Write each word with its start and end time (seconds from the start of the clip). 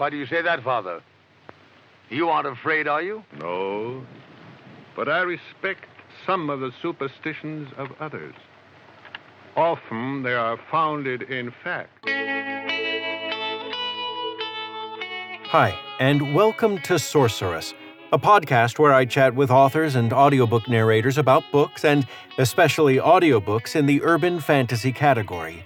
Why 0.00 0.08
do 0.08 0.16
you 0.16 0.24
say 0.24 0.40
that, 0.40 0.64
Father? 0.64 1.02
You 2.08 2.30
aren't 2.30 2.46
afraid, 2.46 2.88
are 2.88 3.02
you? 3.02 3.22
No. 3.38 4.02
But 4.96 5.10
I 5.10 5.20
respect 5.20 5.84
some 6.24 6.48
of 6.48 6.60
the 6.60 6.72
superstitions 6.80 7.68
of 7.76 7.88
others. 8.00 8.32
Often 9.58 10.22
they 10.22 10.32
are 10.32 10.58
founded 10.70 11.24
in 11.24 11.52
fact. 11.62 12.08
Hi, 15.48 15.78
and 15.98 16.34
welcome 16.34 16.78
to 16.78 16.98
Sorceress, 16.98 17.74
a 18.10 18.18
podcast 18.18 18.78
where 18.78 18.94
I 18.94 19.04
chat 19.04 19.34
with 19.34 19.50
authors 19.50 19.96
and 19.96 20.14
audiobook 20.14 20.66
narrators 20.66 21.18
about 21.18 21.44
books 21.52 21.84
and 21.84 22.06
especially 22.38 22.96
audiobooks 22.96 23.76
in 23.76 23.84
the 23.84 24.00
urban 24.02 24.40
fantasy 24.40 24.92
category. 24.92 25.62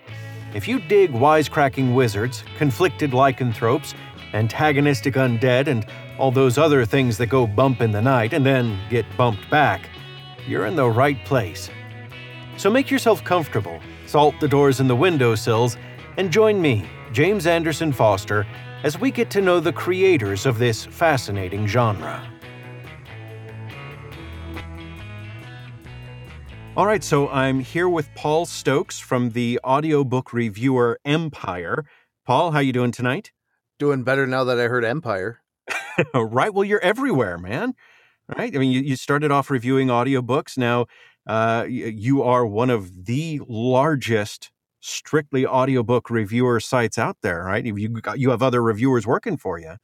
If 0.54 0.66
you 0.66 0.80
dig 0.80 1.12
wisecracking 1.12 1.94
wizards, 1.94 2.42
conflicted 2.58 3.12
lycanthropes, 3.12 3.94
antagonistic 4.34 5.14
undead, 5.14 5.68
and 5.68 5.86
all 6.18 6.30
those 6.30 6.58
other 6.58 6.84
things 6.84 7.16
that 7.18 7.26
go 7.26 7.46
bump 7.46 7.80
in 7.80 7.90
the 7.90 8.02
night 8.02 8.34
and 8.34 8.44
then 8.44 8.78
get 8.90 9.06
bumped 9.16 9.48
back, 9.48 9.88
you're 10.46 10.66
in 10.66 10.76
the 10.76 10.88
right 10.88 11.24
place. 11.24 11.70
So 12.56 12.70
make 12.70 12.90
yourself 12.90 13.24
comfortable, 13.24 13.80
salt 14.06 14.34
the 14.40 14.48
doors 14.48 14.80
and 14.80 14.90
the 14.90 14.96
windowsills, 14.96 15.76
and 16.16 16.30
join 16.30 16.60
me, 16.60 16.84
James 17.12 17.46
Anderson 17.46 17.92
Foster, 17.92 18.46
as 18.82 19.00
we 19.00 19.10
get 19.10 19.30
to 19.30 19.40
know 19.40 19.60
the 19.60 19.72
creators 19.72 20.44
of 20.44 20.58
this 20.58 20.84
fascinating 20.84 21.66
genre. 21.66 22.22
All 26.76 26.86
right, 26.86 27.04
so 27.04 27.28
I'm 27.28 27.60
here 27.60 27.88
with 27.88 28.12
Paul 28.16 28.46
Stokes 28.46 28.98
from 28.98 29.30
the 29.30 29.60
audiobook 29.64 30.32
reviewer 30.32 30.98
Empire. 31.04 31.84
Paul, 32.26 32.50
how 32.50 32.58
you 32.58 32.72
doing 32.72 32.90
tonight? 32.90 33.30
Doing 33.78 34.04
better 34.04 34.26
now 34.26 34.44
that 34.44 34.58
I 34.58 34.64
heard 34.64 34.84
Empire. 34.84 35.40
right, 36.14 36.52
well 36.52 36.64
you're 36.64 36.80
everywhere, 36.80 37.38
man. 37.38 37.74
Right? 38.36 38.54
I 38.54 38.58
mean, 38.58 38.72
you, 38.72 38.80
you 38.80 38.96
started 38.96 39.30
off 39.30 39.50
reviewing 39.50 39.88
audiobooks. 39.88 40.56
Now, 40.56 40.86
uh, 41.26 41.64
you 41.68 42.22
are 42.22 42.46
one 42.46 42.70
of 42.70 43.06
the 43.06 43.40
largest 43.46 44.50
strictly 44.80 45.46
audiobook 45.46 46.10
reviewer 46.10 46.60
sites 46.60 46.98
out 46.98 47.16
there, 47.22 47.44
right? 47.44 47.64
You 47.64 47.88
got, 47.88 48.18
you 48.18 48.30
have 48.30 48.42
other 48.42 48.62
reviewers 48.62 49.06
working 49.06 49.36
for 49.36 49.58
you. 49.58 49.76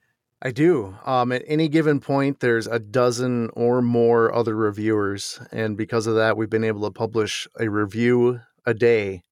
I 0.42 0.50
do. 0.52 0.96
Um, 1.04 1.32
at 1.32 1.42
any 1.46 1.68
given 1.68 2.00
point, 2.00 2.40
there's 2.40 2.66
a 2.66 2.78
dozen 2.78 3.50
or 3.54 3.82
more 3.82 4.34
other 4.34 4.54
reviewers, 4.54 5.38
and 5.52 5.76
because 5.76 6.06
of 6.06 6.14
that, 6.14 6.36
we've 6.36 6.48
been 6.48 6.64
able 6.64 6.82
to 6.82 6.90
publish 6.90 7.46
a 7.58 7.68
review 7.68 8.40
a 8.64 8.72
day 8.72 9.22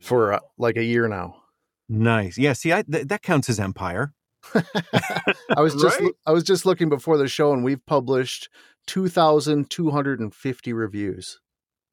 for 0.00 0.34
uh, 0.34 0.40
like 0.58 0.76
a 0.76 0.84
year 0.84 1.08
now. 1.08 1.43
Nice. 1.88 2.38
Yeah. 2.38 2.52
See, 2.54 2.72
I, 2.72 2.82
th- 2.82 3.08
that 3.08 3.22
counts 3.22 3.48
as 3.48 3.60
empire. 3.60 4.12
I 4.54 5.60
was 5.60 5.74
just 5.74 6.00
right? 6.00 6.12
I 6.26 6.32
was 6.32 6.44
just 6.44 6.66
looking 6.66 6.88
before 6.88 7.16
the 7.16 7.28
show, 7.28 7.52
and 7.52 7.64
we've 7.64 7.84
published 7.86 8.48
two 8.86 9.08
thousand 9.08 9.70
two 9.70 9.90
hundred 9.90 10.20
and 10.20 10.34
fifty 10.34 10.72
reviews. 10.72 11.40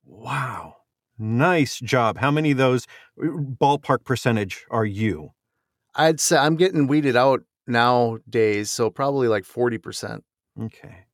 Wow. 0.05 0.75
Nice 1.17 1.79
job. 1.79 2.17
How 2.17 2.31
many 2.31 2.51
of 2.51 2.57
those 2.57 2.87
uh, 3.21 3.27
ballpark 3.27 4.03
percentage 4.03 4.65
are 4.71 4.85
you? 4.85 5.31
I'd 5.93 6.19
say 6.19 6.37
I'm 6.37 6.55
getting 6.55 6.87
weeded 6.87 7.15
out 7.15 7.41
nowadays, 7.67 8.71
so 8.71 8.89
probably 8.89 9.27
like 9.27 9.43
40%. 9.43 10.21
Okay. 10.59 11.05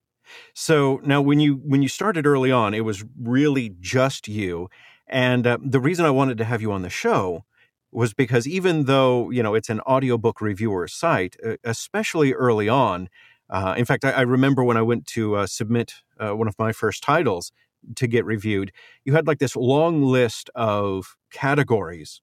So 0.54 1.02
now 1.04 1.22
when 1.22 1.40
you 1.40 1.56
when 1.64 1.82
you 1.82 1.90
started 1.90 2.26
early 2.26 2.52
on, 2.52 2.74
it 2.74 2.82
was 2.82 3.04
really 3.20 3.74
just 3.80 4.28
you. 4.28 4.70
And 5.08 5.48
uh, 5.48 5.58
the 5.64 5.80
reason 5.80 6.06
I 6.06 6.10
wanted 6.10 6.38
to 6.40 6.46
have 6.46 6.62
you 6.62 6.72
on 6.72 6.82
the 6.82 6.90
show 6.90 7.46
was 7.92 8.14
because 8.14 8.48
even 8.48 8.86
though, 8.86 9.30
you 9.30 9.42
know, 9.42 9.56
it's 9.56 9.70
an 9.70 9.82
audiobook 9.82 10.42
reviewer 10.42 10.88
site, 10.88 11.36
especially 11.64 12.34
early 12.34 12.68
on, 12.70 13.10
uh, 13.50 13.76
in 13.78 13.86
fact, 13.86 14.04
I, 14.04 14.12
I, 14.12 14.22
remember 14.22 14.64
when 14.64 14.76
I 14.76 14.82
went 14.82 15.06
to 15.08 15.36
uh, 15.36 15.48
submit 15.48 15.94
uh, 16.20 16.36
one 16.36 16.50
of 16.50 16.56
my 16.60 16.74
first 16.74 17.02
titles, 17.02 17.52
to 17.96 18.08
get 18.08 18.26
reviewed, 18.26 18.72
you 19.06 19.14
had 19.14 19.28
like 19.28 19.40
this 19.40 19.56
long 19.56 20.04
list 20.04 20.50
of 20.56 21.16
categories, 21.32 22.22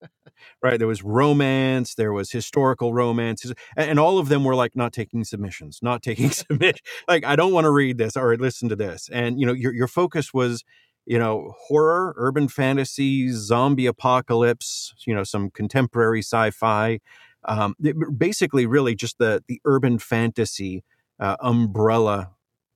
right? 0.62 0.78
There 0.78 0.88
was 0.88 1.02
romance, 1.02 1.94
there 1.94 2.12
was 2.12 2.30
historical 2.30 2.92
romances, 2.92 3.52
and 3.76 3.98
all 3.98 4.18
of 4.18 4.28
them 4.28 4.44
were 4.44 4.54
like 4.54 4.76
not 4.76 4.92
taking 4.92 5.24
submissions, 5.24 5.80
not 5.82 6.02
taking 6.02 6.30
submit. 6.30 6.80
Like 7.08 7.24
I 7.24 7.36
don't 7.36 7.52
want 7.52 7.64
to 7.64 7.70
read 7.70 7.98
this 7.98 8.16
or 8.16 8.36
listen 8.36 8.68
to 8.68 8.76
this, 8.76 9.08
and 9.12 9.38
you 9.40 9.46
know 9.46 9.52
your 9.52 9.72
your 9.72 9.88
focus 9.88 10.34
was 10.34 10.64
you 11.06 11.18
know 11.18 11.54
horror, 11.58 12.14
urban 12.16 12.48
fantasy, 12.48 13.30
zombie 13.30 13.86
apocalypse, 13.86 14.94
you 15.06 15.14
know 15.14 15.24
some 15.24 15.50
contemporary 15.50 16.20
sci-fi. 16.20 17.00
Um, 17.46 17.74
basically, 18.16 18.66
really 18.66 18.94
just 18.94 19.18
the 19.18 19.42
the 19.48 19.60
urban 19.64 19.98
fantasy 19.98 20.84
uh, 21.20 21.36
umbrella 21.40 22.30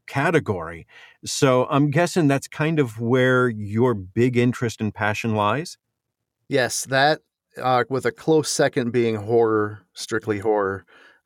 category. 0.06 0.86
So 1.24 1.66
I'm 1.70 1.90
guessing 1.90 2.28
that's 2.28 2.48
kind 2.48 2.78
of 2.78 3.00
where 3.00 3.48
your 3.48 3.94
big 3.94 4.36
interest 4.36 4.80
and 4.80 4.92
passion 4.92 5.34
lies. 5.34 5.78
Yes, 6.48 6.84
that 6.86 7.20
uh, 7.62 7.84
with 7.88 8.06
a 8.06 8.12
close 8.12 8.48
second 8.48 8.90
being 8.90 9.16
horror, 9.16 9.80
strictly 9.92 10.38
horror. 10.38 10.84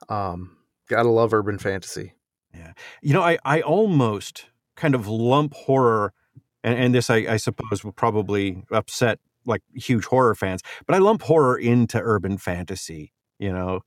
Um, 0.09 0.57
gotta 0.89 1.09
love 1.09 1.33
urban 1.33 1.59
fantasy. 1.59 2.15
Yeah, 2.55 2.73
you 3.01 3.15
know, 3.15 3.23
I 3.23 3.39
I 3.45 3.61
almost 3.61 4.47
kind 4.77 4.95
of 4.95 5.07
lump 5.07 5.55
horror, 5.55 6.13
and, 6.62 6.78
and 6.78 6.95
this 6.95 7.11
I, 7.11 7.17
I 7.17 7.37
suppose 7.37 7.84
will 7.84 7.93
probably 7.93 8.65
upset 8.71 9.19
like 9.45 9.62
huge 9.75 10.05
horror 10.05 10.34
fans, 10.34 10.62
but 10.87 10.95
I 10.95 10.99
lump 10.99 11.23
horror 11.23 11.59
into 11.59 11.99
urban 12.00 12.39
fantasy. 12.39 13.12
You 13.39 13.53
know, 13.53 13.81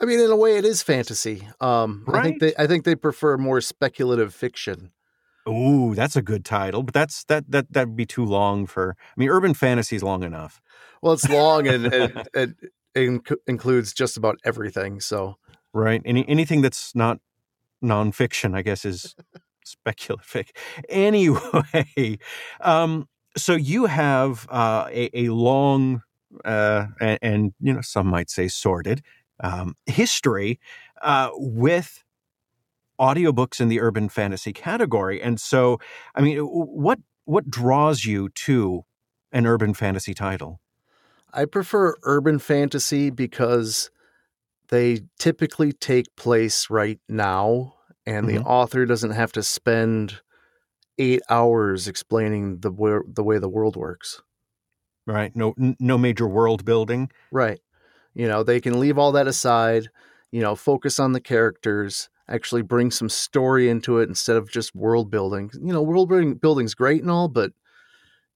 I 0.00 0.06
mean, 0.06 0.20
in 0.20 0.30
a 0.30 0.36
way, 0.36 0.56
it 0.56 0.64
is 0.64 0.82
fantasy. 0.82 1.46
Um, 1.60 2.04
right? 2.06 2.20
I 2.20 2.22
think 2.22 2.40
they 2.40 2.54
I 2.58 2.66
think 2.66 2.84
they 2.84 2.94
prefer 2.94 3.36
more 3.36 3.60
speculative 3.60 4.34
fiction. 4.34 4.92
Ooh, 5.48 5.94
that's 5.94 6.16
a 6.16 6.22
good 6.22 6.44
title, 6.44 6.82
but 6.82 6.94
that's 6.94 7.24
that 7.24 7.50
that 7.50 7.72
that'd 7.72 7.96
be 7.96 8.06
too 8.06 8.24
long 8.24 8.66
for. 8.66 8.96
I 8.98 9.14
mean, 9.16 9.28
urban 9.28 9.54
fantasy 9.54 9.96
is 9.96 10.02
long 10.02 10.22
enough. 10.22 10.60
Well, 11.02 11.14
it's 11.14 11.28
long 11.28 11.66
and 11.66 11.86
it, 11.86 12.28
it, 12.34 12.50
it 12.94 13.22
includes 13.46 13.92
just 13.92 14.16
about 14.16 14.38
everything. 14.44 15.00
So 15.00 15.36
right, 15.72 16.02
any 16.04 16.28
anything 16.28 16.60
that's 16.62 16.94
not 16.94 17.18
nonfiction, 17.82 18.54
I 18.54 18.62
guess, 18.62 18.84
is 18.84 19.14
speculative. 19.70 20.50
Anyway, 20.88 22.18
um, 22.60 23.08
so 23.36 23.54
you 23.54 23.86
have 23.86 24.46
uh, 24.50 24.88
a, 24.90 25.26
a 25.26 25.28
long 25.30 26.02
uh, 26.44 26.86
and, 27.00 27.18
and 27.22 27.52
you 27.60 27.72
know 27.72 27.80
some 27.80 28.06
might 28.06 28.30
say 28.30 28.48
sordid 28.48 29.02
um, 29.40 29.74
history 29.86 30.60
uh, 31.02 31.30
with 31.34 32.04
audiobooks 33.00 33.60
in 33.60 33.68
the 33.68 33.80
urban 33.80 34.08
fantasy 34.08 34.52
category. 34.52 35.22
And 35.22 35.40
so, 35.40 35.78
I 36.14 36.20
mean, 36.20 36.38
what 36.38 36.98
what 37.24 37.48
draws 37.48 38.04
you 38.04 38.28
to 38.28 38.84
an 39.32 39.46
urban 39.46 39.74
fantasy 39.74 40.14
title? 40.14 40.60
I 41.32 41.44
prefer 41.44 41.96
urban 42.02 42.38
fantasy 42.38 43.10
because 43.10 43.90
they 44.68 45.02
typically 45.18 45.72
take 45.72 46.14
place 46.16 46.68
right 46.70 46.98
now, 47.08 47.74
and 48.06 48.26
mm-hmm. 48.26 48.38
the 48.38 48.42
author 48.42 48.86
doesn't 48.86 49.12
have 49.12 49.32
to 49.32 49.42
spend 49.42 50.20
eight 50.98 51.22
hours 51.30 51.88
explaining 51.88 52.60
the 52.60 53.02
the 53.06 53.22
way 53.22 53.38
the 53.38 53.48
world 53.48 53.76
works. 53.76 54.22
Right. 55.06 55.34
No. 55.34 55.54
No 55.56 55.98
major 55.98 56.28
world 56.28 56.64
building. 56.64 57.10
Right. 57.32 57.60
You 58.14 58.28
know, 58.28 58.42
they 58.42 58.60
can 58.60 58.78
leave 58.78 58.98
all 58.98 59.12
that 59.12 59.26
aside, 59.26 59.88
you 60.30 60.40
know, 60.40 60.54
focus 60.54 60.98
on 61.00 61.12
the 61.12 61.20
characters, 61.20 62.08
actually 62.28 62.62
bring 62.62 62.90
some 62.90 63.08
story 63.08 63.68
into 63.68 63.98
it 63.98 64.08
instead 64.08 64.36
of 64.36 64.50
just 64.50 64.74
world 64.74 65.10
building. 65.10 65.50
You 65.54 65.72
know, 65.72 65.82
world 65.82 66.08
building 66.08 66.34
building's 66.34 66.74
great 66.74 67.02
and 67.02 67.10
all, 67.10 67.28
but 67.28 67.52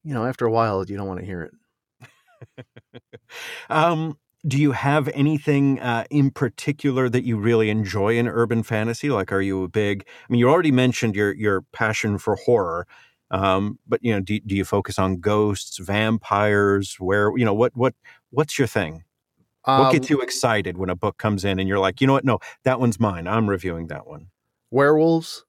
you 0.02 0.14
know, 0.14 0.24
after 0.24 0.46
a 0.46 0.50
while 0.50 0.84
you 0.86 0.96
don't 0.96 1.08
want 1.08 1.20
to 1.20 1.26
hear 1.26 1.42
it. 1.42 1.52
um 3.70 4.18
do 4.46 4.58
you 4.60 4.72
have 4.72 5.08
anything 5.14 5.80
uh, 5.80 6.04
in 6.10 6.30
particular 6.30 7.08
that 7.08 7.24
you 7.24 7.38
really 7.38 7.70
enjoy 7.70 8.18
in 8.18 8.28
urban 8.28 8.62
fantasy? 8.62 9.10
Like, 9.10 9.32
are 9.32 9.40
you 9.40 9.64
a 9.64 9.68
big? 9.68 10.04
I 10.06 10.32
mean, 10.32 10.38
you 10.38 10.48
already 10.48 10.72
mentioned 10.72 11.16
your 11.16 11.34
your 11.34 11.62
passion 11.72 12.18
for 12.18 12.36
horror, 12.36 12.86
um, 13.30 13.78
but 13.86 14.00
you 14.02 14.12
know, 14.12 14.20
do, 14.20 14.38
do 14.40 14.54
you 14.54 14.64
focus 14.64 14.98
on 14.98 15.20
ghosts, 15.20 15.78
vampires? 15.78 16.96
Where 16.98 17.36
you 17.36 17.44
know 17.44 17.54
what 17.54 17.72
what 17.74 17.94
what's 18.30 18.58
your 18.58 18.68
thing? 18.68 19.04
What 19.64 19.92
gets 19.92 20.10
um 20.10 20.16
you 20.16 20.22
excited 20.22 20.76
when 20.76 20.90
a 20.90 20.96
book 20.96 21.16
comes 21.16 21.42
in 21.42 21.58
and 21.58 21.66
you're 21.66 21.78
like, 21.78 22.02
you 22.02 22.06
know 22.06 22.12
what? 22.12 22.24
No, 22.24 22.38
that 22.64 22.80
one's 22.80 23.00
mine. 23.00 23.26
I'm 23.26 23.48
reviewing 23.48 23.86
that 23.86 24.06
one. 24.06 24.26
Werewolves, 24.70 25.44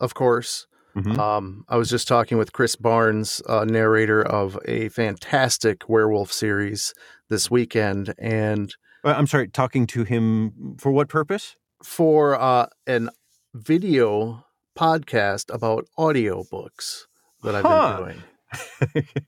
of 0.00 0.14
course. 0.14 0.66
Mm-hmm. 0.96 1.20
Um, 1.20 1.64
I 1.68 1.76
was 1.76 1.90
just 1.90 2.08
talking 2.08 2.38
with 2.38 2.52
Chris 2.52 2.74
Barnes, 2.74 3.40
uh, 3.46 3.64
narrator 3.64 4.22
of 4.22 4.58
a 4.64 4.88
fantastic 4.88 5.88
werewolf 5.88 6.32
series 6.32 6.94
this 7.30 7.50
weekend, 7.50 8.12
and 8.18 8.74
uh, 9.04 9.14
I'm 9.16 9.26
sorry, 9.26 9.48
talking 9.48 9.86
to 9.88 10.04
him 10.04 10.76
for 10.78 10.92
what 10.92 11.08
purpose? 11.08 11.56
For 11.82 12.38
uh, 12.38 12.66
an 12.86 13.08
video 13.54 14.44
podcast 14.78 15.52
about 15.52 15.86
audiobooks 15.98 17.06
that 17.42 17.54
I've 17.54 17.64
huh. 17.64 17.96
been 17.96 18.04
doing. 18.04 18.22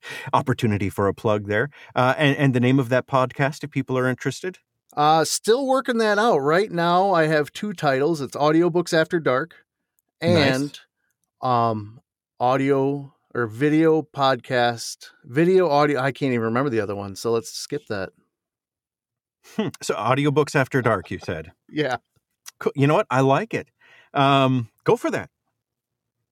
opportunity 0.33 0.91
for 0.91 1.07
a 1.07 1.15
plug 1.15 1.47
there. 1.47 1.71
Uh, 1.95 2.13
and, 2.19 2.37
and 2.37 2.55
the 2.55 2.61
name 2.61 2.81
of 2.81 2.89
that 2.89 3.07
podcast, 3.07 3.63
if 3.63 3.71
people 3.71 3.97
are 3.97 4.09
interested? 4.09 4.59
Uh, 4.97 5.25
still 5.25 5.67
working 5.67 5.99
that 5.99 6.19
out. 6.19 6.39
Right 6.39 6.71
now, 6.71 7.13
I 7.13 7.29
have 7.29 7.53
two 7.53 7.73
titles. 7.73 8.21
It's 8.21 8.37
Audiobooks 8.37 8.93
After 8.93 9.21
Dark 9.21 9.65
and 10.21 10.79
um, 11.41 12.01
audio 12.41 13.15
or 13.34 13.46
video 13.46 14.02
podcast, 14.02 15.11
video 15.25 15.69
audio. 15.69 16.00
I 16.00 16.12
can't 16.12 16.32
even 16.32 16.44
remember 16.44 16.70
the 16.70 16.81
other 16.81 16.94
one. 16.94 17.17
So 17.17 17.32
let's 17.32 17.50
skip 17.50 17.87
that. 17.88 18.11
Hmm. 19.56 19.69
So 19.81 19.94
audiobooks 19.94 20.55
after 20.55 20.82
dark, 20.82 21.11
you 21.11 21.19
said. 21.19 21.52
Yeah. 21.69 21.96
Cool. 22.58 22.73
You 22.76 22.87
know 22.87 22.94
what? 22.94 23.06
I 23.11 23.20
like 23.20 23.55
it. 23.55 23.69
Um, 24.14 24.69
go 24.84 24.96
for 24.96 25.11
that. 25.11 25.31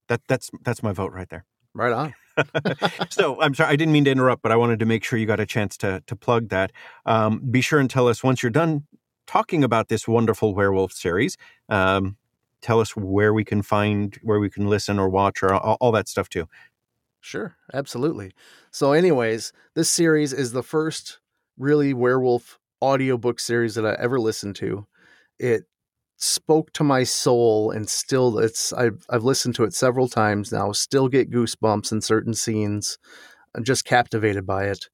That 0.08 0.20
that's 0.29 0.50
that's 0.64 0.82
my 0.82 0.93
vote 0.93 1.12
right 1.12 1.29
there. 1.29 1.44
Right 1.75 1.93
on. 1.93 2.14
so 3.11 3.41
I'm 3.41 3.55
sorry, 3.55 3.73
I 3.73 3.76
didn't 3.76 3.93
mean 3.93 4.05
to 4.05 4.11
interrupt, 4.11 4.43
but 4.43 4.52
I 4.52 4.56
wanted 4.56 4.79
to 4.81 4.87
make 4.87 5.05
sure 5.05 5.19
you 5.19 5.26
got 5.26 5.41
a 5.41 5.47
chance 5.47 5.76
to 5.79 6.02
to 6.06 6.17
plug 6.17 6.49
that. 6.49 6.73
Um, 7.06 7.41
be 7.50 7.61
sure 7.61 7.81
and 7.81 7.88
tell 7.88 8.08
us 8.08 8.23
once 8.23 8.43
you're 8.43 8.50
done 8.50 8.85
talking 9.26 9.62
about 9.62 9.88
this 9.88 10.08
wonderful 10.08 10.55
werewolf 10.55 10.93
series. 10.93 11.37
Um, 11.69 12.17
tell 12.62 12.81
us 12.81 12.97
where 12.97 13.32
we 13.32 13.44
can 13.44 13.62
find, 13.62 14.19
where 14.23 14.41
we 14.41 14.50
can 14.50 14.69
listen 14.69 14.99
or 14.99 15.08
watch, 15.08 15.43
or 15.43 15.55
all, 15.55 15.76
all 15.81 15.93
that 15.93 16.08
stuff 16.08 16.29
too. 16.29 16.47
Sure, 17.21 17.57
absolutely. 17.75 18.33
So, 18.71 18.93
anyways, 18.93 19.53
this 19.75 19.91
series 19.91 20.33
is 20.33 20.53
the 20.53 20.63
first 20.63 21.19
really 21.59 21.93
werewolf 21.93 22.59
audiobook 22.83 23.41
series 23.41 23.75
that 23.75 23.85
I 23.87 23.95
ever 24.01 24.19
listened 24.19 24.57
to. 24.57 24.87
It 25.39 25.65
spoke 26.17 26.73
to 26.75 26.85
my 26.85 27.03
soul 27.05 27.71
and 27.71 27.89
still 27.89 28.39
it's 28.39 28.73
I've 28.73 29.05
I've 29.11 29.25
listened 29.25 29.55
to 29.57 29.65
it 29.65 29.75
several 29.75 30.09
times 30.09 30.53
now, 30.53 30.73
still 30.73 31.09
get 31.09 31.31
goosebumps 31.31 31.93
in 31.93 32.01
certain 32.01 32.35
scenes. 32.35 32.99
I'm 33.55 33.65
just 33.65 33.85
captivated 33.85 34.47
by 34.47 34.67
it. 34.67 34.89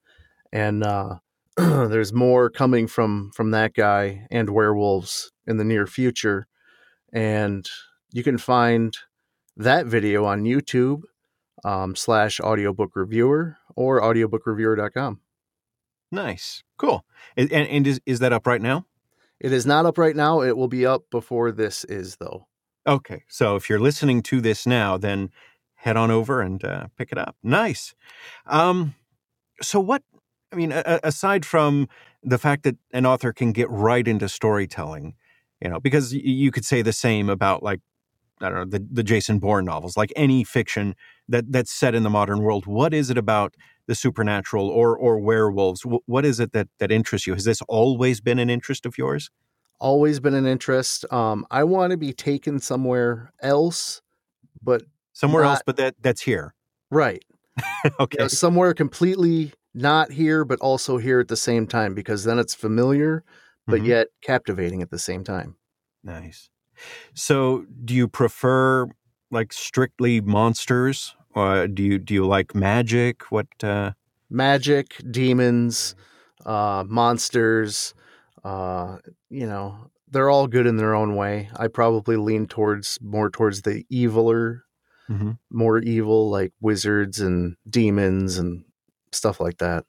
And 0.53 0.83
uh 0.83 1.17
there's 1.57 2.13
more 2.13 2.49
coming 2.49 2.87
from 2.87 3.31
from 3.35 3.51
that 3.51 3.73
guy 3.75 4.27
and 4.31 4.49
werewolves 4.51 5.31
in 5.47 5.57
the 5.57 5.65
near 5.65 5.87
future. 5.87 6.47
And 7.13 7.67
you 8.13 8.23
can 8.23 8.37
find 8.37 8.97
that 9.57 9.85
video 9.87 10.25
on 10.25 10.43
YouTube 10.43 11.03
um, 11.63 11.95
slash 11.95 12.39
audiobook 12.39 12.95
reviewer 12.95 13.57
or 13.75 14.01
audiobookreviewer.com. 14.01 15.19
Nice. 16.11 16.63
Cool. 16.77 17.05
And, 17.35 17.51
and 17.51 17.85
is, 17.85 17.99
is 18.05 18.19
that 18.19 18.33
up 18.33 18.47
right 18.47 18.61
now? 18.61 18.85
It 19.39 19.51
is 19.51 19.65
not 19.65 19.85
up 19.85 19.97
right 19.97 20.15
now. 20.15 20.41
It 20.41 20.57
will 20.57 20.67
be 20.67 20.85
up 20.85 21.09
before 21.11 21.51
this 21.51 21.83
is, 21.83 22.15
though. 22.17 22.47
Okay. 22.87 23.23
So 23.27 23.55
if 23.55 23.69
you're 23.69 23.79
listening 23.79 24.23
to 24.23 24.41
this 24.41 24.65
now, 24.65 24.97
then 24.97 25.29
head 25.75 25.97
on 25.97 26.09
over 26.09 26.41
and 26.41 26.63
uh, 26.63 26.87
pick 26.97 27.11
it 27.11 27.17
up. 27.17 27.35
Nice. 27.43 27.93
Um, 28.45 28.95
so, 29.61 29.79
what, 29.79 30.01
I 30.51 30.55
mean, 30.55 30.71
a- 30.71 30.99
aside 31.03 31.45
from 31.45 31.87
the 32.23 32.37
fact 32.37 32.63
that 32.63 32.77
an 32.93 33.05
author 33.05 33.33
can 33.33 33.51
get 33.51 33.69
right 33.69 34.07
into 34.07 34.29
storytelling, 34.29 35.15
you 35.61 35.69
know, 35.69 35.79
because 35.79 36.13
you 36.13 36.51
could 36.51 36.65
say 36.65 36.81
the 36.81 36.93
same 36.93 37.29
about 37.29 37.61
like, 37.61 37.81
I 38.41 38.49
don't 38.49 38.57
know, 38.57 38.77
the, 38.77 38.85
the 38.91 39.03
Jason 39.03 39.39
Bourne 39.39 39.65
novels, 39.65 39.97
like 39.97 40.13
any 40.15 40.43
fiction 40.43 40.95
that 41.27 41.51
that's 41.51 41.71
set 41.71 41.95
in 41.95 42.03
the 42.03 42.09
modern 42.09 42.39
world. 42.39 42.65
What 42.65 42.93
is 42.93 43.09
it 43.09 43.17
about 43.17 43.55
the 43.87 43.95
supernatural 43.95 44.69
or 44.69 44.97
or 44.97 45.19
werewolves? 45.19 45.83
what 45.83 46.25
is 46.25 46.39
it 46.39 46.53
that 46.53 46.67
that 46.79 46.91
interests 46.91 47.27
you? 47.27 47.33
Has 47.33 47.45
this 47.45 47.61
always 47.67 48.21
been 48.21 48.39
an 48.39 48.49
interest 48.49 48.85
of 48.85 48.97
yours? 48.97 49.29
Always 49.79 50.19
been 50.19 50.33
an 50.33 50.45
interest. 50.45 51.11
Um, 51.11 51.45
I 51.51 51.63
want 51.63 51.91
to 51.91 51.97
be 51.97 52.13
taken 52.13 52.59
somewhere 52.59 53.31
else, 53.41 54.01
but 54.61 54.83
somewhere 55.13 55.43
not, 55.43 55.51
else, 55.51 55.61
but 55.65 55.77
that 55.77 55.95
that's 56.01 56.21
here, 56.21 56.53
right? 56.89 57.23
okay, 57.99 58.17
you 58.19 58.23
know, 58.23 58.27
somewhere 58.27 58.73
completely 58.73 59.53
not 59.73 60.11
here, 60.11 60.43
but 60.43 60.59
also 60.59 60.97
here 60.97 61.19
at 61.19 61.27
the 61.27 61.37
same 61.37 61.67
time, 61.67 61.93
because 61.93 62.23
then 62.23 62.39
it's 62.39 62.55
familiar, 62.55 63.23
but 63.67 63.77
mm-hmm. 63.77 63.85
yet 63.85 64.07
captivating 64.21 64.81
at 64.81 64.89
the 64.89 64.99
same 64.99 65.23
time. 65.23 65.55
Nice. 66.03 66.49
So, 67.13 67.65
do 67.83 67.93
you 67.93 68.07
prefer 68.07 68.87
like 69.31 69.51
strictly 69.51 70.21
monsters 70.21 71.15
uh, 71.37 71.67
do 71.67 71.83
you 71.83 71.99
do 71.99 72.15
you 72.15 72.25
like 72.25 72.55
magic? 72.55 73.31
What 73.31 73.47
uh... 73.63 73.91
magic, 74.29 74.95
demons, 75.11 75.95
uh, 76.45 76.83
monsters? 76.87 77.93
Uh, 78.43 78.97
you 79.29 79.45
know, 79.45 79.91
they're 80.09 80.31
all 80.31 80.47
good 80.47 80.65
in 80.65 80.77
their 80.77 80.95
own 80.95 81.15
way. 81.15 81.49
I 81.55 81.67
probably 81.67 82.15
lean 82.15 82.47
towards 82.47 82.97
more 83.01 83.29
towards 83.29 83.61
the 83.61 83.85
eviler, 83.91 84.61
mm-hmm. 85.07 85.31
more 85.51 85.77
evil, 85.79 86.31
like 86.31 86.53
wizards 86.59 87.19
and 87.19 87.55
demons 87.69 88.39
and 88.39 88.63
stuff 89.11 89.39
like 89.39 89.59
that. 89.59 89.85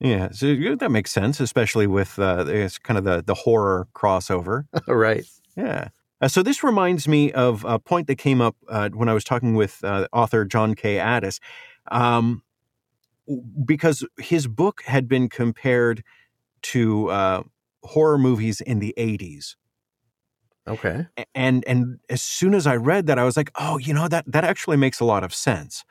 Yeah, 0.00 0.30
so 0.30 0.54
that 0.76 0.90
makes 0.90 1.10
sense, 1.12 1.38
especially 1.38 1.86
with 1.86 2.18
uh, 2.18 2.46
it's 2.48 2.78
kind 2.78 2.96
of 2.96 3.04
the 3.04 3.22
the 3.22 3.34
horror 3.34 3.88
crossover, 3.94 4.64
right? 4.88 5.26
Yeah. 5.54 5.88
Uh, 6.20 6.28
so 6.28 6.42
this 6.42 6.64
reminds 6.64 7.06
me 7.06 7.32
of 7.32 7.64
a 7.64 7.78
point 7.78 8.06
that 8.08 8.16
came 8.16 8.40
up 8.40 8.56
uh, 8.68 8.88
when 8.90 9.08
I 9.08 9.14
was 9.14 9.24
talking 9.24 9.54
with 9.54 9.82
uh, 9.84 10.08
author 10.12 10.44
John 10.44 10.74
K. 10.74 10.98
Addis, 10.98 11.38
um, 11.90 12.42
because 13.64 14.04
his 14.18 14.46
book 14.46 14.82
had 14.84 15.08
been 15.08 15.28
compared 15.28 16.02
to 16.62 17.10
uh, 17.10 17.42
horror 17.84 18.18
movies 18.18 18.60
in 18.60 18.80
the 18.80 18.94
'80s. 18.96 19.54
Okay. 20.66 21.06
And 21.34 21.64
and 21.66 21.98
as 22.10 22.20
soon 22.20 22.52
as 22.54 22.66
I 22.66 22.76
read 22.76 23.06
that, 23.06 23.18
I 23.18 23.24
was 23.24 23.36
like, 23.36 23.50
oh, 23.56 23.78
you 23.78 23.94
know 23.94 24.08
that 24.08 24.24
that 24.26 24.44
actually 24.44 24.76
makes 24.76 25.00
a 25.00 25.04
lot 25.04 25.24
of 25.24 25.32
sense, 25.32 25.84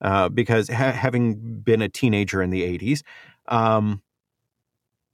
uh, 0.00 0.28
because 0.28 0.68
ha- 0.68 0.92
having 0.92 1.60
been 1.60 1.82
a 1.82 1.88
teenager 1.88 2.42
in 2.42 2.50
the 2.50 2.62
'80s. 2.62 3.02
Um, 3.48 4.02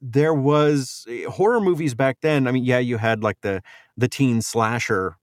there 0.01 0.33
was 0.33 1.05
eh, 1.09 1.25
horror 1.25 1.59
movies 1.59 1.93
back 1.93 2.17
then. 2.21 2.47
I 2.47 2.51
mean, 2.51 2.63
yeah, 2.63 2.79
you 2.79 2.97
had 2.97 3.23
like 3.23 3.41
the 3.41 3.61
the 3.99 4.07
teen 4.07 4.41
slasher 4.41 5.17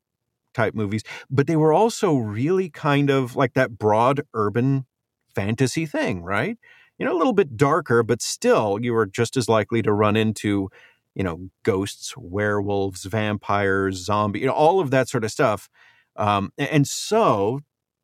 type 0.55 0.75
movies, 0.75 1.03
but 1.31 1.47
they 1.47 1.57
were 1.57 1.73
also 1.73 2.15
really 2.15 2.71
kind 2.71 3.11
of 3.11 3.37
like 3.37 3.55
that 3.55 3.79
broad 3.79 4.23
urban 4.35 4.87
fantasy 5.35 5.87
thing, 5.87 6.23
right? 6.23 6.57
You 6.99 7.05
know, 7.05 7.15
a 7.15 7.19
little 7.19 7.35
bit 7.35 7.57
darker, 7.57 8.03
but 8.03 8.23
still 8.23 8.79
you 8.81 8.95
were 8.95 9.07
just 9.07 9.37
as 9.37 9.49
likely 9.49 9.83
to 9.83 9.93
run 9.93 10.17
into, 10.17 10.71
you 11.15 11.23
know, 11.23 11.51
ghosts, 11.63 12.17
werewolves, 12.17 13.05
vampires, 13.05 13.97
zombie, 13.97 14.41
you 14.41 14.47
know, 14.47 14.53
all 14.53 14.81
of 14.81 14.91
that 14.91 15.09
sort 15.09 15.25
of 15.25 15.31
stuff. 15.31 15.69
Um, 16.17 16.53
and 16.57 16.89
so 16.89 17.61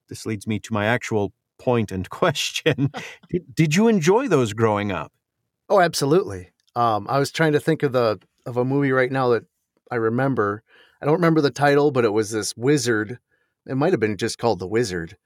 this 0.08 0.26
leads 0.26 0.46
me 0.46 0.58
to 0.60 0.74
my 0.74 0.84
actual 0.84 1.32
point 1.58 1.90
and 1.90 2.08
question. 2.10 2.90
did, 3.30 3.54
did 3.54 3.76
you 3.76 3.88
enjoy 3.88 4.28
those 4.28 4.52
growing 4.52 4.92
up? 4.92 5.10
Oh, 5.70 5.80
absolutely. 5.80 6.50
Um, 6.76 7.06
I 7.08 7.18
was 7.18 7.30
trying 7.30 7.52
to 7.52 7.60
think 7.60 7.82
of 7.82 7.92
the 7.92 8.20
of 8.44 8.56
a 8.56 8.64
movie 8.64 8.92
right 8.92 9.10
now 9.10 9.28
that 9.30 9.44
I 9.92 9.96
remember. 9.96 10.62
I 11.02 11.04
don't 11.04 11.16
remember 11.16 11.42
the 11.42 11.50
title, 11.50 11.90
but 11.90 12.06
it 12.06 12.14
was 12.14 12.30
this 12.30 12.56
wizard. 12.56 13.18
It 13.66 13.74
might 13.74 13.92
have 13.92 14.00
been 14.00 14.16
just 14.16 14.38
called 14.38 14.58
The 14.58 14.66
Wizard, 14.66 15.18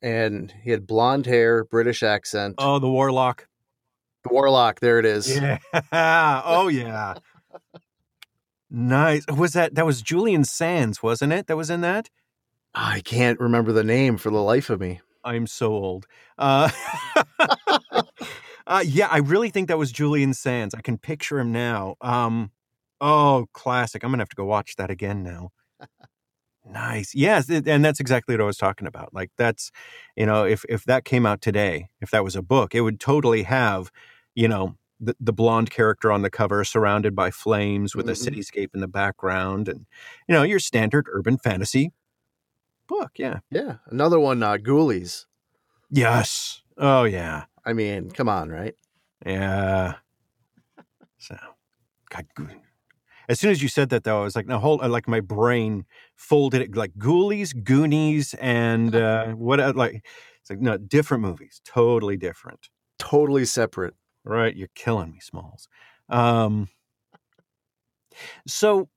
and 0.00 0.50
he 0.62 0.70
had 0.70 0.86
blonde 0.86 1.26
hair, 1.26 1.62
British 1.62 2.02
accent. 2.02 2.54
Oh, 2.56 2.78
the 2.78 2.88
Warlock. 2.88 3.46
The 4.22 4.30
Warlock. 4.32 4.80
There 4.80 4.98
it 4.98 5.04
is. 5.04 5.36
Yeah. 5.36 5.58
oh 5.92 6.68
yeah. 6.68 7.16
nice. 8.70 9.26
Was 9.28 9.52
that 9.52 9.74
that 9.74 9.84
was 9.84 10.00
Julian 10.00 10.44
Sands, 10.44 11.02
wasn't 11.02 11.34
it? 11.34 11.46
That 11.46 11.58
was 11.58 11.68
in 11.68 11.82
that. 11.82 12.08
I 12.74 13.00
can't 13.00 13.38
remember 13.38 13.72
the 13.72 13.84
name 13.84 14.16
for 14.16 14.30
the 14.30 14.40
life 14.40 14.70
of 14.70 14.80
me. 14.80 15.02
I'm 15.22 15.46
so 15.46 15.72
old. 15.72 16.06
Uh, 16.38 16.70
uh, 18.66 18.84
yeah, 18.86 19.08
I 19.10 19.18
really 19.18 19.50
think 19.50 19.68
that 19.68 19.76
was 19.76 19.92
Julian 19.92 20.32
Sands. 20.32 20.74
I 20.74 20.80
can 20.80 20.96
picture 20.96 21.38
him 21.38 21.52
now. 21.52 21.96
Um, 22.00 22.52
oh, 23.04 23.46
classic. 23.52 24.02
I'm 24.02 24.10
gonna 24.10 24.22
have 24.22 24.28
to 24.30 24.36
go 24.36 24.44
watch 24.44 24.76
that 24.76 24.90
again 24.90 25.22
now. 25.22 25.50
nice. 26.68 27.14
Yes, 27.14 27.48
and 27.48 27.84
that's 27.84 28.00
exactly 28.00 28.34
what 28.34 28.42
I 28.42 28.46
was 28.46 28.56
talking 28.56 28.86
about. 28.86 29.14
Like 29.14 29.30
that's, 29.36 29.70
you 30.16 30.26
know, 30.26 30.44
if 30.44 30.64
if 30.68 30.84
that 30.84 31.04
came 31.04 31.26
out 31.26 31.40
today, 31.40 31.88
if 32.00 32.10
that 32.10 32.24
was 32.24 32.36
a 32.36 32.42
book, 32.42 32.74
it 32.74 32.80
would 32.80 33.00
totally 33.00 33.44
have, 33.44 33.90
you 34.34 34.48
know, 34.48 34.76
the, 35.00 35.16
the 35.20 35.32
blonde 35.32 35.70
character 35.70 36.10
on 36.10 36.22
the 36.22 36.30
cover 36.30 36.64
surrounded 36.64 37.14
by 37.14 37.30
flames 37.30 37.94
with 37.94 38.06
mm-hmm. 38.06 38.28
a 38.28 38.40
cityscape 38.40 38.74
in 38.74 38.80
the 38.80 38.88
background 38.88 39.68
and 39.68 39.86
you 40.28 40.34
know 40.34 40.44
your 40.44 40.60
standard 40.60 41.06
urban 41.12 41.36
fantasy 41.36 41.92
book 42.86 43.10
yeah 43.16 43.40
yeah 43.50 43.78
another 43.88 44.20
one 44.20 44.40
uh 44.40 44.56
ghoulies 44.56 45.26
yes 45.90 46.62
oh 46.78 47.02
yeah 47.02 47.44
I 47.66 47.72
mean, 47.72 48.10
come 48.10 48.28
on, 48.28 48.50
right? 48.50 48.74
Yeah. 49.24 49.94
So, 51.18 51.36
God, 52.10 52.26
as 53.28 53.40
soon 53.40 53.50
as 53.50 53.62
you 53.62 53.68
said 53.68 53.88
that, 53.90 54.04
though, 54.04 54.20
I 54.20 54.24
was 54.24 54.36
like, 54.36 54.46
no, 54.46 54.58
hold. 54.58 54.82
Uh, 54.82 54.88
like 54.88 55.08
my 55.08 55.20
brain 55.20 55.84
folded 56.16 56.62
it 56.62 56.76
like 56.76 56.92
Ghoulies, 56.98 57.64
Goonies, 57.64 58.34
and 58.34 58.94
uh, 58.94 59.28
what? 59.32 59.60
Uh, 59.60 59.72
like, 59.74 60.04
it's 60.40 60.50
like 60.50 60.60
no, 60.60 60.76
different 60.76 61.22
movies, 61.22 61.60
totally 61.64 62.16
different, 62.16 62.68
totally 62.98 63.44
separate. 63.44 63.94
Right? 64.24 64.56
You're 64.56 64.68
killing 64.74 65.12
me, 65.12 65.20
Smalls. 65.20 65.68
Um, 66.08 66.68
so, 68.46 68.88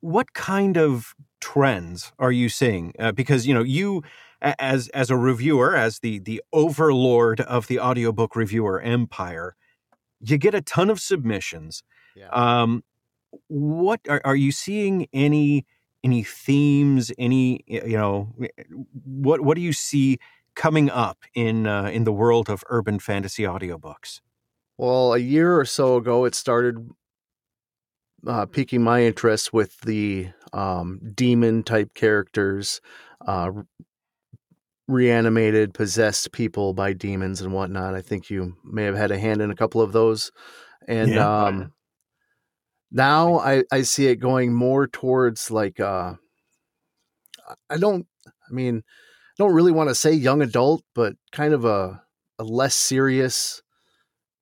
what 0.00 0.32
kind 0.32 0.76
of 0.76 1.14
trends 1.40 2.12
are 2.18 2.32
you 2.32 2.48
seeing? 2.48 2.92
Uh, 2.98 3.12
because 3.12 3.46
you 3.46 3.54
know 3.54 3.62
you 3.62 4.02
as 4.40 4.88
as 4.88 5.10
a 5.10 5.16
reviewer, 5.16 5.76
as 5.76 5.98
the 6.00 6.18
the 6.18 6.42
overlord 6.52 7.40
of 7.40 7.66
the 7.66 7.80
audiobook 7.80 8.36
reviewer 8.36 8.80
empire, 8.80 9.54
you 10.20 10.38
get 10.38 10.54
a 10.54 10.62
ton 10.62 10.90
of 10.90 11.00
submissions. 11.00 11.82
Yeah. 12.16 12.28
Um, 12.28 12.82
what 13.48 14.00
are, 14.08 14.20
are 14.24 14.36
you 14.36 14.52
seeing 14.52 15.06
any 15.12 15.66
any 16.02 16.22
themes? 16.22 17.12
Any 17.18 17.64
you 17.66 17.96
know 17.96 18.32
what 19.04 19.42
what 19.42 19.54
do 19.56 19.60
you 19.60 19.72
see 19.72 20.18
coming 20.54 20.90
up 20.90 21.18
in 21.34 21.66
uh, 21.66 21.84
in 21.84 22.04
the 22.04 22.12
world 22.12 22.48
of 22.48 22.64
urban 22.68 22.98
fantasy 22.98 23.42
audiobooks? 23.44 24.20
Well, 24.78 25.12
a 25.12 25.18
year 25.18 25.58
or 25.58 25.64
so 25.64 25.96
ago, 25.96 26.24
it 26.24 26.34
started 26.34 26.88
uh, 28.26 28.46
piquing 28.46 28.82
my 28.82 29.02
interest 29.02 29.52
with 29.52 29.78
the 29.80 30.28
um, 30.52 31.00
demon 31.14 31.62
type 31.62 31.94
characters, 31.94 32.80
uh, 33.26 33.50
reanimated, 34.88 35.72
possessed 35.72 36.32
people 36.32 36.74
by 36.74 36.92
demons 36.92 37.40
and 37.40 37.52
whatnot. 37.52 37.94
I 37.94 38.02
think 38.02 38.28
you 38.28 38.56
may 38.64 38.84
have 38.84 38.96
had 38.96 39.10
a 39.10 39.18
hand 39.18 39.40
in 39.40 39.50
a 39.50 39.56
couple 39.56 39.80
of 39.80 39.92
those. 39.92 40.32
And 40.88 41.10
Yeah. 41.10 41.48
um, 41.48 41.72
now 42.90 43.38
I, 43.38 43.64
I 43.72 43.82
see 43.82 44.06
it 44.06 44.16
going 44.16 44.52
more 44.54 44.86
towards 44.86 45.50
like, 45.50 45.80
uh, 45.80 46.14
I 47.68 47.78
don't, 47.78 48.06
I 48.26 48.52
mean, 48.52 48.78
I 48.78 49.34
don't 49.38 49.54
really 49.54 49.72
want 49.72 49.88
to 49.90 49.94
say 49.94 50.12
young 50.12 50.42
adult, 50.42 50.84
but 50.94 51.14
kind 51.32 51.54
of 51.54 51.64
a, 51.64 52.02
a 52.38 52.44
less 52.44 52.74
serious 52.74 53.62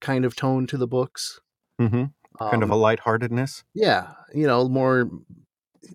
kind 0.00 0.24
of 0.24 0.36
tone 0.36 0.66
to 0.68 0.76
the 0.76 0.86
books. 0.86 1.40
hmm 1.78 2.04
Kind 2.50 2.62
of 2.62 2.70
Um, 2.70 2.70
a 2.70 2.76
lightheartedness. 2.76 3.64
yeah 3.74 4.14
you 4.32 4.46
know 4.46 4.68
more 4.68 5.10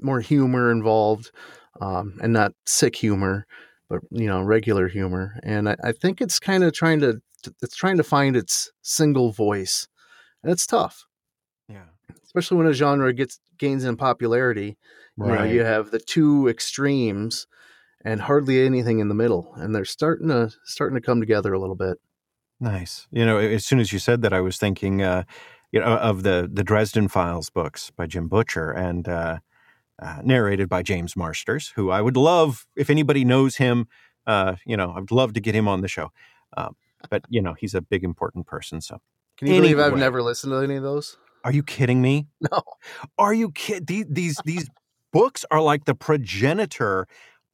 more 0.02 0.20
humor 0.20 0.72
involved 0.72 1.32
um 1.82 2.18
and 2.22 2.34
not 2.34 2.54
sick 2.66 2.96
humor 2.96 3.46
but 3.90 4.02
you 4.12 4.28
know 4.28 4.42
regular 4.42 4.88
humor 4.88 5.40
and 5.44 5.70
i, 5.70 5.76
I 5.84 5.92
think 5.94 6.22
it's 6.22 6.40
kind 6.40 6.64
of 6.64 6.74
trying 6.74 7.00
to 7.02 7.22
it's 7.62 7.76
trying 7.76 7.98
to 7.98 8.04
find 8.04 8.36
its 8.36 8.72
single 8.82 9.32
voice 9.32 9.88
and 10.44 10.52
it's 10.52 10.68
tough. 10.68 11.06
Especially 12.34 12.58
when 12.58 12.68
a 12.68 12.74
genre 12.74 13.14
gets 13.14 13.40
gains 13.58 13.84
in 13.84 13.96
popularity 13.96 14.78
you 15.18 15.26
know 15.26 15.44
you 15.44 15.64
have 15.64 15.92
the 15.92 16.00
two 16.00 16.48
extremes 16.48 17.48
and 18.04 18.22
hardly 18.22 18.66
anything 18.66 19.00
in 19.00 19.08
the 19.08 19.16
middle 19.16 19.54
and 19.56 19.76
they're 19.76 19.86
starting 19.86 20.28
to 20.28 20.52
starting 20.66 20.96
to 20.96 21.02
come 21.02 21.20
together 21.20 21.54
a 21.54 21.60
little 21.60 21.76
bit 21.76 21.98
Nice. 22.64 23.08
You 23.12 23.26
know, 23.26 23.38
as 23.40 23.66
soon 23.66 23.80
as 23.82 23.92
you 23.92 24.00
said 24.00 24.22
that, 24.22 24.32
I 24.32 24.40
was 24.40 24.58
thinking, 24.58 25.02
uh, 25.02 25.24
you 25.74 25.82
know, 25.82 25.98
of 25.98 26.24
the 26.24 26.50
the 26.52 26.64
Dresden 26.64 27.10
Files 27.10 27.50
books 27.50 27.92
by 27.92 28.06
Jim 28.06 28.30
Butcher 28.30 28.72
and 28.72 29.06
uh, 29.08 29.40
uh, 30.02 30.22
narrated 30.24 30.70
by 30.70 30.82
James 30.82 31.18
Marsters, 31.18 31.74
who 31.76 31.90
I 31.92 32.02
would 32.02 32.16
love 32.16 32.66
if 32.78 32.90
anybody 32.90 33.26
knows 33.26 33.58
him. 33.58 33.88
Uh, 34.26 34.56
you 34.66 34.78
know, 34.78 34.94
I'd 34.96 35.12
love 35.12 35.34
to 35.34 35.42
get 35.42 35.56
him 35.56 35.68
on 35.68 35.82
the 35.82 35.90
show. 35.90 36.12
Um, 36.56 36.78
but 37.10 37.26
you 37.28 37.42
know, 37.42 37.54
he's 37.54 37.76
a 37.76 37.82
big 37.82 38.06
important 38.06 38.48
person. 38.48 38.80
So, 38.80 39.02
can 39.38 39.50
you 39.50 39.56
believe 39.60 39.80
i've 39.80 39.98
never 39.98 40.22
listened 40.22 40.52
to 40.52 40.58
any 40.60 40.76
of 40.76 40.84
those 40.84 41.18
are 41.44 41.52
you 41.52 41.64
kidding 41.64 42.02
me? 42.02 42.28
no 42.42 42.62
Are 43.18 43.34
you 43.34 43.52
kidding? 43.52 43.86
These 43.86 44.06
these 44.10 44.38
these 44.46 44.70
books 45.12 45.46
are 45.52 45.62
like 45.62 45.86
the 45.86 45.96
progenitor 45.96 47.08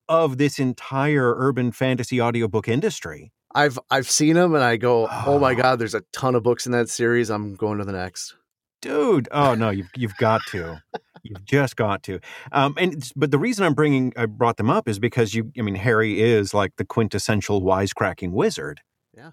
of 0.08 0.38
this 0.38 0.60
entire 0.60 1.34
urban 1.38 1.72
fantasy 1.72 2.22
audiobook 2.22 2.68
industry. 2.68 3.32
I've 3.54 3.78
I've 3.92 4.10
seen 4.10 4.36
them 4.36 4.54
and 4.56 4.64
I 4.64 4.78
go, 4.78 5.08
oh 5.26 5.40
my 5.40 5.54
Oh. 5.54 5.56
god, 5.56 5.80
there's 5.80 5.96
a 5.96 6.02
ton 6.14 6.36
of 6.36 6.44
books 6.44 6.66
in 6.66 6.72
that 6.72 6.90
series. 6.90 7.30
I'm 7.30 7.56
going 7.56 7.78
to 7.80 7.86
the 7.86 7.92
next. 7.92 8.36
dude 8.82 9.28
oh 9.32 9.54
no 9.56 9.70
you've, 9.72 9.90
you've 9.98 10.16
got 10.16 10.40
to 10.48 10.78
you've 11.22 11.44
just 11.44 11.76
got 11.76 12.02
to 12.02 12.18
um 12.54 12.74
and 12.78 13.12
but 13.14 13.30
the 13.30 13.38
reason 13.38 13.66
i'm 13.66 13.74
bringing 13.74 14.14
i 14.16 14.26
brought 14.26 14.56
them 14.56 14.70
up 14.70 14.88
is 14.88 15.00
because 15.00 15.34
you 15.36 15.52
i 15.60 15.62
mean 15.62 15.76
harry 15.76 16.22
is 16.22 16.54
like 16.54 16.72
the 16.78 16.86
quintessential 16.86 17.62
wisecracking 17.62 18.32
wizard 18.32 18.80
Yeah. 19.14 19.32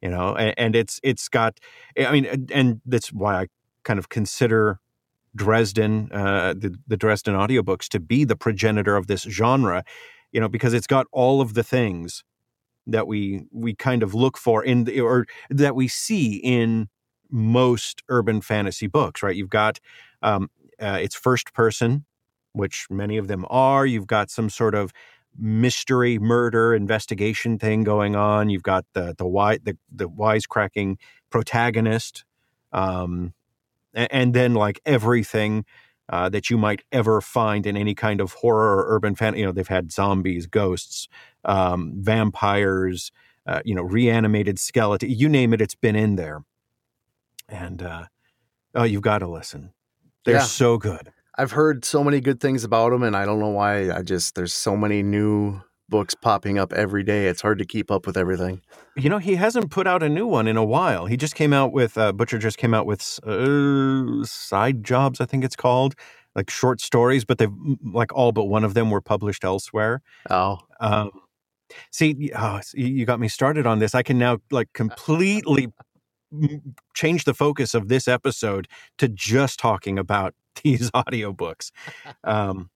you 0.00 0.08
know 0.08 0.34
and, 0.34 0.54
and 0.56 0.74
it's 0.74 0.98
it's 1.02 1.28
got 1.28 1.60
i 1.98 2.10
mean 2.10 2.46
and 2.50 2.80
that's 2.86 3.12
why 3.12 3.42
i 3.42 3.46
kind 3.86 3.98
of 3.98 4.08
consider 4.10 4.80
dresden 5.34 6.10
uh 6.12 6.54
the, 6.56 6.74
the 6.86 6.96
dresden 6.96 7.34
audiobooks 7.34 7.88
to 7.88 8.00
be 8.00 8.24
the 8.24 8.36
progenitor 8.36 8.96
of 8.96 9.06
this 9.06 9.22
genre 9.22 9.84
you 10.32 10.40
know 10.40 10.48
because 10.48 10.72
it's 10.74 10.86
got 10.86 11.06
all 11.12 11.40
of 11.40 11.54
the 11.54 11.62
things 11.62 12.24
that 12.86 13.06
we 13.06 13.44
we 13.52 13.74
kind 13.74 14.02
of 14.02 14.14
look 14.14 14.38
for 14.38 14.64
in 14.64 14.84
the, 14.84 15.00
or 15.00 15.26
that 15.50 15.74
we 15.74 15.88
see 15.88 16.36
in 16.36 16.88
most 17.30 18.02
urban 18.08 18.40
fantasy 18.40 18.86
books, 18.86 19.22
right? 19.22 19.34
You've 19.34 19.50
got 19.50 19.80
um, 20.22 20.48
uh, 20.80 20.98
it's 21.00 21.14
first 21.14 21.52
person, 21.52 22.04
which 22.52 22.86
many 22.90 23.16
of 23.16 23.28
them 23.28 23.44
are. 23.50 23.86
You've 23.86 24.06
got 24.06 24.30
some 24.30 24.48
sort 24.48 24.74
of 24.74 24.92
mystery, 25.38 26.18
murder, 26.18 26.74
investigation 26.74 27.58
thing 27.58 27.84
going 27.84 28.16
on. 28.16 28.48
You've 28.50 28.62
got 28.62 28.84
the 28.92 29.14
the 29.18 29.24
wi- 29.24 29.58
the, 29.62 29.76
the 29.90 30.08
wisecracking 30.08 30.96
protagonist, 31.30 32.24
um, 32.72 33.34
and 33.96 34.34
then 34.34 34.54
like 34.54 34.80
everything. 34.86 35.64
Uh, 36.08 36.28
that 36.28 36.48
you 36.48 36.56
might 36.56 36.82
ever 36.92 37.20
find 37.20 37.66
in 37.66 37.76
any 37.76 37.92
kind 37.92 38.20
of 38.20 38.32
horror 38.34 38.76
or 38.76 38.94
urban 38.94 39.16
fan. 39.16 39.36
You 39.36 39.44
know, 39.44 39.50
they've 39.50 39.66
had 39.66 39.90
zombies, 39.90 40.46
ghosts, 40.46 41.08
um, 41.44 41.94
vampires, 41.96 43.10
uh, 43.44 43.60
you 43.64 43.74
know, 43.74 43.82
reanimated 43.82 44.60
skeleton. 44.60 45.10
You 45.10 45.28
name 45.28 45.52
it, 45.52 45.60
it's 45.60 45.74
been 45.74 45.96
in 45.96 46.14
there. 46.14 46.44
And 47.48 47.82
uh, 47.82 48.04
oh, 48.76 48.84
you've 48.84 49.02
got 49.02 49.18
to 49.18 49.26
listen. 49.26 49.72
They're 50.24 50.36
Yeah. 50.36 50.42
so 50.42 50.78
good. 50.78 51.12
I've 51.36 51.50
heard 51.50 51.84
so 51.84 52.04
many 52.04 52.20
good 52.20 52.38
things 52.40 52.62
about 52.62 52.90
them, 52.90 53.02
and 53.02 53.16
I 53.16 53.24
don't 53.26 53.40
know 53.40 53.48
why. 53.50 53.90
I 53.90 54.02
just 54.02 54.36
there's 54.36 54.54
so 54.54 54.76
many 54.76 55.02
new 55.02 55.60
books 55.88 56.14
popping 56.14 56.58
up 56.58 56.72
every 56.72 57.02
day. 57.02 57.26
It's 57.26 57.40
hard 57.42 57.58
to 57.58 57.64
keep 57.64 57.90
up 57.90 58.06
with 58.06 58.16
everything. 58.16 58.60
You 58.96 59.08
know, 59.08 59.18
he 59.18 59.36
hasn't 59.36 59.70
put 59.70 59.86
out 59.86 60.02
a 60.02 60.08
new 60.08 60.26
one 60.26 60.48
in 60.48 60.56
a 60.56 60.64
while. 60.64 61.06
He 61.06 61.16
just 61.16 61.34
came 61.34 61.52
out 61.52 61.72
with 61.72 61.96
uh, 61.96 62.12
Butcher 62.12 62.38
just 62.38 62.58
came 62.58 62.74
out 62.74 62.86
with 62.86 63.20
uh, 63.26 64.24
side 64.24 64.84
jobs, 64.84 65.20
I 65.20 65.26
think 65.26 65.44
it's 65.44 65.56
called, 65.56 65.94
like 66.34 66.50
short 66.50 66.80
stories, 66.80 67.24
but 67.24 67.38
they've 67.38 67.52
like 67.84 68.12
all 68.12 68.32
but 68.32 68.44
one 68.44 68.64
of 68.64 68.74
them 68.74 68.90
were 68.90 69.00
published 69.00 69.44
elsewhere. 69.44 70.02
Oh, 70.30 70.58
Um, 70.80 71.10
see, 71.90 72.30
oh, 72.36 72.60
you 72.74 73.04
got 73.06 73.20
me 73.20 73.28
started 73.28 73.66
on 73.66 73.78
this. 73.78 73.94
I 73.94 74.02
can 74.02 74.18
now 74.18 74.38
like 74.50 74.72
completely 74.72 75.68
change 76.94 77.24
the 77.24 77.34
focus 77.34 77.74
of 77.74 77.88
this 77.88 78.08
episode 78.08 78.68
to 78.98 79.08
just 79.08 79.58
talking 79.58 79.98
about 79.98 80.34
these 80.62 80.90
audiobooks. 80.90 81.70
Um, 82.24 82.70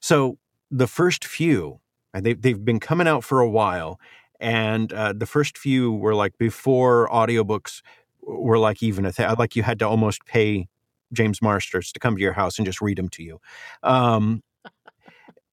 so 0.00 0.38
the 0.70 0.86
first 0.86 1.24
few, 1.24 1.80
they've 2.14 2.40
they've 2.40 2.64
been 2.64 2.80
coming 2.80 3.06
out 3.06 3.24
for 3.24 3.40
a 3.40 3.48
while, 3.48 4.00
and 4.38 4.92
uh, 4.92 5.12
the 5.16 5.26
first 5.26 5.58
few 5.58 5.92
were 5.92 6.14
like 6.14 6.36
before 6.38 7.08
audiobooks 7.08 7.82
were 8.22 8.58
like 8.58 8.82
even 8.82 9.04
a 9.04 9.12
thing. 9.12 9.28
Like 9.38 9.56
you 9.56 9.62
had 9.62 9.78
to 9.80 9.88
almost 9.88 10.24
pay 10.24 10.68
James 11.12 11.40
Marsters 11.42 11.92
to 11.92 12.00
come 12.00 12.16
to 12.16 12.22
your 12.22 12.32
house 12.32 12.58
and 12.58 12.66
just 12.66 12.80
read 12.80 12.98
them 12.98 13.08
to 13.10 13.22
you. 13.22 13.40
Um, 13.82 14.42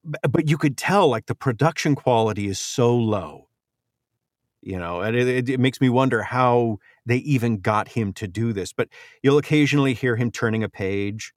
but 0.04 0.50
you 0.50 0.58
could 0.58 0.78
tell 0.78 1.08
like 1.08 1.26
the 1.26 1.36
production 1.36 1.96
quality 1.96 2.48
is 2.48 2.60
so 2.60 2.96
low 2.96 3.48
you 4.62 4.78
know 4.78 5.02
and 5.02 5.16
it, 5.16 5.28
it, 5.28 5.50
it 5.50 5.60
makes 5.60 5.80
me 5.82 5.90
wonder 5.90 6.24
how 6.24 6.78
they 7.06 7.18
even 7.18 7.58
got 7.58 7.90
him 7.90 8.14
to 8.14 8.28
do 8.28 8.54
this 8.54 8.74
but 8.74 8.90
you'll 9.22 9.38
occasionally 9.38 9.94
hear 9.94 10.16
him 10.16 10.32
turning 10.32 10.64
a 10.64 10.70
page 10.70 11.34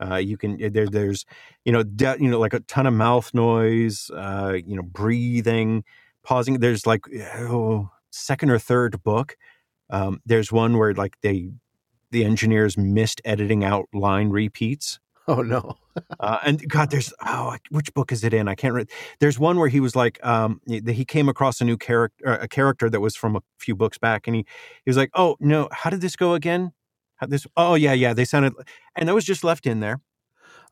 uh, 0.00 0.16
you 0.16 0.36
can 0.36 0.56
there, 0.72 0.88
there's 0.88 1.24
you 1.64 1.72
know 1.72 1.82
de- 1.82 2.16
you 2.18 2.30
know 2.30 2.38
like 2.38 2.54
a 2.54 2.60
ton 2.60 2.86
of 2.86 2.94
mouth 2.94 3.32
noise 3.34 4.10
uh, 4.14 4.56
you 4.64 4.76
know 4.76 4.82
breathing 4.82 5.84
pausing 6.22 6.58
there's 6.60 6.86
like 6.86 7.02
oh, 7.38 7.90
second 8.10 8.50
or 8.50 8.58
third 8.58 9.02
book 9.02 9.36
um, 9.90 10.20
there's 10.24 10.52
one 10.52 10.78
where 10.78 10.94
like 10.94 11.20
they 11.22 11.50
the 12.10 12.24
engineers 12.24 12.76
missed 12.76 13.20
editing 13.24 13.64
out 13.64 13.86
line 13.92 14.30
repeats 14.30 14.98
oh 15.30 15.42
no. 15.42 15.76
uh, 16.20 16.38
and 16.44 16.68
God, 16.68 16.90
there's 16.90 17.12
oh, 17.24 17.56
which 17.70 17.92
book 17.94 18.12
is 18.12 18.24
it 18.24 18.34
in? 18.34 18.48
I 18.48 18.54
can't. 18.54 18.74
Re- 18.74 18.86
there's 19.20 19.38
one 19.38 19.58
where 19.58 19.68
he 19.68 19.80
was 19.80 19.96
like, 19.96 20.24
um, 20.24 20.60
he 20.66 20.80
he 20.92 21.04
came 21.04 21.28
across 21.28 21.60
a 21.60 21.64
new 21.64 21.76
character, 21.76 22.24
a 22.26 22.48
character 22.48 22.90
that 22.90 23.00
was 23.00 23.16
from 23.16 23.36
a 23.36 23.42
few 23.58 23.74
books 23.74 23.98
back, 23.98 24.26
and 24.26 24.36
he 24.36 24.44
he 24.84 24.90
was 24.90 24.96
like, 24.96 25.10
oh 25.14 25.36
no, 25.40 25.68
how 25.72 25.90
did 25.90 26.00
this 26.00 26.16
go 26.16 26.34
again? 26.34 26.72
This? 27.28 27.46
Oh 27.56 27.74
yeah, 27.74 27.92
yeah, 27.92 28.12
they 28.14 28.24
sounded, 28.24 28.54
and 28.96 29.08
that 29.08 29.14
was 29.14 29.24
just 29.24 29.44
left 29.44 29.66
in 29.66 29.80
there. 29.80 30.00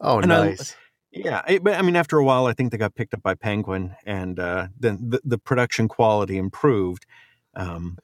Oh, 0.01 0.19
And 0.21 0.33
I- 0.33 0.47
nice. 0.51 0.75
Yeah, 1.11 1.41
it, 1.49 1.65
but 1.65 1.75
I 1.75 1.81
mean, 1.81 1.97
after 1.97 2.19
a 2.19 2.25
while, 2.25 2.45
I 2.47 2.53
think 2.53 2.71
they 2.71 2.77
got 2.77 2.95
picked 2.95 3.15
up 3.15 3.23
by 3.23 3.35
Penguin, 3.35 3.97
and 4.05 4.39
uh, 4.39 4.69
then 4.79 4.99
the, 5.09 5.21
the 5.25 5.39
production 5.39 5.89
quality 5.89 6.37
improved. 6.37 7.07
Um, 7.57 7.97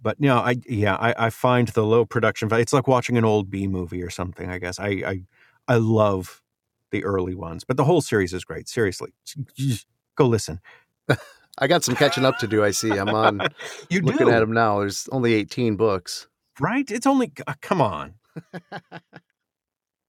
but 0.00 0.20
no, 0.20 0.36
I 0.38 0.56
yeah, 0.68 0.96
I, 0.96 1.26
I 1.26 1.30
find 1.30 1.68
the 1.68 1.82
low 1.84 2.04
production 2.04 2.48
value. 2.48 2.60
It's 2.62 2.74
like 2.74 2.88
watching 2.88 3.16
an 3.16 3.24
old 3.24 3.48
B 3.50 3.66
movie 3.68 4.02
or 4.02 4.10
something. 4.10 4.50
I 4.50 4.58
guess 4.58 4.78
I 4.78 4.88
I, 4.88 5.22
I 5.66 5.76
love 5.76 6.42
the 6.90 7.04
early 7.04 7.34
ones, 7.34 7.64
but 7.64 7.78
the 7.78 7.84
whole 7.84 8.02
series 8.02 8.34
is 8.34 8.44
great. 8.44 8.68
Seriously, 8.68 9.12
Just 9.56 9.86
go 10.14 10.26
listen. 10.26 10.60
I 11.58 11.68
got 11.68 11.84
some 11.84 11.94
catching 11.96 12.24
up 12.26 12.38
to 12.40 12.46
do. 12.46 12.62
I 12.64 12.70
see. 12.72 12.90
I'm 12.90 13.08
on 13.08 13.40
You 13.88 14.02
looking 14.02 14.26
do 14.26 14.32
at 14.32 14.40
them 14.40 14.52
now. 14.52 14.80
There's 14.80 15.08
only 15.10 15.34
18 15.34 15.76
books. 15.76 16.26
Right? 16.60 16.90
It's 16.90 17.06
only 17.06 17.32
uh, 17.46 17.54
come 17.60 17.80
on. 17.80 18.14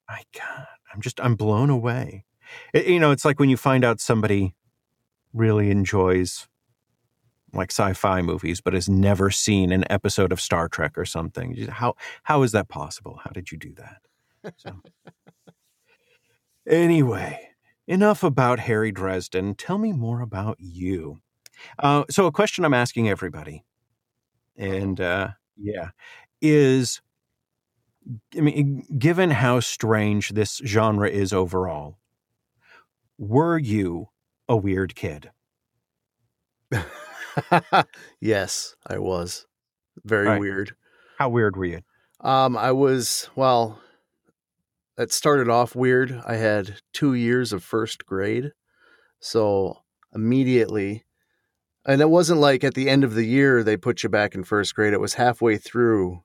My 0.10 0.22
God, 0.38 0.68
I'm 0.94 1.02
just 1.02 1.20
I'm 1.22 1.36
blown 1.36 1.70
away. 1.70 2.26
It- 2.74 2.88
you 2.88 3.00
know, 3.00 3.12
it's 3.12 3.26
like 3.26 3.40
when 3.40 3.50
you 3.50 3.58
find 3.58 3.84
out 3.84 4.00
somebody 4.02 4.54
really 5.34 5.72
enjoys 5.72 6.48
like 7.54 7.72
sci-fi 7.72 8.22
movies, 8.22 8.62
but 8.62 8.74
has 8.74 8.90
never 8.90 9.30
seen 9.30 9.72
an 9.72 9.86
episode 9.92 10.32
of 10.32 10.42
Star 10.42 10.68
Trek 10.68 10.98
or 10.98 11.06
something. 11.06 11.56
How 11.68 11.96
how 12.24 12.42
is 12.44 12.52
that 12.54 12.68
possible? 12.68 13.20
How 13.24 13.30
did 13.32 13.52
you 13.52 13.58
do 13.58 13.74
that? 13.76 14.02
So, 14.58 14.72
anyway, 16.68 17.50
enough 17.88 18.24
about 18.24 18.60
Harry 18.60 18.92
Dresden. 18.92 19.56
Tell 19.56 19.78
me 19.78 19.92
more 19.92 20.22
about 20.22 20.58
you. 20.60 21.20
Uh, 21.80 22.04
so, 22.10 22.26
a 22.26 22.32
question 22.32 22.66
I'm 22.66 22.74
asking 22.74 23.10
everybody, 23.10 23.64
and 24.58 25.00
uh, 25.02 25.30
yeah, 25.58 25.90
is 26.44 27.02
I 28.38 28.42
mean, 28.42 28.86
given 29.00 29.32
how 29.32 29.62
strange 29.62 30.30
this 30.30 30.58
genre 30.66 31.10
is 31.10 31.32
overall, 31.32 31.98
were 33.18 33.58
you 33.58 34.10
a 34.50 34.58
weird 34.58 34.94
kid? 34.94 35.32
yes, 38.20 38.76
I 38.88 38.98
was. 39.00 39.46
Very 40.04 40.28
Right. 40.28 40.40
weird. 40.40 40.76
How 41.18 41.30
weird 41.30 41.56
were 41.56 41.66
you? 41.66 41.82
Um, 42.20 42.58
I 42.58 42.72
was 42.72 43.30
well. 43.36 43.80
It 44.98 45.12
started 45.12 45.50
off 45.50 45.76
weird. 45.76 46.22
I 46.26 46.36
had 46.36 46.82
two 46.94 47.14
years 47.16 47.52
of 47.54 47.64
first 47.64 48.06
grade, 48.06 48.52
so 49.20 49.78
immediately, 50.14 51.04
and 51.86 52.02
it 52.02 52.10
wasn't 52.10 52.40
like 52.42 52.64
at 52.64 52.76
the 52.76 52.90
end 52.90 53.04
of 53.04 53.16
the 53.16 53.26
year 53.26 53.64
they 53.64 53.78
put 53.78 54.04
you 54.04 54.10
back 54.10 54.36
in 54.36 54.44
first 54.44 54.76
grade. 54.76 54.94
It 54.94 55.00
was 55.00 55.16
halfway 55.16 55.58
through 55.58 56.24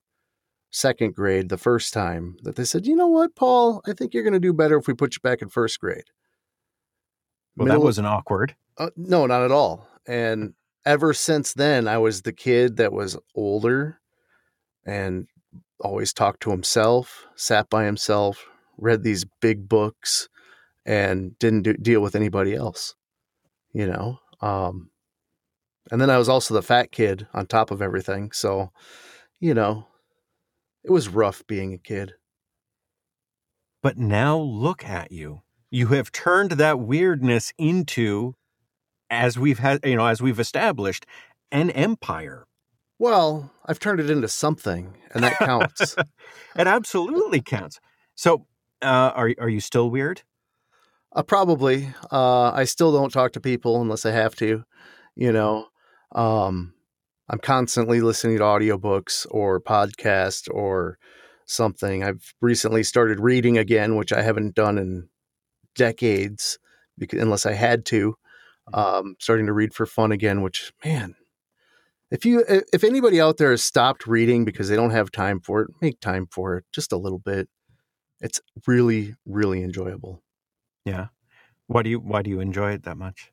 second 0.70 1.14
grade 1.14 1.48
the 1.48 1.58
first 1.58 1.92
time 1.92 2.36
that 2.42 2.56
they 2.56 2.64
said, 2.64 2.86
"You 2.86 2.96
know 2.96 3.08
what, 3.08 3.34
Paul? 3.34 3.80
I 3.86 3.92
think 3.92 4.12
you're 4.14 4.22
going 4.22 4.32
to 4.34 4.40
do 4.40 4.52
better 4.52 4.76
if 4.76 4.86
we 4.86 4.94
put 4.94 5.14
you 5.14 5.20
back 5.22 5.42
in 5.42 5.48
first 5.48 5.80
grade." 5.80 6.04
Well, 7.56 7.66
Middle- 7.66 7.80
that 7.80 7.84
wasn't 7.84 8.06
awkward. 8.06 8.54
uh, 8.78 8.90
no, 8.96 9.26
not 9.26 9.42
at 9.42 9.50
all. 9.50 9.88
And 10.06 10.54
ever 10.86 11.12
since 11.12 11.52
then, 11.54 11.88
I 11.88 11.98
was 11.98 12.22
the 12.22 12.32
kid 12.32 12.76
that 12.76 12.92
was 12.92 13.18
older 13.34 14.00
and 14.86 15.26
always 15.80 16.12
talked 16.12 16.40
to 16.42 16.50
himself, 16.50 17.26
sat 17.34 17.68
by 17.68 17.84
himself, 17.84 18.46
read 18.78 19.02
these 19.02 19.24
big 19.40 19.68
books, 19.68 20.28
and 20.86 21.38
didn't 21.38 21.62
do, 21.62 21.74
deal 21.74 22.00
with 22.00 22.14
anybody 22.14 22.54
else. 22.54 22.94
You 23.72 23.86
know. 23.86 24.20
Um, 24.40 24.90
and 25.90 26.00
then 26.00 26.10
I 26.10 26.18
was 26.18 26.28
also 26.28 26.54
the 26.54 26.62
fat 26.62 26.92
kid 26.92 27.26
on 27.34 27.46
top 27.46 27.70
of 27.70 27.82
everything. 27.82 28.30
So, 28.32 28.70
you 29.40 29.54
know, 29.54 29.86
it 30.88 30.92
was 30.92 31.10
rough 31.10 31.46
being 31.46 31.74
a 31.74 31.78
kid. 31.78 32.14
But 33.82 33.98
now 33.98 34.38
look 34.38 34.84
at 34.86 35.12
you. 35.12 35.42
You 35.70 35.88
have 35.88 36.10
turned 36.10 36.52
that 36.52 36.80
weirdness 36.80 37.52
into, 37.58 38.36
as 39.10 39.38
we've 39.38 39.58
had, 39.58 39.84
you 39.84 39.96
know, 39.96 40.06
as 40.06 40.22
we've 40.22 40.40
established, 40.40 41.04
an 41.52 41.68
empire. 41.72 42.46
Well, 42.98 43.52
I've 43.66 43.78
turned 43.78 44.00
it 44.00 44.08
into 44.08 44.28
something, 44.28 44.94
and 45.12 45.22
that 45.22 45.38
counts. 45.38 45.94
It 46.56 46.66
absolutely 46.66 47.40
counts. 47.40 47.78
So, 48.16 48.46
uh, 48.82 49.12
are 49.14 49.32
are 49.38 49.48
you 49.48 49.60
still 49.60 49.90
weird? 49.90 50.22
Uh, 51.12 51.22
probably. 51.22 51.90
Uh, 52.10 52.50
I 52.50 52.64
still 52.64 52.92
don't 52.92 53.12
talk 53.12 53.32
to 53.32 53.40
people 53.40 53.80
unless 53.80 54.04
I 54.04 54.10
have 54.10 54.34
to. 54.36 54.64
You 55.14 55.32
know, 55.32 55.68
um, 56.12 56.74
I'm 57.28 57.38
constantly 57.38 58.00
listening 58.00 58.38
to 58.38 58.42
audiobooks 58.42 59.26
or 59.30 59.60
podcasts 59.60 60.48
or 60.50 60.98
something. 61.44 62.02
I've 62.02 62.34
recently 62.40 62.82
started 62.82 63.20
reading 63.20 63.58
again, 63.58 63.96
which 63.96 64.12
I 64.12 64.22
haven't 64.22 64.54
done 64.54 64.78
in 64.78 65.08
decades, 65.74 66.58
because, 66.96 67.20
unless 67.20 67.46
I 67.46 67.52
had 67.52 67.84
to. 67.86 68.16
Um, 68.74 69.16
starting 69.18 69.46
to 69.46 69.54
read 69.54 69.72
for 69.72 69.86
fun 69.86 70.12
again, 70.12 70.42
which 70.42 70.72
man, 70.84 71.14
if 72.10 72.26
you 72.26 72.44
if 72.46 72.84
anybody 72.84 73.18
out 73.18 73.38
there 73.38 73.50
has 73.50 73.64
stopped 73.64 74.06
reading 74.06 74.44
because 74.44 74.68
they 74.68 74.76
don't 74.76 74.90
have 74.90 75.10
time 75.10 75.40
for 75.40 75.62
it, 75.62 75.70
make 75.80 76.00
time 76.00 76.26
for 76.30 76.58
it 76.58 76.64
just 76.70 76.92
a 76.92 76.98
little 76.98 77.18
bit. 77.18 77.48
It's 78.20 78.42
really 78.66 79.14
really 79.24 79.62
enjoyable. 79.62 80.22
Yeah. 80.84 81.06
Why 81.66 81.82
do 81.82 81.88
you 81.88 81.98
Why 81.98 82.20
do 82.20 82.28
you 82.28 82.40
enjoy 82.40 82.72
it 82.72 82.82
that 82.82 82.98
much? 82.98 83.32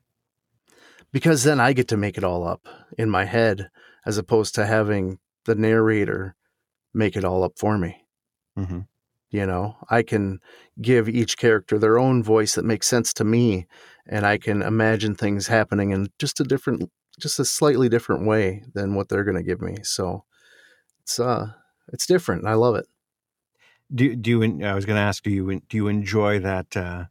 Because 1.16 1.44
then 1.44 1.60
I 1.60 1.72
get 1.72 1.88
to 1.88 1.96
make 1.96 2.18
it 2.18 2.24
all 2.24 2.46
up 2.46 2.68
in 2.98 3.08
my 3.08 3.24
head 3.24 3.70
as 4.04 4.18
opposed 4.18 4.54
to 4.56 4.66
having 4.66 5.18
the 5.46 5.54
narrator 5.54 6.36
make 6.92 7.16
it 7.16 7.24
all 7.24 7.42
up 7.42 7.58
for 7.58 7.78
me. 7.78 8.04
hmm 8.54 8.80
You 9.30 9.46
know, 9.46 9.78
I 9.88 10.02
can 10.02 10.40
give 10.82 11.08
each 11.08 11.38
character 11.38 11.78
their 11.78 11.98
own 11.98 12.22
voice 12.22 12.54
that 12.54 12.66
makes 12.66 12.86
sense 12.86 13.14
to 13.14 13.24
me, 13.24 13.66
and 14.06 14.26
I 14.26 14.36
can 14.36 14.60
imagine 14.60 15.14
things 15.14 15.46
happening 15.46 15.90
in 15.90 16.08
just 16.18 16.38
a 16.38 16.44
different, 16.44 16.90
just 17.18 17.40
a 17.40 17.46
slightly 17.46 17.88
different 17.88 18.26
way 18.26 18.64
than 18.74 18.94
what 18.94 19.08
they're 19.08 19.24
going 19.24 19.38
to 19.38 19.50
give 19.50 19.62
me. 19.62 19.76
So 19.84 20.24
it's 21.00 21.18
uh, 21.18 21.46
it's 21.94 22.06
different, 22.06 22.42
and 22.42 22.50
I 22.50 22.56
love 22.56 22.76
it. 22.76 22.88
Do 23.90 24.14
do 24.14 24.30
you? 24.32 24.66
I 24.66 24.74
was 24.74 24.84
going 24.84 24.96
to 24.98 25.08
ask. 25.10 25.22
Do 25.22 25.30
you 25.30 25.62
do 25.66 25.78
you 25.78 25.88
enjoy 25.88 26.40
that 26.40 26.76
uh, 26.76 27.04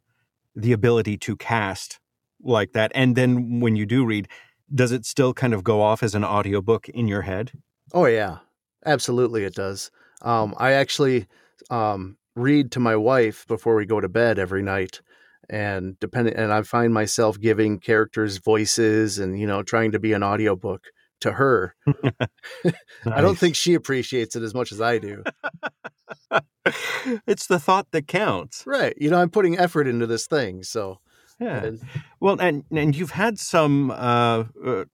the 0.56 0.74
ability 0.74 1.18
to 1.26 1.36
cast 1.36 2.00
like 2.45 2.73
that? 2.73 2.91
And 2.95 3.15
then 3.15 3.60
when 3.60 3.75
you 3.75 3.86
do 3.86 4.05
read, 4.05 4.27
does 4.73 4.91
it 4.91 5.05
still 5.05 5.34
kind 5.34 5.53
of 5.53 5.63
go 5.63 5.81
off 5.81 6.03
as 6.03 6.15
an 6.15 6.23
audiobook 6.23 6.89
in 6.89 7.08
your 7.08 7.23
head? 7.23 7.51
Oh 7.93 8.05
yeah, 8.05 8.39
absolutely 8.86 9.43
it 9.43 9.55
does. 9.55 9.91
Um, 10.21 10.55
I 10.58 10.71
actually 10.71 11.27
um, 11.69 12.17
read 12.36 12.71
to 12.71 12.79
my 12.79 12.95
wife 12.95 13.45
before 13.47 13.75
we 13.75 13.86
go 13.86 13.99
to 13.99 14.10
bed 14.10 14.39
every 14.39 14.63
night, 14.63 15.01
and 15.49 15.99
depending, 15.99 16.36
and 16.36 16.51
I 16.51 16.63
find 16.63 16.93
myself 16.93 17.39
giving 17.39 17.79
characters 17.79 18.38
voices 18.38 19.19
and 19.19 19.39
you 19.39 19.47
know 19.47 19.62
trying 19.62 19.91
to 19.91 19.99
be 19.99 20.13
an 20.13 20.23
audiobook 20.23 20.86
to 21.21 21.34
her. 21.34 21.75
I 23.05 23.21
don't 23.21 23.38
think 23.38 23.55
she 23.55 23.73
appreciates 23.73 24.36
it 24.36 24.43
as 24.43 24.53
much 24.53 24.71
as 24.71 24.81
I 24.81 24.97
do. 24.97 25.23
it's 27.27 27.47
the 27.47 27.60
thought 27.60 27.91
that 27.91 28.08
counts. 28.08 28.63
right? 28.65 28.95
You 28.99 29.10
know, 29.10 29.21
I'm 29.21 29.29
putting 29.29 29.58
effort 29.58 29.88
into 29.88 30.08
this 30.08 30.27
thing, 30.27 30.63
so 30.63 30.99
Yeah. 31.39 31.71
Well, 32.19 32.39
and 32.39 32.63
and 32.71 32.95
you've 32.95 33.12
had 33.12 33.39
some. 33.39 33.91
Uh, 33.91 34.45
uh, 34.65 34.86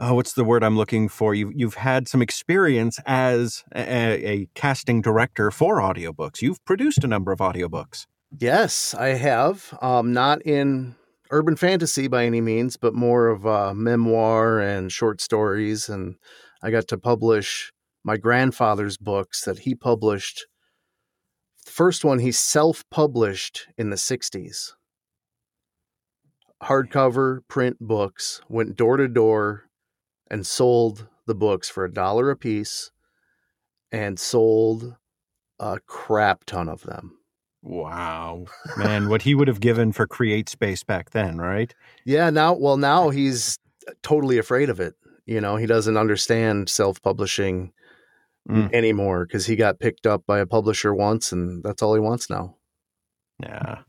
oh, 0.00 0.14
what's 0.14 0.32
the 0.32 0.44
word 0.44 0.64
I'm 0.64 0.76
looking 0.76 1.08
for? 1.08 1.34
You 1.34 1.52
you've 1.54 1.74
had 1.74 2.08
some 2.08 2.22
experience 2.22 2.98
as 3.06 3.64
a, 3.74 4.28
a 4.28 4.48
casting 4.54 5.00
director 5.00 5.50
for 5.50 5.78
audiobooks. 5.78 6.42
You've 6.42 6.64
produced 6.64 7.04
a 7.04 7.06
number 7.06 7.30
of 7.32 7.38
audiobooks. 7.38 8.06
Yes, 8.38 8.94
I 8.94 9.08
have. 9.08 9.76
Um, 9.82 10.12
not 10.12 10.44
in 10.46 10.96
urban 11.30 11.56
fantasy 11.56 12.08
by 12.08 12.24
any 12.24 12.40
means, 12.40 12.76
but 12.76 12.94
more 12.94 13.28
of 13.28 13.46
uh, 13.46 13.74
memoir 13.74 14.60
and 14.60 14.90
short 14.90 15.20
stories. 15.20 15.88
And 15.88 16.16
I 16.62 16.70
got 16.70 16.88
to 16.88 16.98
publish 16.98 17.72
my 18.04 18.16
grandfather's 18.16 18.96
books 18.96 19.44
that 19.44 19.60
he 19.60 19.74
published. 19.74 20.46
The 21.64 21.70
first 21.70 22.04
one 22.04 22.18
he 22.18 22.32
self 22.32 22.84
published 22.90 23.68
in 23.76 23.90
the 23.90 23.96
60s. 23.96 24.72
Hardcover 26.62 27.40
print 27.48 27.78
books, 27.80 28.40
went 28.48 28.76
door 28.76 28.96
to 28.96 29.08
door 29.08 29.64
and 30.30 30.46
sold 30.46 31.08
the 31.26 31.34
books 31.34 31.68
for 31.68 31.84
a 31.84 31.92
dollar 31.92 32.30
a 32.30 32.36
piece 32.36 32.90
and 33.90 34.18
sold 34.18 34.96
a 35.58 35.78
crap 35.86 36.44
ton 36.44 36.68
of 36.68 36.82
them. 36.82 37.18
Wow, 37.62 38.46
man, 38.76 39.08
what 39.08 39.22
he 39.22 39.34
would 39.34 39.46
have 39.48 39.60
given 39.60 39.92
for 39.92 40.06
Create 40.06 40.48
Space 40.48 40.82
back 40.82 41.10
then, 41.10 41.38
right? 41.38 41.72
Yeah, 42.04 42.30
now 42.30 42.54
well 42.54 42.76
now 42.76 43.10
he's 43.10 43.58
totally 44.02 44.38
afraid 44.38 44.68
of 44.70 44.80
it. 44.80 44.94
You 45.26 45.40
know, 45.40 45.56
he 45.56 45.66
doesn't 45.66 45.96
understand 45.96 46.68
self-publishing 46.68 47.72
Mm. 48.50 48.72
anymore 48.74 49.24
because 49.24 49.46
he 49.46 49.54
got 49.54 49.78
picked 49.78 50.04
up 50.04 50.26
by 50.26 50.40
a 50.40 50.46
publisher 50.46 50.92
once 50.92 51.30
and 51.30 51.62
that's 51.62 51.80
all 51.80 51.94
he 51.94 52.00
wants 52.00 52.28
now. 52.28 52.56
Yeah, 53.40 53.82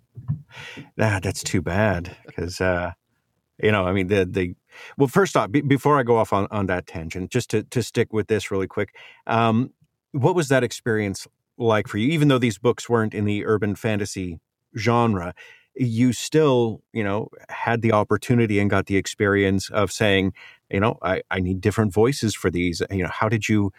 ah, 0.99 1.19
that's 1.21 1.43
too 1.43 1.61
bad 1.61 2.15
because 2.25 2.61
uh, 2.61 2.91
you 3.61 3.71
know, 3.71 3.85
I 3.85 3.93
mean, 3.93 4.07
the 4.07 4.25
the 4.25 4.55
well, 4.97 5.07
first 5.07 5.37
off, 5.37 5.51
be, 5.51 5.61
before 5.61 5.99
I 5.99 6.03
go 6.03 6.17
off 6.17 6.33
on, 6.33 6.47
on 6.51 6.65
that 6.67 6.87
tangent, 6.87 7.31
just 7.31 7.49
to 7.51 7.63
to 7.63 7.83
stick 7.83 8.11
with 8.11 8.27
this 8.27 8.51
really 8.51 8.67
quick, 8.67 8.95
um, 9.27 9.71
what 10.11 10.35
was 10.35 10.49
that 10.49 10.63
experience 10.63 11.27
like 11.57 11.87
for 11.87 11.97
you? 11.97 12.09
Even 12.09 12.27
though 12.27 12.39
these 12.39 12.57
books 12.57 12.89
weren't 12.89 13.13
in 13.13 13.25
the 13.25 13.45
urban 13.45 13.75
fantasy 13.75 14.39
genre, 14.77 15.33
you 15.75 16.13
still, 16.13 16.81
you 16.93 17.03
know, 17.03 17.29
had 17.49 17.81
the 17.81 17.91
opportunity 17.91 18.59
and 18.59 18.69
got 18.69 18.87
the 18.87 18.97
experience 18.97 19.69
of 19.69 19.91
saying, 19.91 20.33
you 20.69 20.79
know, 20.79 20.97
I, 21.01 21.21
I 21.29 21.39
need 21.39 21.61
different 21.61 21.93
voices 21.93 22.35
for 22.35 22.49
these. 22.49 22.81
You 22.91 23.03
know, 23.03 23.09
how 23.09 23.29
did 23.29 23.47
you 23.47 23.71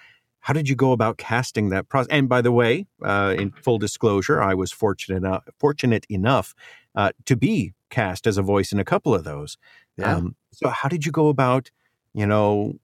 how 0.44 0.52
did 0.52 0.68
you 0.68 0.76
go 0.76 0.92
about 0.92 1.16
casting 1.16 1.70
that 1.70 1.88
process? 1.88 2.10
And 2.10 2.28
by 2.28 2.42
the 2.42 2.52
way, 2.52 2.86
uh, 3.02 3.34
in 3.38 3.50
full 3.50 3.78
disclosure, 3.78 4.42
I 4.42 4.52
was 4.52 4.70
fortunate 4.70 5.16
enough, 5.16 5.48
fortunate 5.58 6.04
enough 6.10 6.54
uh, 6.94 7.12
to 7.24 7.34
be 7.34 7.72
cast 7.88 8.26
as 8.26 8.36
a 8.36 8.42
voice 8.42 8.70
in 8.70 8.78
a 8.78 8.84
couple 8.84 9.14
of 9.14 9.24
those. 9.24 9.56
Yeah. 9.96 10.16
Um, 10.16 10.36
so 10.52 10.68
how 10.68 10.90
did 10.90 11.06
you 11.06 11.12
go 11.12 11.28
about, 11.28 11.70
you 12.12 12.26
know, 12.26 12.74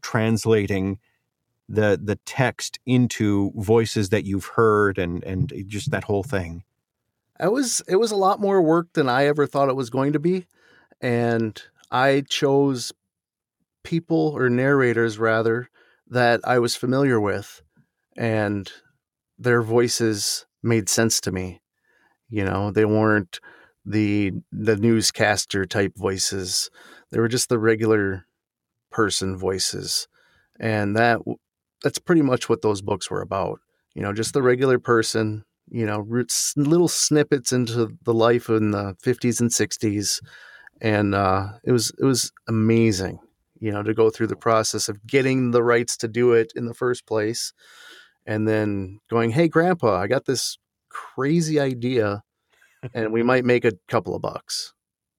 translating 0.00 0.98
the 1.68 2.00
the 2.02 2.16
text 2.24 2.80
into 2.86 3.52
voices 3.54 4.08
that 4.08 4.24
you've 4.24 4.46
heard 4.56 4.96
and 4.96 5.22
and 5.24 5.52
just 5.66 5.90
that 5.90 6.04
whole 6.04 6.22
thing? 6.22 6.64
It 7.38 7.52
was 7.52 7.82
it 7.86 7.96
was 7.96 8.12
a 8.12 8.16
lot 8.16 8.40
more 8.40 8.62
work 8.62 8.94
than 8.94 9.10
I 9.10 9.26
ever 9.26 9.46
thought 9.46 9.68
it 9.68 9.76
was 9.76 9.90
going 9.90 10.14
to 10.14 10.18
be. 10.18 10.46
And 11.02 11.62
I 11.90 12.24
chose 12.30 12.92
people 13.82 14.32
or 14.34 14.48
narrators 14.48 15.18
rather 15.18 15.68
that 16.10 16.40
I 16.44 16.58
was 16.58 16.76
familiar 16.76 17.20
with 17.20 17.62
and 18.16 18.70
their 19.38 19.62
voices 19.62 20.46
made 20.62 20.88
sense 20.88 21.20
to 21.22 21.32
me. 21.32 21.60
You 22.28 22.44
know, 22.44 22.70
they 22.70 22.84
weren't 22.84 23.40
the 23.84 24.32
the 24.52 24.76
newscaster 24.76 25.66
type 25.66 25.92
voices. 25.96 26.70
They 27.10 27.18
were 27.18 27.28
just 27.28 27.48
the 27.48 27.58
regular 27.58 28.26
person 28.90 29.36
voices. 29.36 30.08
And 30.58 30.96
that 30.96 31.20
that's 31.82 31.98
pretty 31.98 32.22
much 32.22 32.48
what 32.48 32.62
those 32.62 32.82
books 32.82 33.10
were 33.10 33.22
about. 33.22 33.60
You 33.94 34.02
know, 34.02 34.12
just 34.12 34.34
the 34.34 34.42
regular 34.42 34.78
person, 34.78 35.44
you 35.70 35.86
know, 35.86 36.06
little 36.56 36.88
snippets 36.88 37.52
into 37.52 37.96
the 38.04 38.14
life 38.14 38.48
in 38.48 38.70
the 38.72 38.94
50s 39.02 39.40
and 39.40 39.50
60s 39.50 40.20
and 40.80 41.14
uh, 41.14 41.48
it 41.64 41.72
was 41.72 41.92
it 41.98 42.04
was 42.04 42.32
amazing 42.48 43.18
you 43.60 43.70
know 43.70 43.82
to 43.82 43.94
go 43.94 44.10
through 44.10 44.26
the 44.26 44.36
process 44.36 44.88
of 44.88 45.06
getting 45.06 45.52
the 45.52 45.62
rights 45.62 45.96
to 45.98 46.08
do 46.08 46.32
it 46.32 46.52
in 46.56 46.66
the 46.66 46.74
first 46.74 47.06
place 47.06 47.52
and 48.26 48.48
then 48.48 48.98
going 49.08 49.30
hey 49.30 49.48
grandpa 49.48 50.00
i 50.00 50.06
got 50.06 50.24
this 50.26 50.58
crazy 50.88 51.60
idea 51.60 52.22
and 52.94 53.12
we 53.12 53.22
might 53.22 53.44
make 53.44 53.64
a 53.64 53.72
couple 53.88 54.14
of 54.14 54.22
bucks. 54.22 54.74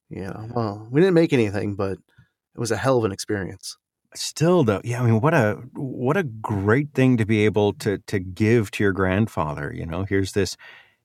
You 0.09 0.23
know 0.23 0.49
well 0.53 0.87
we 0.91 0.99
didn't 0.99 1.13
make 1.13 1.33
anything 1.33 1.75
but 1.75 1.93
it 1.93 2.59
was 2.59 2.71
a 2.71 2.77
hell 2.77 2.97
of 2.97 3.05
an 3.05 3.11
experience. 3.13 3.77
Still 4.13 4.63
though 4.65 4.81
yeah 4.83 5.01
i 5.01 5.05
mean 5.05 5.21
what 5.21 5.33
a 5.33 5.53
what 5.73 6.17
a 6.17 6.23
great 6.23 6.93
thing 6.93 7.15
to 7.17 7.25
be 7.25 7.45
able 7.45 7.73
to 7.75 7.99
to 8.07 8.19
give 8.19 8.69
to 8.71 8.83
your 8.83 8.91
grandfather 8.91 9.73
you 9.73 9.85
know? 9.85 10.03
Here's 10.03 10.33
this 10.33 10.57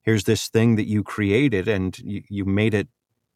here's 0.02 0.24
this 0.24 0.48
thing 0.48 0.74
that 0.76 0.88
you 0.88 1.04
created 1.04 1.68
and 1.68 1.96
you, 2.00 2.22
you 2.28 2.44
made 2.44 2.74
it 2.74 2.88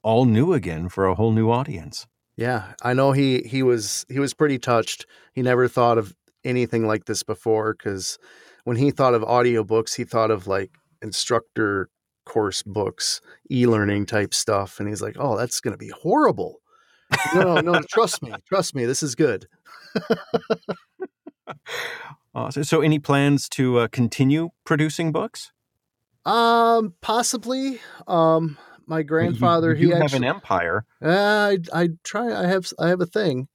all 0.02 0.24
new 0.24 0.52
again 0.52 0.88
for 0.88 1.06
a 1.06 1.14
whole 1.14 1.30
new 1.30 1.50
audience 1.50 2.06
yeah 2.36 2.72
i 2.82 2.92
know 2.92 3.12
he 3.12 3.40
he 3.42 3.62
was 3.62 4.04
he 4.08 4.18
was 4.18 4.34
pretty 4.34 4.58
touched 4.58 5.06
he 5.32 5.42
never 5.42 5.68
thought 5.68 5.98
of 5.98 6.14
anything 6.44 6.86
like 6.86 7.04
this 7.04 7.22
before 7.22 7.74
because 7.74 8.18
when 8.64 8.76
he 8.76 8.90
thought 8.90 9.14
of 9.14 9.22
audiobooks 9.22 9.96
he 9.96 10.04
thought 10.04 10.30
of 10.30 10.46
like 10.46 10.70
instructor 11.02 11.88
course 12.26 12.62
books 12.62 13.20
e-learning 13.50 14.06
type 14.06 14.32
stuff 14.32 14.78
and 14.78 14.88
he's 14.88 15.02
like 15.02 15.16
oh 15.18 15.36
that's 15.36 15.60
going 15.60 15.72
to 15.72 15.78
be 15.78 15.90
horrible 16.02 16.60
no 17.34 17.60
no 17.60 17.80
trust 17.90 18.22
me 18.22 18.32
trust 18.48 18.74
me 18.74 18.84
this 18.84 19.02
is 19.02 19.14
good 19.14 19.46
awesome. 22.34 22.64
So, 22.64 22.80
any 22.80 22.98
plans 22.98 23.48
to 23.50 23.78
uh, 23.78 23.88
continue 23.88 24.50
producing 24.64 25.12
books? 25.12 25.52
Um, 26.24 26.94
possibly. 27.00 27.80
Um, 28.06 28.58
my 28.90 29.02
grandfather, 29.02 29.72
you, 29.72 29.82
you 29.82 29.86
he 29.86 29.92
have 29.94 30.02
actually, 30.02 30.26
an 30.26 30.34
empire. 30.34 30.84
Uh, 31.02 31.56
I 31.72 31.82
I 31.82 31.88
try. 32.02 32.34
I 32.34 32.48
have 32.48 32.66
I 32.78 32.88
have 32.88 33.00
a 33.00 33.06
thing, 33.06 33.46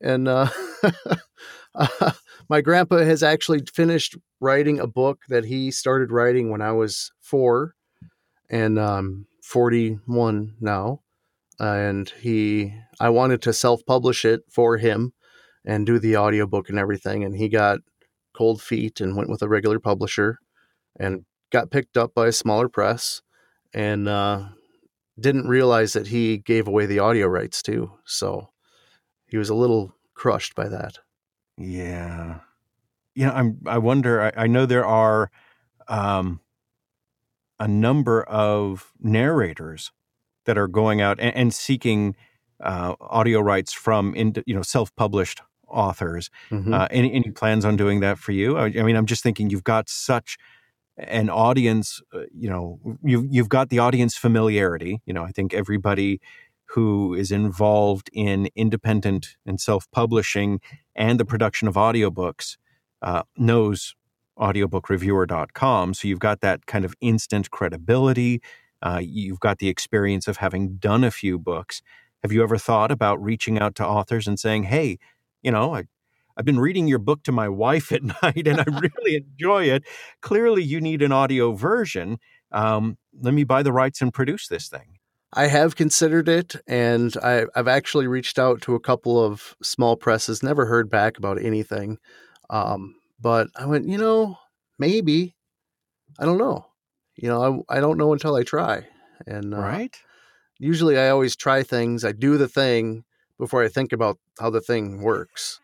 and 0.00 0.28
uh, 0.28 0.48
uh, 1.74 2.12
my 2.48 2.60
grandpa 2.60 2.98
has 2.98 3.24
actually 3.24 3.64
finished 3.74 4.16
writing 4.40 4.78
a 4.78 4.86
book 4.86 5.22
that 5.28 5.44
he 5.44 5.72
started 5.72 6.12
writing 6.12 6.48
when 6.48 6.62
I 6.62 6.70
was 6.70 7.10
four, 7.20 7.74
and 8.48 8.78
um, 8.78 9.26
forty 9.42 9.98
one 10.06 10.54
now, 10.60 11.00
and 11.58 12.08
he 12.20 12.72
I 13.00 13.10
wanted 13.10 13.42
to 13.42 13.52
self 13.52 13.84
publish 13.84 14.24
it 14.24 14.42
for 14.48 14.78
him 14.78 15.12
and 15.64 15.86
do 15.86 15.98
the 15.98 16.16
audiobook 16.16 16.68
and 16.68 16.78
everything. 16.78 17.24
And 17.24 17.34
he 17.34 17.48
got 17.48 17.80
cold 18.32 18.62
feet 18.62 19.00
and 19.00 19.16
went 19.16 19.28
with 19.28 19.42
a 19.42 19.48
regular 19.48 19.80
publisher 19.80 20.38
and 21.00 21.24
got 21.50 21.72
picked 21.72 21.96
up 21.96 22.14
by 22.14 22.28
a 22.28 22.32
smaller 22.32 22.68
press 22.68 23.22
and 23.74 24.08
uh, 24.08 24.48
didn't 25.20 25.48
realize 25.48 25.92
that 25.92 26.08
he 26.08 26.38
gave 26.38 26.68
away 26.68 26.86
the 26.86 26.98
audio 26.98 27.26
rights 27.26 27.62
too. 27.62 27.92
So 28.04 28.50
he 29.26 29.36
was 29.36 29.48
a 29.48 29.54
little 29.54 29.94
crushed 30.14 30.54
by 30.54 30.68
that. 30.68 30.98
Yeah. 31.56 32.40
You 33.14 33.26
know, 33.26 33.32
I'm, 33.32 33.58
I 33.66 33.78
wonder, 33.78 34.22
I, 34.22 34.44
I 34.44 34.46
know 34.46 34.66
there 34.66 34.86
are 34.86 35.30
um, 35.88 36.40
a 37.58 37.66
number 37.66 38.22
of 38.22 38.92
narrators 39.00 39.92
that 40.44 40.56
are 40.56 40.68
going 40.68 41.00
out 41.00 41.18
and, 41.20 41.34
and 41.34 41.54
seeking 41.54 42.14
uh, 42.62 42.94
audio 43.00 43.40
rights 43.40 43.72
from, 43.72 44.14
in, 44.14 44.34
you 44.46 44.54
know, 44.54 44.62
self-published 44.62 45.42
authors. 45.66 46.30
Mm-hmm. 46.50 46.72
Uh, 46.72 46.86
any, 46.90 47.12
any 47.12 47.30
plans 47.30 47.64
on 47.64 47.76
doing 47.76 48.00
that 48.00 48.18
for 48.18 48.32
you? 48.32 48.56
I, 48.56 48.66
I, 48.66 48.82
mean, 48.82 48.96
I'm 48.96 49.06
just 49.06 49.22
thinking 49.22 49.50
you've 49.50 49.64
got 49.64 49.88
such 49.88 50.38
an 50.98 51.30
audience. 51.30 52.00
Uh, 52.12 52.22
you 52.34 52.50
know, 52.50 52.78
you've 53.02 53.26
you've 53.30 53.48
got 53.48 53.70
the 53.70 53.78
audience 53.78 54.16
familiarity. 54.16 55.00
You 55.06 55.14
know, 55.14 55.24
I 55.24 55.30
think 55.30 55.54
everybody 55.54 56.20
who 56.70 57.14
is 57.14 57.32
involved 57.32 58.10
in 58.12 58.50
independent 58.54 59.36
and 59.46 59.58
self-publishing 59.58 60.60
and 60.94 61.18
the 61.18 61.24
production 61.24 61.66
of 61.66 61.74
audiobooks 61.76 62.58
uh, 63.00 63.22
knows 63.38 63.94
audiobookreviewer.com. 64.38 65.94
So 65.94 66.08
you've 66.08 66.18
got 66.18 66.40
that 66.40 66.66
kind 66.66 66.84
of 66.84 66.94
instant 67.00 67.50
credibility. 67.50 68.42
Uh, 68.82 69.00
you've 69.02 69.40
got 69.40 69.58
the 69.58 69.68
experience 69.68 70.28
of 70.28 70.36
having 70.36 70.76
done 70.76 71.04
a 71.04 71.10
few 71.10 71.38
books. 71.38 71.80
Have 72.22 72.32
you 72.32 72.42
ever 72.42 72.58
thought 72.58 72.90
about 72.90 73.22
reaching 73.22 73.58
out 73.58 73.74
to 73.76 73.86
authors 73.86 74.26
and 74.26 74.38
saying, 74.38 74.64
"Hey, 74.64 74.98
you 75.42 75.50
know, 75.50 75.74
I, 75.74 75.84
I've 76.38 76.44
been 76.44 76.60
reading 76.60 76.86
your 76.86 77.00
book 77.00 77.24
to 77.24 77.32
my 77.32 77.48
wife 77.48 77.90
at 77.92 78.02
night 78.02 78.46
and 78.46 78.60
I 78.60 78.64
really 78.82 79.16
enjoy 79.16 79.64
it. 79.64 79.84
Clearly, 80.22 80.62
you 80.62 80.80
need 80.80 81.02
an 81.02 81.12
audio 81.12 81.52
version. 81.52 82.18
Um, 82.52 82.96
let 83.20 83.34
me 83.34 83.44
buy 83.44 83.62
the 83.62 83.72
rights 83.72 84.00
and 84.00 84.14
produce 84.14 84.46
this 84.46 84.68
thing. 84.68 84.98
I 85.34 85.48
have 85.48 85.76
considered 85.76 86.26
it, 86.26 86.56
and 86.66 87.14
I, 87.22 87.44
have 87.54 87.68
actually 87.68 88.06
reached 88.06 88.38
out 88.38 88.62
to 88.62 88.74
a 88.74 88.80
couple 88.80 89.22
of 89.22 89.54
small 89.62 89.94
presses. 89.94 90.42
Never 90.42 90.64
heard 90.64 90.88
back 90.88 91.18
about 91.18 91.42
anything, 91.42 91.98
um, 92.48 92.94
but 93.20 93.48
I 93.54 93.66
went, 93.66 93.86
you 93.86 93.98
know, 93.98 94.38
maybe. 94.78 95.34
I 96.18 96.24
don't 96.24 96.38
know. 96.38 96.64
You 97.14 97.28
know, 97.28 97.64
I, 97.68 97.76
I 97.76 97.80
don't 97.80 97.98
know 97.98 98.14
until 98.14 98.36
I 98.36 98.42
try. 98.42 98.86
And 99.26 99.52
uh, 99.52 99.58
right. 99.58 99.94
Usually, 100.58 100.98
I 100.98 101.10
always 101.10 101.36
try 101.36 101.62
things. 101.62 102.06
I 102.06 102.12
do 102.12 102.38
the 102.38 102.48
thing, 102.48 103.04
before 103.38 103.62
I 103.62 103.68
think 103.68 103.92
about 103.92 104.18
how 104.40 104.48
the 104.48 104.62
thing 104.62 105.02
works. 105.02 105.60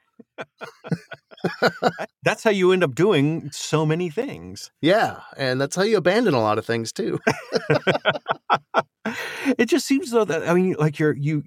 That's 2.23 2.43
how 2.43 2.51
you 2.51 2.73
end 2.73 2.85
up 2.85 2.95
doing 2.95 3.51
so 3.53 3.85
many 3.85 4.11
things. 4.11 4.71
Yeah, 4.81 5.21
and 5.37 5.61
that's 5.61 5.77
how 5.77 5.83
you 5.83 5.97
abandon 5.97 6.35
a 6.35 6.41
lot 6.41 6.59
of 6.59 6.67
things 6.67 6.93
too. 6.93 7.21
it 9.59 9.67
just 9.67 9.87
seems 9.87 10.11
though 10.11 10.25
that 10.25 10.49
I 10.49 10.55
mean, 10.55 10.77
like 10.79 10.99
you're 10.99 11.17
you 11.17 11.43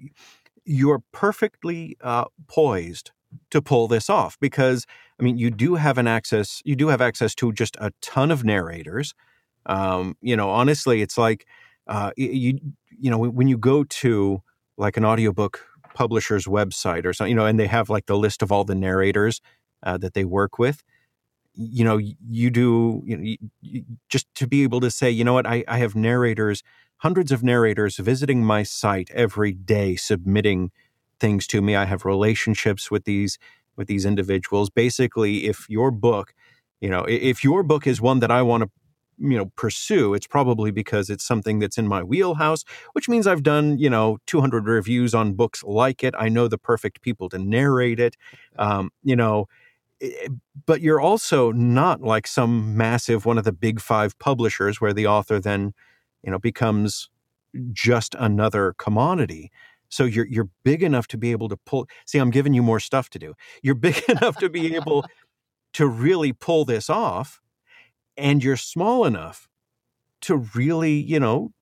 you're 0.64 1.02
perfectly 1.12 1.96
uh, 2.00 2.26
poised 2.46 3.10
to 3.50 3.60
pull 3.60 3.88
this 3.88 4.08
off 4.08 4.38
because 4.40 4.86
I 5.20 5.22
mean, 5.22 5.36
you 5.38 5.50
do 5.50 5.74
have 5.74 5.98
an 5.98 6.06
access 6.06 6.62
you 6.64 6.76
do 6.76 6.88
have 6.88 7.00
access 7.00 7.34
to 7.36 7.52
just 7.52 7.76
a 7.80 7.92
ton 8.00 8.30
of 8.30 8.44
narrators. 8.44 9.14
Um, 9.66 10.16
you 10.20 10.36
know, 10.36 10.50
honestly, 10.50 11.02
it's 11.02 11.18
like 11.18 11.46
uh, 11.86 12.12
you 12.16 12.58
you 12.90 13.10
know 13.10 13.18
when 13.18 13.48
you 13.48 13.58
go 13.58 13.84
to 13.84 14.42
like 14.76 14.96
an 14.96 15.04
audiobook 15.04 15.66
publisher's 15.98 16.46
website 16.46 17.04
or 17.04 17.12
something, 17.12 17.30
you 17.30 17.34
know, 17.34 17.44
and 17.44 17.58
they 17.58 17.66
have 17.66 17.90
like 17.90 18.06
the 18.06 18.16
list 18.16 18.40
of 18.40 18.52
all 18.52 18.62
the 18.62 18.76
narrators 18.76 19.40
uh, 19.82 19.98
that 19.98 20.14
they 20.14 20.24
work 20.24 20.56
with. 20.56 20.84
You 21.54 21.84
know, 21.84 21.96
you 21.96 22.50
do 22.50 23.02
you 23.04 23.16
know, 23.16 23.22
you, 23.24 23.36
you, 23.60 23.84
just 24.08 24.32
to 24.36 24.46
be 24.46 24.62
able 24.62 24.78
to 24.78 24.92
say, 24.92 25.10
you 25.10 25.24
know 25.24 25.32
what, 25.32 25.44
I, 25.44 25.64
I 25.66 25.78
have 25.78 25.96
narrators, 25.96 26.62
hundreds 26.98 27.32
of 27.32 27.42
narrators 27.42 27.96
visiting 27.96 28.44
my 28.44 28.62
site 28.62 29.10
every 29.12 29.52
day, 29.52 29.96
submitting 29.96 30.70
things 31.18 31.48
to 31.48 31.60
me. 31.60 31.74
I 31.74 31.84
have 31.86 32.04
relationships 32.04 32.92
with 32.92 33.02
these 33.02 33.36
with 33.76 33.88
these 33.88 34.06
individuals. 34.06 34.70
Basically, 34.70 35.46
if 35.46 35.66
your 35.68 35.90
book, 35.90 36.32
you 36.80 36.90
know, 36.90 37.04
if 37.08 37.42
your 37.42 37.64
book 37.64 37.88
is 37.88 38.00
one 38.00 38.20
that 38.20 38.30
I 38.30 38.42
want 38.42 38.62
to 38.62 38.70
you 39.20 39.36
know 39.36 39.46
pursue 39.56 40.14
it's 40.14 40.26
probably 40.26 40.70
because 40.70 41.10
it's 41.10 41.24
something 41.24 41.58
that's 41.58 41.78
in 41.78 41.88
my 41.88 42.02
wheelhouse 42.02 42.64
which 42.92 43.08
means 43.08 43.26
i've 43.26 43.42
done 43.42 43.78
you 43.78 43.90
know 43.90 44.18
200 44.26 44.66
reviews 44.66 45.14
on 45.14 45.34
books 45.34 45.62
like 45.64 46.04
it. 46.04 46.14
I 46.18 46.28
know 46.28 46.48
the 46.48 46.58
perfect 46.58 47.02
people 47.02 47.28
to 47.30 47.38
narrate 47.38 48.00
it 48.00 48.16
um, 48.58 48.90
you 49.02 49.16
know 49.16 49.46
but 50.66 50.80
you're 50.80 51.00
also 51.00 51.50
not 51.52 52.02
like 52.02 52.26
some 52.26 52.76
massive 52.76 53.26
one 53.26 53.38
of 53.38 53.44
the 53.44 53.52
big 53.52 53.80
five 53.80 54.18
publishers 54.18 54.80
where 54.80 54.92
the 54.92 55.06
author 55.06 55.40
then 55.40 55.72
you 56.22 56.30
know 56.30 56.38
becomes 56.38 57.08
just 57.72 58.14
another 58.18 58.74
commodity. 58.78 59.50
So 59.88 60.04
you're 60.04 60.26
you're 60.26 60.50
big 60.64 60.82
enough 60.82 61.08
to 61.08 61.18
be 61.18 61.32
able 61.32 61.48
to 61.48 61.56
pull 61.56 61.86
see 62.04 62.18
i'm 62.18 62.30
giving 62.30 62.54
you 62.54 62.62
more 62.62 62.80
stuff 62.80 63.08
to 63.10 63.18
do. 63.18 63.34
You're 63.62 63.74
big 63.74 64.02
enough 64.08 64.36
to 64.38 64.48
be 64.48 64.74
able 64.76 65.04
to 65.74 65.86
really 65.86 66.32
pull 66.32 66.64
this 66.64 66.88
off 66.88 67.40
and 68.18 68.42
you're 68.42 68.56
small 68.56 69.04
enough 69.04 69.48
to 70.22 70.36
really, 70.54 70.92
you 70.92 71.20
know, 71.20 71.52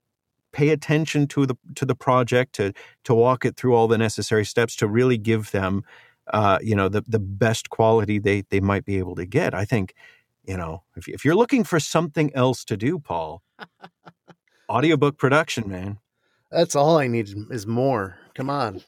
pay 0.53 0.71
attention 0.71 1.27
to 1.29 1.45
the 1.47 1.55
to 1.75 1.85
the 1.85 1.95
project 1.95 2.55
to 2.55 2.73
to 3.05 3.15
walk 3.15 3.45
it 3.45 3.57
through 3.57 3.75
all 3.75 3.87
the 3.87 3.99
necessary 3.99 4.45
steps 4.45 4.75
to 4.77 4.89
really 4.89 5.19
give 5.19 5.51
them 5.51 5.85
uh, 6.33 6.59
you 6.63 6.75
know 6.75 6.89
the 6.89 7.03
the 7.07 7.19
best 7.19 7.69
quality 7.71 8.19
they 8.19 8.43
they 8.49 8.61
might 8.61 8.85
be 8.85 8.99
able 8.99 9.15
to 9.15 9.27
get. 9.27 9.55
I 9.55 9.65
think 9.65 9.95
you 10.45 10.57
know 10.57 10.83
if 10.97 11.09
if 11.09 11.25
you're 11.25 11.37
looking 11.37 11.63
for 11.63 11.79
something 11.79 12.35
else 12.35 12.65
to 12.65 12.77
do, 12.77 12.99
Paul, 12.99 13.43
audiobook 14.71 15.19
production, 15.19 15.69
man. 15.69 15.99
That's 16.51 16.77
all 16.77 16.97
I 16.97 17.07
need 17.07 17.29
is 17.51 17.67
more. 17.67 18.19
Come 18.35 18.49
on. 18.51 18.83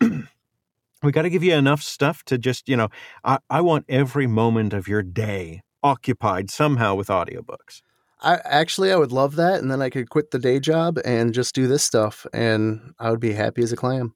we 1.02 1.12
got 1.12 1.22
to 1.22 1.30
give 1.30 1.44
you 1.44 1.54
enough 1.54 1.82
stuff 1.82 2.24
to 2.24 2.38
just, 2.38 2.68
you 2.68 2.76
know, 2.76 2.88
I, 3.22 3.38
I 3.50 3.60
want 3.60 3.84
every 3.88 4.26
moment 4.26 4.72
of 4.72 4.88
your 4.88 5.02
day 5.02 5.62
occupied 5.84 6.50
somehow 6.50 6.96
with 6.96 7.06
audiobooks. 7.08 7.82
I 8.20 8.40
actually 8.44 8.90
I 8.90 8.96
would 8.96 9.12
love 9.12 9.36
that, 9.36 9.60
and 9.60 9.70
then 9.70 9.82
I 9.82 9.90
could 9.90 10.08
quit 10.08 10.30
the 10.30 10.38
day 10.38 10.58
job 10.58 10.98
and 11.04 11.34
just 11.34 11.54
do 11.54 11.68
this 11.68 11.84
stuff, 11.84 12.26
and 12.32 12.94
I 12.98 13.10
would 13.10 13.20
be 13.20 13.34
happy 13.34 13.62
as 13.62 13.70
a 13.70 13.76
clam. 13.76 14.14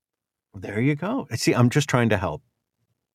There 0.55 0.81
you 0.81 0.97
go. 0.97 1.29
See, 1.35 1.55
I'm 1.55 1.69
just 1.69 1.89
trying 1.89 2.09
to 2.09 2.17
help. 2.17 2.43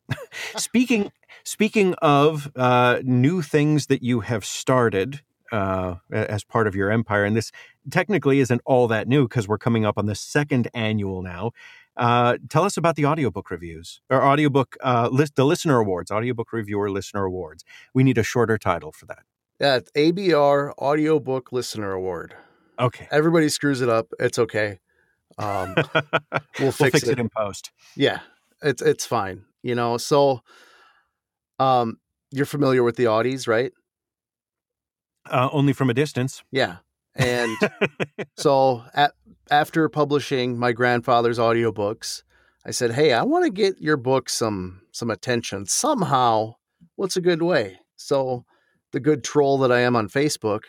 speaking 0.56 1.12
speaking 1.44 1.96
of 1.96 2.52
uh, 2.56 3.00
new 3.04 3.42
things 3.42 3.88
that 3.88 4.04
you 4.04 4.22
have 4.22 4.46
started 4.46 5.22
uh, 5.52 5.96
as 6.12 6.44
part 6.44 6.68
of 6.68 6.76
your 6.76 6.92
empire, 6.92 7.26
and 7.26 7.36
this 7.36 7.52
technically 7.89 8.39
isn't 8.39 8.62
all 8.66 8.88
that 8.88 9.08
new 9.08 9.28
because 9.28 9.48
we're 9.48 9.58
coming 9.58 9.86
up 9.86 9.98
on 9.98 10.06
the 10.06 10.16
second 10.16 10.68
annual 10.74 11.22
now. 11.22 11.52
Uh, 11.95 12.38
tell 12.49 12.63
us 12.63 12.75
about 12.77 12.95
the 12.95 13.06
audiobook 13.06 13.51
reviews 13.51 14.01
or 14.10 14.23
audiobook 14.23 14.75
uh, 14.84 15.10
list, 15.12 15.36
the 15.36 15.45
listener 15.45 15.77
awards, 15.77 16.12
audiobook 16.12 16.51
reviewer 16.51 16.89
listener 16.89 17.25
awards. 17.25 17.63
We 17.93 18.03
need 18.03 18.17
a 18.17 18.23
shorter 18.23 18.58
title 18.58 18.91
for 18.91 19.06
that. 19.06 19.23
Yeah, 19.60 19.79
ABR 19.95 20.73
Audiobook 20.77 21.51
Listener 21.51 21.91
Award. 21.91 22.36
Okay. 22.79 23.08
Everybody 23.12 23.49
screws 23.49 23.82
it 23.82 23.89
up. 23.89 24.08
It's 24.19 24.39
okay. 24.39 24.79
Um, 25.38 25.75
we'll, 25.93 26.41
we'll 26.60 26.71
fix, 26.71 26.91
fix 26.91 27.03
it. 27.03 27.13
it 27.13 27.19
in 27.19 27.29
post. 27.29 27.71
Yeah, 27.95 28.19
it's 28.62 28.82
it's 28.82 29.06
fine. 29.06 29.45
You 29.62 29.75
know, 29.75 29.97
so 29.97 30.41
um, 31.60 31.97
you're 32.32 32.45
familiar 32.45 32.84
with 32.84 32.95
the 32.95 33.06
Audies, 33.06 33.47
right? 33.47 33.71
Uh, 35.25 35.49
only 35.51 35.71
from 35.71 35.89
a 35.89 35.93
distance. 35.93 36.43
Yeah. 36.51 36.77
And 37.15 37.56
so 38.38 38.84
at, 38.93 39.13
after 39.52 39.88
publishing 39.89 40.58
my 40.58 40.71
grandfather's 40.71 41.39
audiobooks, 41.39 42.23
I 42.65 42.71
said, 42.71 42.91
"Hey, 42.91 43.13
I 43.13 43.23
want 43.23 43.45
to 43.45 43.52
get 43.52 43.82
your 43.82 43.97
book 43.97 44.30
some 44.30 44.82
some 44.91 45.10
attention 45.10 45.65
somehow. 45.65 46.56
What's 46.95 47.17
a 47.17 47.21
good 47.21 47.41
way?" 47.41 47.80
So, 47.95 48.45
the 48.91 48.99
good 48.99 49.23
troll 49.23 49.58
that 49.60 49.71
I 49.71 49.82
am 49.82 49.95
on 49.95 50.08
Facebook, 50.10 50.63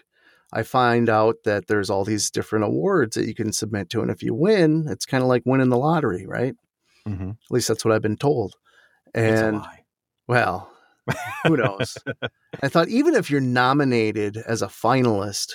I 0.52 0.62
find 0.62 1.08
out 1.08 1.36
that 1.44 1.66
there's 1.66 1.90
all 1.90 2.04
these 2.04 2.30
different 2.30 2.64
awards 2.64 3.16
that 3.16 3.26
you 3.26 3.34
can 3.34 3.52
submit 3.52 3.90
to, 3.90 4.02
and 4.02 4.10
if 4.10 4.22
you 4.22 4.34
win, 4.34 4.86
it's 4.88 5.06
kind 5.06 5.22
of 5.22 5.28
like 5.28 5.42
winning 5.44 5.70
the 5.70 5.78
lottery, 5.78 6.26
right? 6.26 6.54
Mm-hmm. 7.08 7.30
At 7.30 7.50
least 7.50 7.68
that's 7.68 7.84
what 7.84 7.94
I've 7.94 8.02
been 8.02 8.16
told. 8.16 8.54
And 9.14 9.62
well, 10.26 10.70
who 11.44 11.56
knows? 11.56 11.98
I 12.62 12.68
thought 12.68 12.88
even 12.88 13.14
if 13.14 13.30
you're 13.30 13.40
nominated 13.40 14.36
as 14.36 14.62
a 14.62 14.66
finalist, 14.66 15.54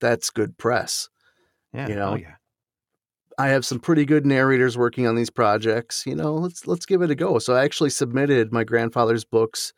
that's 0.00 0.30
good 0.30 0.56
press. 0.58 1.08
Yeah. 1.72 1.88
you 1.88 1.94
know, 1.94 2.10
oh, 2.10 2.14
yeah. 2.16 2.34
I 3.38 3.48
have 3.48 3.66
some 3.66 3.80
pretty 3.80 4.04
good 4.04 4.24
narrators 4.24 4.78
working 4.78 5.06
on 5.06 5.14
these 5.14 5.30
projects. 5.30 6.06
You 6.06 6.14
know, 6.14 6.34
let's 6.34 6.66
let's 6.66 6.86
give 6.86 7.02
it 7.02 7.10
a 7.10 7.14
go. 7.14 7.38
So 7.38 7.54
I 7.54 7.64
actually 7.64 7.90
submitted 7.90 8.52
my 8.52 8.64
grandfather's 8.64 9.24
books 9.24 9.72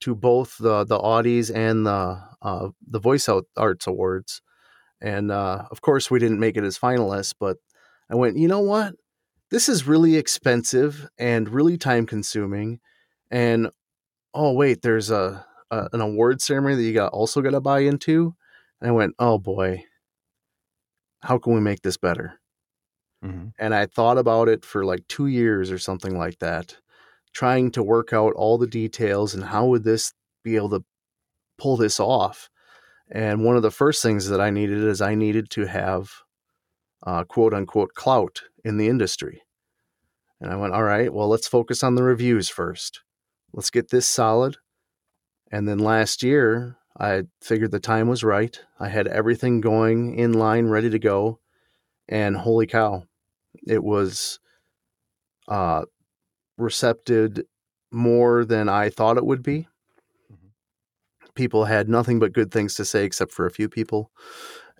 to 0.00 0.14
both 0.14 0.56
the 0.58 0.84
the 0.84 0.98
Audies 0.98 1.54
and 1.54 1.86
the 1.86 2.20
uh, 2.42 2.68
the 2.86 2.98
Voice 2.98 3.28
Out 3.28 3.44
Arts 3.56 3.86
Awards, 3.86 4.42
and 5.00 5.30
uh, 5.30 5.64
of 5.70 5.80
course 5.80 6.10
we 6.10 6.18
didn't 6.18 6.40
make 6.40 6.56
it 6.56 6.64
as 6.64 6.78
finalists. 6.78 7.34
But 7.38 7.56
I 8.10 8.16
went, 8.16 8.36
you 8.36 8.48
know 8.48 8.60
what? 8.60 8.94
This 9.50 9.68
is 9.68 9.86
really 9.86 10.16
expensive 10.16 11.08
and 11.18 11.48
really 11.48 11.78
time 11.78 12.06
consuming, 12.06 12.80
and 13.30 13.70
oh 14.34 14.52
wait, 14.52 14.82
there's 14.82 15.10
a, 15.10 15.44
a 15.70 15.88
an 15.92 16.02
award 16.02 16.42
ceremony 16.42 16.74
that 16.76 16.82
you 16.82 16.92
got 16.92 17.12
also 17.12 17.40
got 17.40 17.50
to 17.50 17.60
buy 17.60 17.80
into. 17.80 18.34
And 18.80 18.90
I 18.90 18.92
went, 18.92 19.14
oh 19.18 19.38
boy, 19.38 19.84
how 21.22 21.38
can 21.38 21.54
we 21.54 21.60
make 21.60 21.82
this 21.82 21.96
better? 21.96 22.40
hmm 23.22 23.48
and 23.58 23.74
I 23.74 23.86
thought 23.86 24.18
about 24.18 24.48
it 24.48 24.64
for 24.64 24.84
like 24.84 25.06
two 25.08 25.26
years 25.26 25.70
or 25.70 25.78
something 25.78 26.16
like 26.16 26.38
that, 26.38 26.76
trying 27.34 27.70
to 27.72 27.82
work 27.82 28.12
out 28.12 28.32
all 28.34 28.58
the 28.58 28.66
details 28.66 29.34
and 29.34 29.44
how 29.44 29.66
would 29.66 29.84
this 29.84 30.12
be 30.44 30.56
able 30.56 30.70
to 30.70 30.84
pull 31.58 31.76
this 31.76 32.00
off. 32.00 32.50
And 33.10 33.44
one 33.44 33.56
of 33.56 33.62
the 33.62 33.70
first 33.70 34.02
things 34.02 34.28
that 34.28 34.40
I 34.40 34.50
needed 34.50 34.82
is 34.84 35.00
I 35.02 35.14
needed 35.14 35.50
to 35.50 35.66
have 35.66 36.10
uh, 37.06 37.24
quote 37.24 37.54
unquote 37.54 37.94
clout 37.94 38.42
in 38.64 38.78
the 38.78 38.88
industry. 38.88 39.42
And 40.40 40.50
I 40.50 40.56
went, 40.56 40.74
all 40.74 40.82
right, 40.84 41.12
well, 41.12 41.28
let's 41.28 41.48
focus 41.48 41.82
on 41.82 41.94
the 41.94 42.02
reviews 42.02 42.48
first. 42.48 43.02
Let's 43.52 43.70
get 43.70 43.90
this 43.90 44.08
solid. 44.08 44.56
And 45.52 45.68
then 45.68 45.78
last 45.78 46.22
year, 46.22 46.78
I 47.00 47.22
figured 47.40 47.70
the 47.70 47.80
time 47.80 48.08
was 48.08 48.22
right. 48.22 48.60
I 48.78 48.88
had 48.88 49.08
everything 49.08 49.60
going 49.62 50.14
in 50.18 50.32
line, 50.34 50.66
ready 50.66 50.90
to 50.90 50.98
go. 50.98 51.40
And 52.08 52.36
holy 52.36 52.66
cow, 52.66 53.04
it 53.66 53.82
was 53.82 54.38
uh, 55.48 55.84
recepted 56.58 57.46
more 57.90 58.44
than 58.44 58.68
I 58.68 58.90
thought 58.90 59.16
it 59.16 59.24
would 59.24 59.42
be. 59.42 59.66
Mhm. 60.30 60.50
People 61.34 61.64
had 61.64 61.88
nothing 61.88 62.18
but 62.18 62.32
good 62.32 62.50
things 62.50 62.74
to 62.74 62.84
say, 62.84 63.04
except 63.04 63.32
for 63.32 63.46
a 63.46 63.50
few 63.50 63.68
people, 63.68 64.10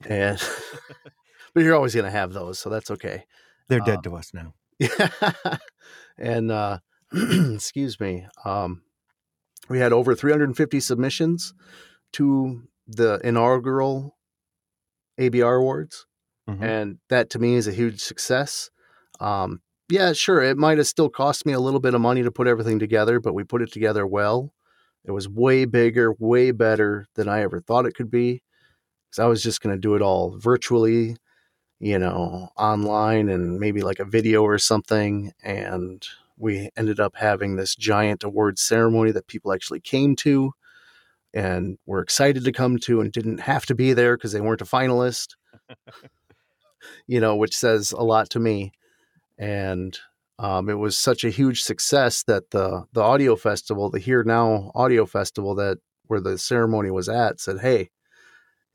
and 0.04 0.38
but 1.54 1.62
you're 1.62 1.74
always 1.74 1.94
going 1.94 2.04
to 2.04 2.10
have 2.10 2.32
those, 2.32 2.58
so 2.58 2.68
that's 2.68 2.90
okay. 2.90 3.24
They're 3.68 3.80
Uh, 3.80 3.84
dead 3.84 4.02
to 4.04 4.16
us 4.16 4.32
now. 4.34 4.54
Yeah, 4.78 5.56
and 6.18 6.50
uh, 6.50 6.78
excuse 7.12 7.98
me, 8.00 8.26
um, 8.44 8.82
we 9.68 9.78
had 9.78 9.92
over 9.92 10.14
350 10.14 10.80
submissions 10.80 11.54
to 12.12 12.62
the 12.86 13.20
inaugural 13.24 14.16
ABR 15.18 15.56
awards 15.56 16.06
Mhm. 16.48 16.62
and 16.62 16.98
that 17.08 17.30
to 17.30 17.38
me 17.38 17.54
is 17.54 17.66
a 17.66 17.72
huge 17.72 18.00
success. 18.00 18.70
Um, 19.20 19.60
yeah, 19.88 20.12
sure, 20.12 20.42
it 20.42 20.56
might 20.56 20.78
have 20.78 20.86
still 20.86 21.08
cost 21.10 21.44
me 21.46 21.52
a 21.52 21.60
little 21.60 21.80
bit 21.80 21.94
of 21.94 22.00
money 22.00 22.22
to 22.22 22.30
put 22.32 22.46
everything 22.46 22.78
together, 22.78 23.20
but 23.20 23.34
we 23.34 23.44
put 23.44 23.62
it 23.62 23.72
together 23.72 24.06
well. 24.06 24.52
It 25.04 25.12
was 25.12 25.28
way 25.28 25.64
bigger, 25.64 26.12
way 26.18 26.50
better 26.52 27.06
than 27.14 27.28
I 27.28 27.40
ever 27.42 27.60
thought 27.60 27.86
it 27.86 27.94
could 27.94 28.10
be. 28.10 28.42
Because 29.10 29.20
I 29.24 29.26
was 29.26 29.42
just 29.42 29.60
going 29.62 29.74
to 29.74 29.80
do 29.80 29.94
it 29.96 30.02
all 30.02 30.38
virtually, 30.38 31.16
you 31.80 31.98
know, 31.98 32.50
online 32.56 33.28
and 33.28 33.58
maybe 33.60 33.82
like 33.82 34.00
a 34.00 34.04
video 34.04 34.42
or 34.42 34.58
something. 34.58 35.32
And 35.42 36.06
we 36.36 36.70
ended 36.76 37.00
up 37.00 37.16
having 37.16 37.56
this 37.56 37.74
giant 37.76 38.24
award 38.24 38.58
ceremony 38.58 39.12
that 39.12 39.26
people 39.28 39.52
actually 39.52 39.80
came 39.80 40.16
to 40.16 40.52
and 41.32 41.78
were 41.86 42.00
excited 42.00 42.44
to 42.44 42.52
come 42.52 42.78
to 42.78 43.00
and 43.00 43.12
didn't 43.12 43.40
have 43.40 43.66
to 43.66 43.74
be 43.74 43.92
there 43.92 44.16
because 44.16 44.32
they 44.32 44.40
weren't 44.40 44.62
a 44.62 44.64
finalist 44.64 45.28
you 47.06 47.20
know, 47.20 47.36
which 47.36 47.56
says 47.56 47.92
a 47.92 48.02
lot 48.02 48.30
to 48.30 48.38
me. 48.38 48.72
And 49.38 49.98
um, 50.38 50.68
it 50.68 50.74
was 50.74 50.98
such 50.98 51.24
a 51.24 51.30
huge 51.30 51.62
success 51.62 52.22
that 52.24 52.50
the 52.50 52.84
the 52.92 53.02
audio 53.02 53.36
festival, 53.36 53.90
the 53.90 53.98
HEAR 53.98 54.24
Now 54.24 54.70
Audio 54.74 55.06
Festival, 55.06 55.54
that 55.56 55.78
where 56.06 56.20
the 56.20 56.38
ceremony 56.38 56.90
was 56.90 57.08
at, 57.08 57.40
said, 57.40 57.60
"Hey, 57.60 57.90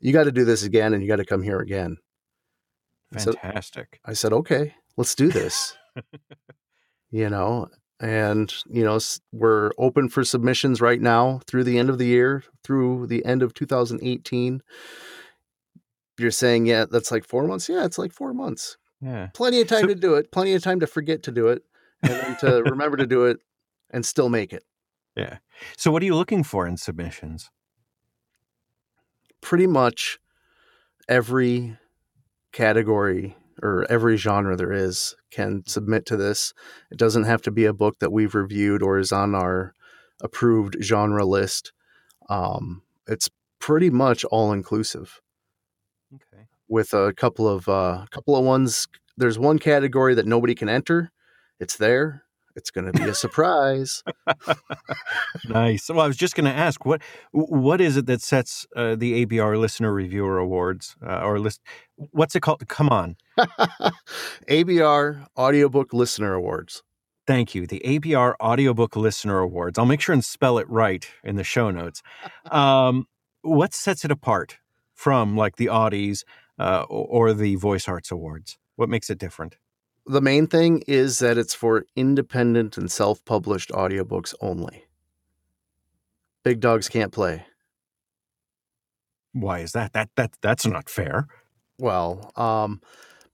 you 0.00 0.12
got 0.12 0.24
to 0.24 0.32
do 0.32 0.44
this 0.44 0.62
again, 0.62 0.92
and 0.92 1.02
you 1.02 1.08
got 1.08 1.16
to 1.16 1.24
come 1.24 1.42
here 1.42 1.60
again." 1.60 1.96
Fantastic. 3.12 4.00
I 4.04 4.12
said, 4.12 4.32
"Okay, 4.32 4.74
let's 4.96 5.14
do 5.14 5.28
this." 5.28 5.76
you 7.10 7.30
know, 7.30 7.68
and 8.00 8.52
you 8.68 8.84
know, 8.84 8.98
we're 9.32 9.70
open 9.78 10.08
for 10.08 10.24
submissions 10.24 10.80
right 10.80 11.00
now 11.00 11.40
through 11.46 11.64
the 11.64 11.78
end 11.78 11.88
of 11.90 11.98
the 11.98 12.06
year, 12.06 12.44
through 12.64 13.06
the 13.06 13.24
end 13.24 13.42
of 13.42 13.54
2018. 13.54 14.62
You're 16.18 16.30
saying, 16.30 16.66
yeah, 16.66 16.86
that's 16.90 17.10
like 17.10 17.24
four 17.24 17.46
months. 17.46 17.68
Yeah, 17.68 17.84
it's 17.84 17.98
like 17.98 18.12
four 18.12 18.32
months. 18.32 18.76
yeah. 19.02 19.28
plenty 19.34 19.60
of 19.60 19.68
time 19.68 19.82
So- 19.82 19.86
to 19.88 19.94
do 19.94 20.14
it 20.14 20.32
plenty 20.32 20.54
of 20.54 20.62
time 20.62 20.80
to 20.80 20.86
forget 20.86 21.22
to 21.24 21.30
do 21.32 21.48
it 21.48 21.62
and 22.02 22.12
then 22.12 22.36
to 22.38 22.62
remember 22.70 22.96
to 22.96 23.06
do 23.06 23.24
it 23.26 23.38
and 23.90 24.04
still 24.06 24.28
make 24.30 24.52
it 24.52 24.64
Yeah. 25.16 25.38
So, 25.76 25.90
what 25.90 26.02
are 26.02 26.06
you 26.06 26.14
looking 26.16 26.42
for 26.44 26.66
in 26.66 26.76
submissions? 26.76 27.50
pretty 29.42 29.66
much 29.66 30.18
every 31.08 31.76
category 32.52 33.36
or 33.62 33.86
every 33.90 34.16
genre 34.16 34.56
there 34.56 34.72
is 34.72 35.14
can 35.30 35.62
submit 35.66 36.06
to 36.06 36.16
this. 36.16 36.52
It 36.90 36.98
doesn't 36.98 37.24
have 37.24 37.42
to 37.42 37.50
be 37.50 37.64
a 37.64 37.72
book 37.72 37.98
that 38.00 38.12
we've 38.12 38.34
reviewed 38.34 38.82
or 38.82 38.98
is 38.98 39.12
on 39.12 39.34
our 39.34 39.72
approved 40.20 40.76
genre 40.82 41.24
list. 41.24 41.72
Um, 42.28 42.82
it's 43.06 43.28
pretty 43.58 43.90
much 43.90 44.24
all 44.26 44.52
inclusive. 44.52 45.20
Okay. 46.14 46.44
with 46.68 46.94
a 46.94 47.12
couple 47.12 47.48
of 47.48 47.68
uh, 47.68 48.06
couple 48.10 48.36
of 48.36 48.44
ones 48.44 48.86
there's 49.16 49.38
one 49.38 49.58
category 49.58 50.14
that 50.14 50.26
nobody 50.26 50.54
can 50.54 50.68
enter. 50.68 51.10
It's 51.58 51.76
there 51.76 52.25
it's 52.56 52.70
going 52.70 52.90
to 52.90 52.92
be 52.92 53.08
a 53.08 53.14
surprise 53.14 54.02
Nice. 55.48 55.88
Well, 55.88 56.00
I 56.00 56.06
was 56.06 56.16
just 56.16 56.34
going 56.34 56.46
to 56.46 56.56
ask 56.56 56.84
what 56.84 57.02
what 57.32 57.80
is 57.80 57.96
it 57.96 58.06
that 58.06 58.22
sets 58.22 58.66
uh, 58.76 58.96
the 58.96 59.24
ABR 59.26 59.58
Listener 59.58 59.92
Reviewer 59.92 60.38
Awards 60.38 60.96
uh, 61.06 61.20
or 61.20 61.38
list? 61.38 61.60
What's 61.96 62.34
it 62.34 62.40
called? 62.40 62.66
Come 62.68 62.88
on. 62.88 63.16
ABR 64.48 65.26
Audiobook 65.36 65.92
Listener 65.92 66.34
Awards. 66.34 66.82
Thank 67.26 67.54
you. 67.54 67.66
The 67.66 67.80
ABR 67.84 68.34
Audiobook 68.40 68.96
Listener 68.96 69.38
Awards. 69.40 69.78
I'll 69.78 69.86
make 69.86 70.00
sure 70.00 70.12
and 70.12 70.24
spell 70.24 70.58
it 70.58 70.68
right 70.70 71.08
in 71.24 71.36
the 71.36 71.44
show 71.44 71.70
notes. 71.70 72.02
Um, 72.50 73.06
what 73.42 73.74
sets 73.74 74.04
it 74.04 74.10
apart 74.10 74.58
from 74.94 75.36
like 75.36 75.56
the 75.56 75.66
Audies 75.66 76.24
uh, 76.58 76.84
or 76.88 77.30
or 77.30 77.32
the 77.34 77.56
Voice 77.56 77.88
Arts 77.88 78.10
Awards? 78.10 78.58
What 78.76 78.88
makes 78.88 79.10
it 79.10 79.18
different? 79.18 79.56
The 80.06 80.20
main 80.20 80.46
thing 80.46 80.82
is 80.86 81.18
that 81.18 81.36
it's 81.36 81.54
for 81.54 81.84
independent 81.96 82.76
and 82.76 82.90
self-published 82.90 83.70
audiobooks 83.70 84.34
only. 84.40 84.84
Big 86.44 86.60
dogs 86.60 86.88
can't 86.88 87.12
play. 87.12 87.44
Why 89.32 89.58
is 89.58 89.72
that? 89.72 89.92
That 89.92 90.10
that 90.16 90.32
that's 90.40 90.66
not 90.66 90.88
fair. 90.88 91.26
Well, 91.78 92.32
um, 92.36 92.80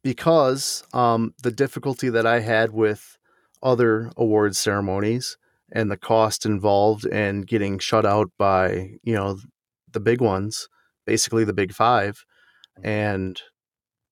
because 0.02 0.82
um, 0.92 1.34
the 1.42 1.52
difficulty 1.52 2.08
that 2.08 2.26
I 2.26 2.40
had 2.40 2.72
with 2.72 3.16
other 3.62 4.10
award 4.16 4.56
ceremonies 4.56 5.36
and 5.70 5.90
the 5.90 5.96
cost 5.96 6.44
involved 6.44 7.06
and 7.06 7.46
getting 7.46 7.78
shut 7.78 8.04
out 8.04 8.30
by 8.38 8.96
you 9.02 9.14
know 9.14 9.38
the 9.92 10.00
big 10.00 10.20
ones, 10.20 10.68
basically 11.06 11.44
the 11.44 11.52
big 11.52 11.72
five, 11.72 12.24
and 12.82 13.40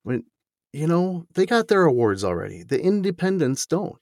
when 0.03 0.23
you 0.73 0.87
know 0.87 1.25
they 1.33 1.45
got 1.45 1.67
their 1.67 1.83
awards 1.83 2.23
already. 2.23 2.63
The 2.63 2.81
independents 2.81 3.65
don't. 3.65 3.99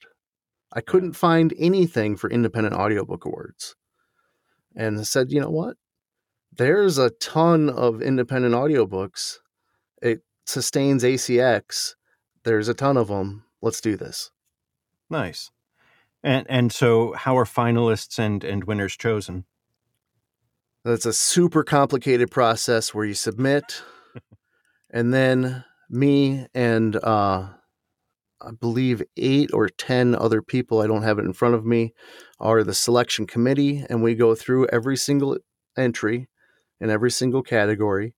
I 0.72 0.82
couldn't 0.82 1.14
find 1.14 1.54
anything 1.58 2.16
for 2.16 2.30
independent 2.30 2.76
audiobook 2.76 3.26
awards. 3.26 3.76
And 4.76 5.00
I 5.00 5.04
said, 5.04 5.32
you 5.32 5.42
know 5.42 5.50
what? 5.50 5.78
There's 6.56 6.98
a 6.98 7.10
ton 7.10 7.70
of 7.70 8.02
independent 8.02 8.54
audiobooks. 8.54 9.38
It 10.02 10.22
sustains 10.46 11.04
ACX. 11.04 11.96
There's 12.44 12.68
a 12.68 12.74
ton 12.74 12.98
of 12.98 13.08
them. 13.08 13.46
Let's 13.62 13.82
do 13.82 13.98
this. 13.98 14.32
Nice. 15.10 15.52
And 16.24 16.46
and 16.50 16.72
so 16.72 17.14
how 17.14 17.38
are 17.38 17.46
finalists 17.46 18.20
and 18.20 18.44
and 18.44 18.66
winners 18.66 18.96
chosen? 18.96 19.46
That's 20.84 21.06
a 21.06 21.14
super 21.14 21.64
complicated 21.64 22.32
process 22.32 22.94
where 22.94 23.06
you 23.06 23.14
submit 23.14 23.82
and 24.90 25.14
then 25.14 25.64
me 25.90 26.48
and 26.54 26.96
uh 26.98 27.50
I 28.42 28.52
believe 28.52 29.04
eight 29.18 29.52
or 29.54 29.68
10 29.70 30.16
other 30.16 30.42
people, 30.42 30.82
I 30.82 30.88
don't 30.88 31.04
have 31.04 31.20
it 31.20 31.26
in 31.26 31.34
front 31.34 31.56
of 31.56 31.66
me, 31.66 31.94
are 32.40 32.64
the 32.64 32.74
selection 32.74 33.28
committee. 33.28 33.86
And 33.90 34.02
we 34.02 34.16
go 34.16 34.36
through 34.36 34.68
every 34.68 34.96
single 34.98 35.38
entry 35.78 36.30
in 36.80 36.90
every 36.90 37.12
single 37.12 37.44
category 37.44 38.16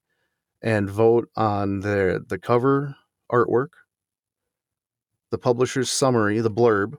and 0.61 0.89
vote 0.89 1.29
on 1.35 1.81
the, 1.81 2.23
the 2.27 2.39
cover 2.39 2.95
artwork, 3.31 3.69
the 5.31 5.37
publisher's 5.37 5.89
summary, 5.91 6.39
the 6.41 6.51
blurb, 6.51 6.97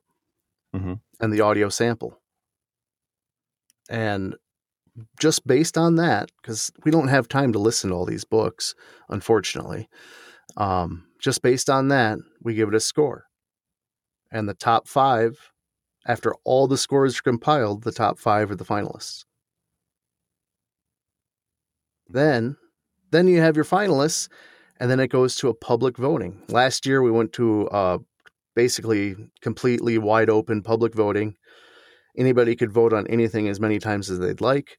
Mhm. 0.74 1.00
and 1.20 1.32
the 1.32 1.40
audio 1.42 1.68
sample. 1.68 2.20
And 3.88 4.36
just 5.20 5.46
based 5.46 5.78
on 5.78 5.96
that, 5.96 6.30
because 6.42 6.70
we 6.84 6.90
don't 6.90 7.08
have 7.08 7.28
time 7.28 7.52
to 7.52 7.58
listen 7.58 7.90
to 7.90 7.96
all 7.96 8.06
these 8.06 8.24
books, 8.24 8.74
unfortunately. 9.08 9.88
Um, 10.56 11.06
just 11.20 11.42
based 11.42 11.70
on 11.70 11.88
that, 11.88 12.18
we 12.42 12.54
give 12.54 12.68
it 12.68 12.74
a 12.74 12.80
score. 12.80 13.26
And 14.30 14.48
the 14.48 14.54
top 14.54 14.88
five, 14.88 15.52
after 16.06 16.34
all 16.44 16.66
the 16.66 16.78
scores 16.78 17.18
are 17.18 17.22
compiled, 17.22 17.84
the 17.84 17.92
top 17.92 18.18
five 18.18 18.50
are 18.50 18.56
the 18.56 18.64
finalists. 18.64 19.24
Then, 22.08 22.56
then 23.10 23.28
you 23.28 23.40
have 23.40 23.56
your 23.56 23.64
finalists, 23.64 24.28
and 24.80 24.90
then 24.90 25.00
it 25.00 25.08
goes 25.08 25.36
to 25.36 25.48
a 25.48 25.54
public 25.54 25.96
voting. 25.96 26.42
Last 26.48 26.86
year, 26.86 27.02
we 27.02 27.10
went 27.10 27.32
to 27.34 27.68
uh, 27.68 27.98
basically 28.54 29.16
completely 29.40 29.98
wide 29.98 30.28
open 30.28 30.62
public 30.62 30.94
voting. 30.94 31.36
Anybody 32.16 32.56
could 32.56 32.72
vote 32.72 32.92
on 32.92 33.06
anything 33.06 33.48
as 33.48 33.60
many 33.60 33.78
times 33.78 34.10
as 34.10 34.18
they'd 34.18 34.40
like. 34.40 34.78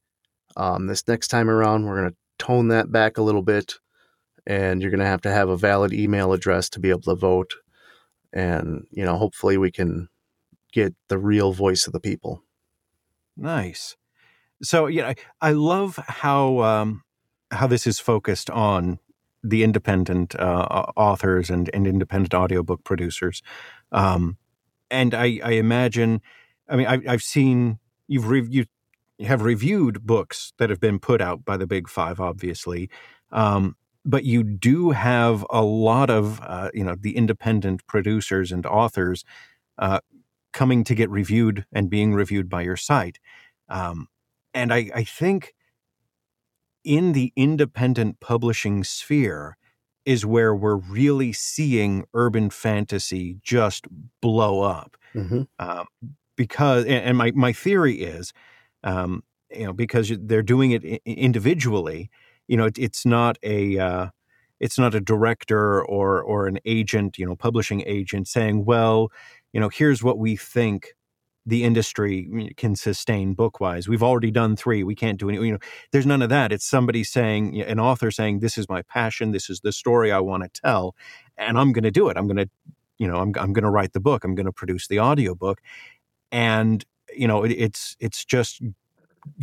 Um, 0.55 0.87
this 0.87 1.07
next 1.07 1.29
time 1.29 1.49
around, 1.49 1.85
we're 1.85 1.99
going 1.99 2.11
to 2.11 2.17
tone 2.37 2.67
that 2.67 2.91
back 2.91 3.17
a 3.17 3.23
little 3.23 3.41
bit, 3.41 3.75
and 4.45 4.81
you're 4.81 4.91
going 4.91 4.99
to 4.99 5.05
have 5.05 5.21
to 5.21 5.31
have 5.31 5.49
a 5.49 5.57
valid 5.57 5.93
email 5.93 6.33
address 6.33 6.69
to 6.69 6.79
be 6.79 6.89
able 6.89 7.01
to 7.01 7.15
vote. 7.15 7.55
And 8.31 8.85
you 8.91 9.05
know, 9.05 9.17
hopefully, 9.17 9.57
we 9.57 9.71
can 9.71 10.09
get 10.71 10.95
the 11.07 11.17
real 11.17 11.53
voice 11.53 11.87
of 11.87 11.93
the 11.93 11.99
people. 11.99 12.43
Nice. 13.37 13.95
So 14.61 14.87
yeah, 14.87 15.13
I, 15.41 15.51
love 15.51 15.97
how 16.07 16.59
um, 16.59 17.03
how 17.51 17.67
this 17.67 17.85
is 17.85 17.99
focused 17.99 18.49
on 18.49 18.99
the 19.43 19.63
independent 19.63 20.35
uh, 20.35 20.85
authors 20.95 21.49
and, 21.49 21.69
and 21.73 21.85
independent 21.85 22.33
audiobook 22.33 22.83
producers. 22.83 23.41
Um, 23.91 24.37
and 24.89 25.13
I, 25.13 25.39
I 25.43 25.51
imagine, 25.53 26.21
I 26.69 26.75
mean, 26.77 26.87
I, 26.87 27.01
I've 27.07 27.23
seen 27.23 27.79
you've 28.07 28.27
re- 28.29 28.47
you 28.49 28.65
have 29.25 29.41
reviewed 29.41 30.05
books 30.05 30.53
that 30.57 30.69
have 30.69 30.79
been 30.79 30.99
put 30.99 31.21
out 31.21 31.43
by 31.43 31.57
the 31.57 31.67
Big 31.67 31.89
Five, 31.89 32.19
obviously, 32.19 32.89
um, 33.31 33.75
but 34.05 34.23
you 34.23 34.43
do 34.43 34.91
have 34.91 35.45
a 35.49 35.61
lot 35.61 36.09
of 36.09 36.39
uh, 36.41 36.69
you 36.73 36.83
know 36.83 36.95
the 36.99 37.15
independent 37.15 37.85
producers 37.87 38.51
and 38.51 38.65
authors 38.65 39.23
uh, 39.77 39.99
coming 40.53 40.83
to 40.83 40.95
get 40.95 41.09
reviewed 41.09 41.65
and 41.73 41.89
being 41.89 42.13
reviewed 42.13 42.49
by 42.49 42.61
your 42.61 42.77
site. 42.77 43.19
Um, 43.69 44.07
and 44.53 44.73
I, 44.73 44.89
I 44.93 45.03
think 45.03 45.53
in 46.83 47.13
the 47.13 47.33
independent 47.35 48.19
publishing 48.19 48.83
sphere 48.83 49.57
is 50.05 50.25
where 50.25 50.53
we're 50.53 50.75
really 50.75 51.31
seeing 51.33 52.05
urban 52.13 52.49
fantasy 52.49 53.37
just 53.41 53.87
blow 54.21 54.61
up. 54.61 54.97
Mm-hmm. 55.15 55.43
Um, 55.59 55.87
because, 56.35 56.85
and, 56.85 57.17
my, 57.17 57.31
my 57.31 57.53
theory 57.53 58.01
is, 58.01 58.33
um, 58.83 59.23
you 59.49 59.65
know, 59.65 59.73
because 59.73 60.11
they're 60.19 60.41
doing 60.41 60.71
it 60.71 60.83
individually, 61.05 62.09
you 62.53 62.57
know, 62.57 62.65
it, 62.65 62.77
it's 62.77 63.03
not 63.03 63.39
a, 63.41 63.79
uh, 63.79 64.07
it's 64.59 64.77
not 64.77 64.93
a 64.93 65.01
director 65.01 65.83
or 65.83 66.21
or 66.21 66.45
an 66.45 66.59
agent, 66.65 67.17
you 67.17 67.25
know, 67.25 67.35
publishing 67.35 67.81
agent 67.87 68.27
saying, 68.27 68.63
well, 68.63 69.09
you 69.53 69.59
know, 69.59 69.69
here's 69.69 70.03
what 70.03 70.19
we 70.19 70.35
think 70.35 70.93
the 71.47 71.63
industry 71.63 72.53
can 72.55 72.75
sustain 72.75 73.33
book 73.33 73.59
wise. 73.59 73.87
We've 73.87 74.03
already 74.03 74.29
done 74.29 74.55
three. 74.55 74.83
We 74.83 74.93
can't 74.93 75.19
do 75.19 75.29
any. 75.29 75.43
You 75.43 75.53
know, 75.53 75.57
there's 75.91 76.05
none 76.05 76.21
of 76.21 76.29
that. 76.29 76.51
It's 76.51 76.63
somebody 76.63 77.03
saying, 77.03 77.59
an 77.59 77.79
author 77.79 78.11
saying, 78.11 78.41
"This 78.41 78.55
is 78.59 78.69
my 78.69 78.83
passion. 78.83 79.31
This 79.31 79.49
is 79.49 79.61
the 79.61 79.71
story 79.71 80.11
I 80.11 80.19
want 80.19 80.43
to 80.43 80.61
tell, 80.61 80.95
and 81.39 81.57
I'm 81.57 81.71
going 81.71 81.85
to 81.85 81.91
do 81.91 82.07
it. 82.09 82.17
I'm 82.17 82.27
going 82.27 82.37
to, 82.37 82.49
you 82.99 83.07
know, 83.07 83.15
I'm 83.15 83.33
I'm 83.35 83.51
going 83.51 83.63
to 83.63 83.71
write 83.71 83.93
the 83.93 83.99
book. 83.99 84.23
I'm 84.23 84.35
going 84.35 84.45
to 84.45 84.51
produce 84.53 84.87
the 84.87 84.99
audiobook." 84.99 85.59
And 86.31 86.85
you 87.15 87.27
know, 87.27 87.43
it, 87.43 87.51
it's 87.53 87.97
it's 87.99 88.23
just 88.23 88.61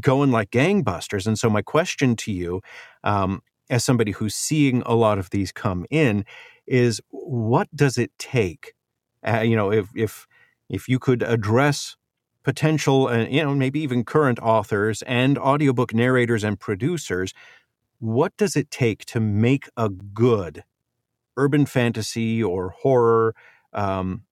going 0.01 0.31
like 0.31 0.51
gangbusters. 0.51 1.27
And 1.27 1.39
so 1.39 1.51
my 1.51 1.63
question 1.63 2.17
to 2.17 2.33
you, 2.33 2.61
um, 3.05 3.43
as 3.69 3.85
somebody 3.85 4.13
who's 4.13 4.35
seeing 4.35 4.83
a 4.85 4.95
lot 4.95 5.19
of 5.19 5.31
these 5.31 5.53
come 5.53 5.87
in, 5.91 6.25
is 6.67 7.01
what 7.11 7.69
does 7.75 7.99
it 7.99 8.11
take? 8.19 8.75
Uh, 9.27 9.41
you 9.41 9.57
know, 9.57 9.71
if 9.71 9.89
if 9.95 10.27
if 10.69 10.89
you 10.89 10.99
could 10.99 11.23
address 11.23 11.97
potential 12.43 13.09
and 13.09 13.29
uh, 13.29 13.31
you 13.31 13.43
know 13.43 13.55
maybe 13.55 13.81
even 13.81 14.05
current 14.05 14.39
authors 14.39 15.03
and 15.03 15.39
audiobook 15.39 15.93
narrators 15.93 16.43
and 16.43 16.59
producers 16.59 17.35
what 17.99 18.35
does 18.39 18.57
it 18.57 18.71
take 18.71 19.05
to 19.05 19.21
make 19.21 19.69
a 19.77 19.91
good 19.91 20.65
urban 21.37 21.67
fantasy 21.67 22.43
or 22.43 22.71
horror 22.71 23.35
um, 23.75 24.23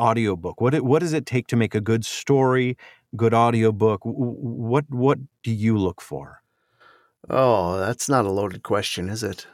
audiobook 0.00 0.60
what 0.60 0.74
it, 0.74 0.84
what 0.84 0.98
does 0.98 1.12
it 1.12 1.24
take 1.24 1.46
to 1.46 1.56
make 1.56 1.74
a 1.74 1.80
good 1.80 2.04
story 2.04 2.76
good 3.16 3.34
audiobook 3.34 4.00
what 4.04 4.84
what 4.88 5.18
do 5.42 5.50
you 5.50 5.78
look 5.78 6.00
for 6.00 6.42
oh 7.30 7.78
that's 7.78 8.08
not 8.08 8.26
a 8.26 8.30
loaded 8.30 8.62
question 8.62 9.08
is 9.08 9.22
it 9.22 9.46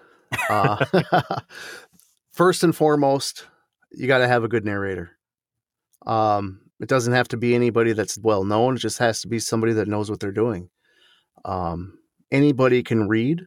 uh, 0.51 0.85
first 2.33 2.65
and 2.65 2.75
foremost 2.75 3.47
you 3.93 4.07
got 4.07 4.19
to 4.19 4.29
have 4.29 4.45
a 4.45 4.49
good 4.49 4.65
narrator 4.65 5.13
um, 6.07 6.61
it 6.81 6.89
doesn't 6.89 7.13
have 7.13 7.29
to 7.29 7.37
be 7.37 7.55
anybody 7.55 7.93
that's 7.93 8.19
well 8.19 8.45
known. 8.45 8.77
It 8.77 8.81
just 8.81 8.99
has 8.99 9.21
to 9.23 9.29
be 9.29 9.39
somebody 9.39 9.73
that 9.75 9.89
knows 9.89 10.11
what 10.11 10.21
they're 10.21 10.33
doing. 10.33 10.71
Um, 11.45 11.99
anybody 12.31 12.83
can 12.83 13.09
read. 13.09 13.47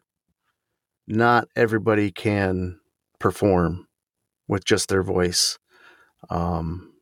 Not 1.07 1.47
everybody 1.55 2.11
can 2.11 2.79
perform 3.19 3.87
with 4.47 4.65
just 4.65 4.89
their 4.89 5.03
voice. 5.03 5.57
Um, 6.29 6.93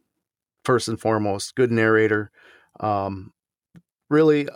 first 0.63 0.88
and 0.88 1.00
foremost, 1.00 1.56
good 1.56 1.72
narrator. 1.72 2.32
Um, 2.80 3.34
really, 4.09 4.47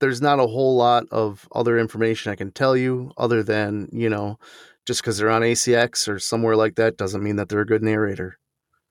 there's 0.00 0.22
not 0.22 0.40
a 0.40 0.46
whole 0.46 0.76
lot 0.76 1.04
of 1.10 1.48
other 1.52 1.78
information 1.78 2.32
I 2.32 2.36
can 2.36 2.52
tell 2.52 2.76
you 2.76 3.12
other 3.16 3.42
than, 3.42 3.88
you 3.92 4.08
know, 4.08 4.38
just 4.86 5.02
because 5.02 5.18
they're 5.18 5.30
on 5.30 5.42
ACX 5.42 6.08
or 6.08 6.18
somewhere 6.18 6.56
like 6.56 6.76
that 6.76 6.96
doesn't 6.96 7.22
mean 7.22 7.36
that 7.36 7.48
they're 7.48 7.60
a 7.60 7.66
good 7.66 7.82
narrator. 7.82 8.38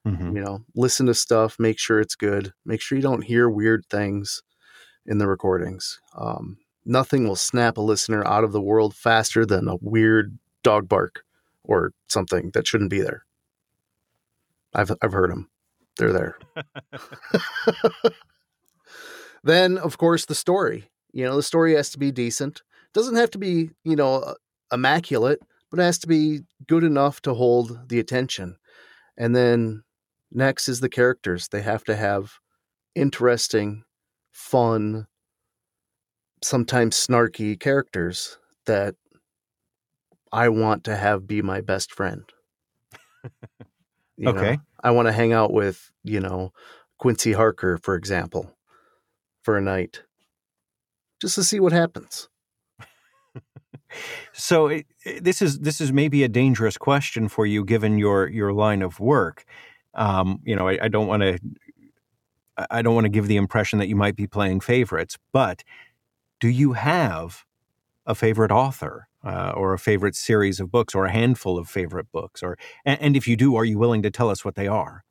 Mm-hmm. 0.06 0.38
You 0.38 0.44
know, 0.44 0.60
listen 0.76 1.06
to 1.08 1.14
stuff, 1.14 1.58
make 1.60 1.80
sure 1.80 2.00
it's 2.00 2.16
good, 2.16 2.54
make 2.66 2.82
sure 2.82 2.98
you 2.98 3.02
don't 3.02 3.24
hear 3.24 3.50
weird 3.50 3.86
things 3.90 4.42
in 5.06 5.18
the 5.18 5.28
recordings. 5.28 6.00
Um, 6.16 6.58
nothing 6.86 7.28
will 7.28 7.36
snap 7.36 7.78
a 7.78 7.82
listener 7.82 8.26
out 8.26 8.44
of 8.44 8.52
the 8.52 8.62
world 8.62 8.96
faster 8.96 9.46
than 9.46 9.68
a 9.68 9.78
weird 9.82 10.38
dog 10.64 10.88
bark 10.88 11.24
or 11.64 11.92
something 12.08 12.52
that 12.54 12.68
shouldn't 12.68 12.90
be 12.90 13.02
there. 13.02 13.26
I've 14.74 14.92
I've 15.02 15.14
heard 15.14 15.32
them; 15.32 15.50
they're 15.98 16.14
there. 16.14 16.38
then, 19.48 19.78
of 19.78 19.98
course, 19.98 20.26
the 20.26 20.36
story. 20.36 20.90
You 21.12 21.26
know, 21.26 21.36
the 21.36 21.44
story 21.44 21.76
has 21.76 21.90
to 21.92 22.00
be 22.00 22.12
decent. 22.12 22.62
Doesn't 22.94 23.16
have 23.16 23.32
to 23.32 23.38
be 23.38 23.72
you 23.84 23.96
know 23.96 24.18
uh, 24.18 24.34
immaculate, 24.72 25.40
but 25.72 25.80
it 25.80 25.84
has 25.84 26.00
to 26.00 26.08
be 26.08 26.42
good 26.68 26.84
enough 26.84 27.22
to 27.24 27.34
hold 27.34 27.90
the 27.90 28.00
attention. 28.00 28.58
And 29.18 29.36
then 29.36 29.84
Next 30.32 30.68
is 30.68 30.80
the 30.80 30.90
characters. 30.90 31.48
They 31.48 31.62
have 31.62 31.84
to 31.86 31.96
have 31.96 32.34
interesting, 32.96 33.84
fun, 34.32 35.08
sometimes 36.44 36.96
snarky 36.96 37.60
characters 37.60 38.38
that 38.66 38.96
I 40.32 40.50
want 40.50 40.84
to 40.86 40.96
have 40.96 41.28
be 41.28 41.42
my 41.42 41.62
best 41.62 41.94
friend. 41.94 42.24
Okay. 44.26 44.54
know, 44.54 44.58
I 44.84 44.92
want 44.92 45.08
to 45.08 45.12
hang 45.12 45.32
out 45.32 45.54
with, 45.54 45.92
you 46.04 46.20
know, 46.20 46.52
Quincy 46.98 47.34
Harker, 47.34 47.78
for 47.78 47.94
example, 47.96 48.52
for 49.48 49.56
a 49.58 49.62
night, 49.62 50.04
just 51.22 51.36
to 51.36 51.44
see 51.44 51.62
what 51.62 51.72
happens. 51.72 52.28
So 54.34 54.68
it, 54.68 54.86
it- 55.06 55.24
this 55.24 55.42
is 55.42 55.60
this 55.60 55.80
is 55.80 55.92
maybe 55.92 56.24
a 56.24 56.28
dangerous 56.28 56.78
question 56.78 57.30
for 57.30 57.46
you, 57.46 57.64
given 57.64 57.98
your 57.98 58.28
your 58.28 58.52
line 58.54 58.82
of 58.82 59.00
work. 59.00 59.46
Um, 59.94 60.42
you 60.44 60.56
know, 60.56 60.68
I, 60.68 60.78
I 60.84 60.88
don't 60.90 61.08
want 61.08 61.24
to. 61.24 61.40
I 62.72 62.82
don't 62.82 62.96
want 62.96 63.06
to 63.06 63.10
give 63.10 63.28
the 63.28 63.38
impression 63.38 63.80
that 63.80 63.88
you 63.88 63.96
might 63.96 64.16
be 64.16 64.28
playing 64.28 64.60
favorites, 64.62 65.18
but 65.32 65.64
do 66.40 66.50
you 66.50 66.74
have 66.74 67.46
a 68.06 68.16
favorite 68.16 68.52
author 68.52 69.08
uh, 69.24 69.54
or 69.56 69.74
a 69.74 69.80
favorite 69.80 70.16
series 70.16 70.60
of 70.60 70.72
books 70.72 70.96
or 70.96 71.06
a 71.06 71.12
handful 71.12 71.58
of 71.58 71.70
favorite 71.70 72.12
books? 72.12 72.44
Or 72.44 72.58
and, 72.84 73.00
and 73.02 73.16
if 73.16 73.28
you 73.28 73.38
do, 73.38 73.56
are 73.56 73.66
you 73.66 73.78
willing 73.80 74.02
to 74.04 74.12
tell 74.12 74.30
us 74.30 74.44
what 74.44 74.56
they 74.56 74.68
are? 74.68 75.04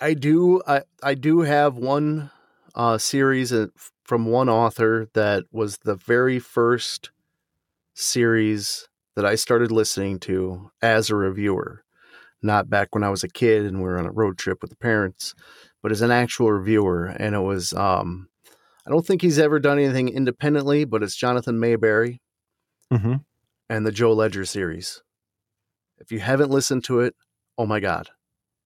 I 0.00 0.14
do. 0.14 0.62
I 0.66 0.82
I 1.02 1.14
do 1.14 1.40
have 1.40 1.76
one 1.76 2.30
uh, 2.76 2.98
series 2.98 3.52
uh, 3.52 3.66
from 4.04 4.26
one 4.26 4.48
author 4.48 5.08
that 5.14 5.44
was 5.50 5.78
the 5.78 5.96
very 5.96 6.38
first 6.38 7.10
series 7.94 8.88
that 9.16 9.24
I 9.24 9.34
started 9.34 9.72
listening 9.72 10.18
to 10.20 10.70
as 10.82 11.10
a 11.10 11.16
reviewer. 11.16 11.82
Not 12.42 12.68
back 12.70 12.94
when 12.94 13.02
I 13.02 13.08
was 13.08 13.24
a 13.24 13.28
kid 13.28 13.64
and 13.64 13.78
we 13.78 13.84
were 13.84 13.98
on 13.98 14.06
a 14.06 14.12
road 14.12 14.38
trip 14.38 14.58
with 14.60 14.70
the 14.70 14.76
parents, 14.76 15.34
but 15.82 15.90
as 15.90 16.02
an 16.02 16.10
actual 16.10 16.52
reviewer. 16.52 17.06
And 17.06 17.34
it 17.34 17.40
was. 17.40 17.72
Um, 17.72 18.28
I 18.86 18.90
don't 18.90 19.04
think 19.04 19.20
he's 19.20 19.40
ever 19.40 19.58
done 19.58 19.80
anything 19.80 20.08
independently, 20.08 20.84
but 20.84 21.02
it's 21.02 21.16
Jonathan 21.16 21.58
Maberry 21.58 22.20
Mm-hmm. 22.92 23.14
and 23.68 23.84
the 23.84 23.90
Joe 23.90 24.12
Ledger 24.12 24.44
series. 24.44 25.02
If 25.98 26.12
you 26.12 26.20
haven't 26.20 26.50
listened 26.50 26.84
to 26.84 27.00
it, 27.00 27.16
oh 27.58 27.66
my 27.66 27.80
God. 27.80 28.10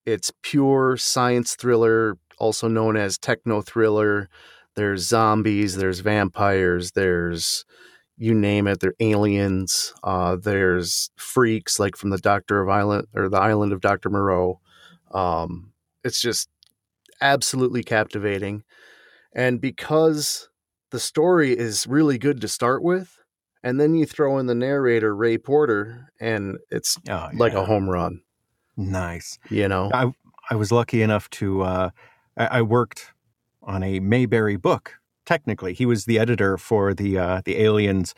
It's 0.04 0.30
pure 0.42 0.96
science 0.98 1.54
thriller, 1.54 2.18
also 2.41 2.68
known 2.68 2.97
as 2.97 3.18
techno 3.18 3.62
thriller. 3.62 4.28
There's 4.76 5.07
zombies, 5.07 5.76
there's 5.76 6.01
vampires, 6.01 6.93
there's 6.93 7.64
you 8.16 8.34
name 8.34 8.66
it, 8.66 8.80
There 8.80 8.91
are 8.91 8.95
aliens, 9.01 9.95
uh, 10.05 10.36
there's 10.36 11.11
freaks 11.16 11.78
like 11.78 11.97
from 11.97 12.11
the 12.11 12.18
Doctor 12.18 12.61
of 12.61 12.68
Island 12.68 13.07
or 13.14 13.28
the 13.30 13.38
Island 13.41 13.72
of 13.72 13.80
Dr. 13.80 14.11
Moreau. 14.11 14.61
Um, 15.12 15.72
it's 16.05 16.20
just 16.20 16.49
absolutely 17.20 17.82
captivating. 17.82 18.64
And 19.34 19.61
because 19.61 20.49
the 20.91 21.01
story 21.01 21.57
is 21.57 21.86
really 21.86 22.18
good 22.18 22.41
to 22.41 22.49
start 22.49 22.82
with, 22.82 23.18
and 23.62 23.80
then 23.80 23.95
you 23.95 24.07
throw 24.07 24.38
in 24.38 24.47
the 24.47 24.55
narrator 24.55 25.14
Ray 25.14 25.38
Porter, 25.38 26.09
and 26.20 26.59
it's 26.70 26.99
Oh, 27.09 27.28
like 27.34 27.53
a 27.55 27.64
home 27.64 27.88
run. 27.88 28.22
nice. 28.76 29.38
You 29.51 29.68
know, 29.68 29.91
I 29.93 30.12
I 30.51 30.57
was 30.57 30.72
lucky 30.72 31.03
enough 31.03 31.28
to 31.30 31.62
uh, 31.62 31.91
I, 32.41 32.59
I 32.59 32.62
worked 32.62 33.12
on 33.62 33.82
a 33.82 34.01
Maberry 34.01 34.61
book. 34.61 34.95
Technically, 35.26 35.74
he 35.74 35.86
was 35.86 36.07
the 36.07 36.18
editor 36.18 36.57
for 36.57 36.95
the 36.95 37.18
uh, 37.18 37.43
the 37.45 37.59
Aliens 37.59 38.14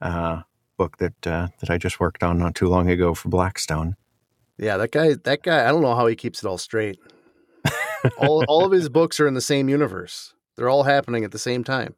uh, 0.00 0.42
book 0.78 0.98
that 0.98 1.26
uh, 1.26 1.48
that 1.60 1.68
I 1.70 1.76
just 1.78 1.98
worked 2.00 2.22
on 2.22 2.38
not 2.38 2.54
too 2.54 2.68
long 2.68 2.88
ago 2.88 3.12
for 3.14 3.28
Blackstone. 3.28 3.96
yeah, 4.56 4.76
that 4.76 4.92
guy, 4.92 5.14
that 5.24 5.42
guy. 5.42 5.68
I 5.68 5.72
don't 5.72 5.82
know 5.82 5.94
how 5.94 6.06
he 6.06 6.14
keeps 6.14 6.42
it 6.42 6.46
all 6.46 6.58
straight. 6.58 6.98
all 8.18 8.44
all 8.48 8.64
of 8.64 8.72
his 8.72 8.88
books 8.88 9.18
are 9.20 9.26
in 9.26 9.34
the 9.34 9.40
same 9.40 9.68
universe. 9.68 10.34
They're 10.56 10.68
all 10.68 10.84
happening 10.84 11.24
at 11.24 11.32
the 11.32 11.38
same 11.38 11.64
time. 11.64 11.96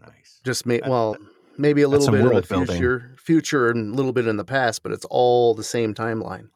Nice. 0.00 0.40
Just 0.44 0.66
may, 0.66 0.80
That- 0.80 0.90
well, 0.90 1.16
maybe 1.56 1.82
a 1.82 1.88
little 1.88 2.10
bit 2.10 2.20
in 2.20 2.26
the 2.28 2.42
building. 2.42 2.66
future, 2.66 3.14
future, 3.16 3.70
and 3.70 3.92
a 3.92 3.96
little 3.96 4.12
bit 4.12 4.26
in 4.26 4.36
the 4.36 4.44
past, 4.44 4.82
but 4.82 4.90
it's 4.92 5.04
all 5.08 5.54
the 5.54 5.62
same 5.64 5.94
timeline. 5.94 6.48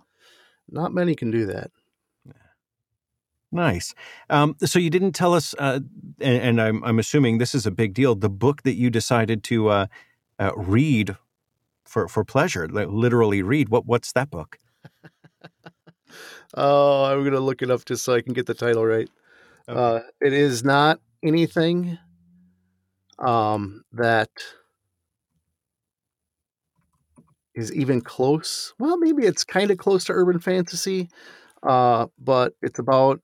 Not 0.69 0.93
many 0.93 1.15
can 1.15 1.31
do 1.31 1.47
that. 1.47 1.71
Nice. 3.51 3.95
Um, 4.29 4.57
so 4.65 4.79
you 4.79 4.91
didn't 4.91 5.13
tell 5.13 5.33
us, 5.33 5.55
uh, 5.59 5.81
and, 6.21 6.43
and 6.43 6.61
I'm 6.61 6.85
I'm 6.85 6.99
assuming 6.99 7.39
this 7.39 7.55
is 7.55 7.67
a 7.67 7.71
big 7.71 7.95
deal. 7.95 8.15
The 8.15 8.29
book 8.29 8.63
that 8.63 8.75
you 8.75 8.91
decided 8.91 9.43
to 9.45 9.69
uh, 9.69 9.87
uh, 10.39 10.53
read 10.55 11.17
for 11.85 12.09
for 12.09 12.25
pleasure, 12.25 12.69
like 12.69 12.89
literally 12.89 13.43
read. 13.43 13.71
What 13.71 13.87
what's 13.87 14.13
that 14.13 14.31
book? 14.31 14.59
Oh, 16.55 17.05
I'm 17.05 17.25
gonna 17.25 17.41
look 17.41 17.63
it 17.63 17.71
up 17.71 17.85
just 17.85 18.05
so 18.05 18.15
I 18.15 18.23
can 18.23 18.33
get 18.33 18.47
the 18.47 18.55
title 18.55 18.85
right. 18.85 19.09
Uh, 19.67 20.01
it 20.21 20.33
is 20.33 20.65
not 20.65 20.99
anything 21.23 21.99
um, 23.19 23.85
that 23.93 24.31
is 27.55 27.73
even 27.75 28.01
close. 28.01 28.73
Well, 28.79 28.97
maybe 28.97 29.25
it's 29.25 29.45
kind 29.45 29.71
of 29.71 29.79
close 29.79 30.05
to 30.05 30.13
urban 30.13 30.39
fantasy, 30.39 31.11
uh, 31.63 32.07
but 32.19 32.55
it's 32.63 32.79
about 32.79 33.21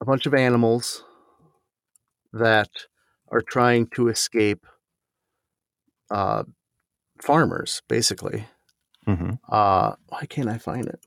a 0.00 0.04
bunch 0.04 0.26
of 0.26 0.34
animals 0.34 1.04
that 2.32 2.68
are 3.30 3.42
trying 3.42 3.86
to 3.88 4.08
escape 4.08 4.64
uh, 6.10 6.44
farmers, 7.22 7.82
basically. 7.88 8.46
hmm 9.06 9.32
Uh, 9.48 9.94
why 10.08 10.26
can't 10.26 10.48
I 10.48 10.58
find 10.58 10.86
it? 10.86 11.00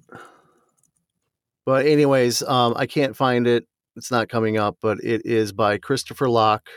But 1.65 1.85
anyways, 1.85 2.41
um, 2.43 2.73
I 2.75 2.85
can't 2.87 3.15
find 3.15 3.47
it. 3.47 3.67
It's 3.95 4.11
not 4.11 4.29
coming 4.29 4.57
up, 4.57 4.77
but 4.81 4.99
it 5.03 5.25
is 5.25 5.51
by 5.51 5.77
Christopher 5.77 6.29
Locke, 6.29 6.67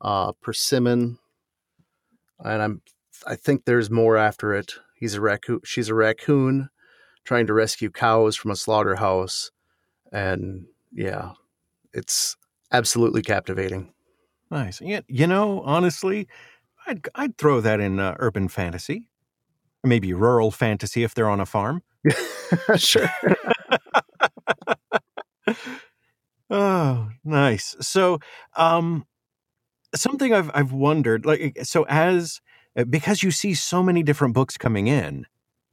uh, 0.00 0.32
Persimmon, 0.40 1.18
and 2.40 2.62
I'm. 2.62 2.82
I 3.26 3.36
think 3.36 3.64
there's 3.64 3.88
more 3.90 4.16
after 4.16 4.52
it. 4.54 4.74
He's 4.96 5.14
a 5.14 5.20
raccoon. 5.20 5.60
She's 5.64 5.88
a 5.88 5.94
raccoon 5.94 6.70
trying 7.24 7.46
to 7.46 7.54
rescue 7.54 7.90
cows 7.90 8.36
from 8.36 8.50
a 8.50 8.56
slaughterhouse, 8.56 9.50
and 10.12 10.66
yeah, 10.92 11.32
it's 11.94 12.36
absolutely 12.72 13.22
captivating. 13.22 13.92
Nice. 14.50 14.80
Yeah, 14.80 15.00
you 15.08 15.26
know, 15.26 15.62
honestly, 15.62 16.28
I'd 16.86 17.08
I'd 17.14 17.38
throw 17.38 17.60
that 17.60 17.80
in 17.80 18.00
uh, 18.00 18.16
urban 18.18 18.48
fantasy, 18.48 19.08
maybe 19.84 20.12
rural 20.14 20.50
fantasy 20.50 21.04
if 21.04 21.14
they're 21.14 21.30
on 21.30 21.40
a 21.40 21.46
farm. 21.46 21.82
sure. 22.76 23.10
Oh, 26.50 27.08
nice. 27.24 27.76
So, 27.80 28.18
um, 28.56 29.04
something 29.94 30.34
I've 30.34 30.50
I've 30.54 30.72
wondered, 30.72 31.26
like, 31.26 31.58
so 31.64 31.84
as 31.88 32.40
uh, 32.76 32.84
because 32.84 33.22
you 33.22 33.30
see 33.30 33.54
so 33.54 33.82
many 33.82 34.02
different 34.02 34.34
books 34.34 34.56
coming 34.58 34.86
in, 34.88 35.26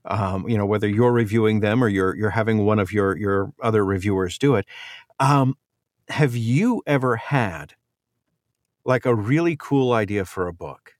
um, 0.09 0.47
you 0.49 0.57
know, 0.57 0.65
whether 0.65 0.87
you're 0.87 1.11
reviewing 1.11 1.59
them 1.59 1.83
or 1.83 1.87
you're 1.87 2.15
you're 2.15 2.31
having 2.31 2.65
one 2.65 2.79
of 2.79 2.91
your 2.91 3.17
your 3.17 3.53
other 3.61 3.85
reviewers 3.85 4.37
do 4.37 4.55
it, 4.55 4.65
um, 5.19 5.55
have 6.09 6.35
you 6.35 6.81
ever 6.85 7.15
had 7.15 7.75
like 8.85 9.05
a 9.05 9.15
really 9.15 9.55
cool 9.57 9.93
idea 9.93 10.25
for 10.25 10.47
a 10.47 10.53
book 10.53 10.93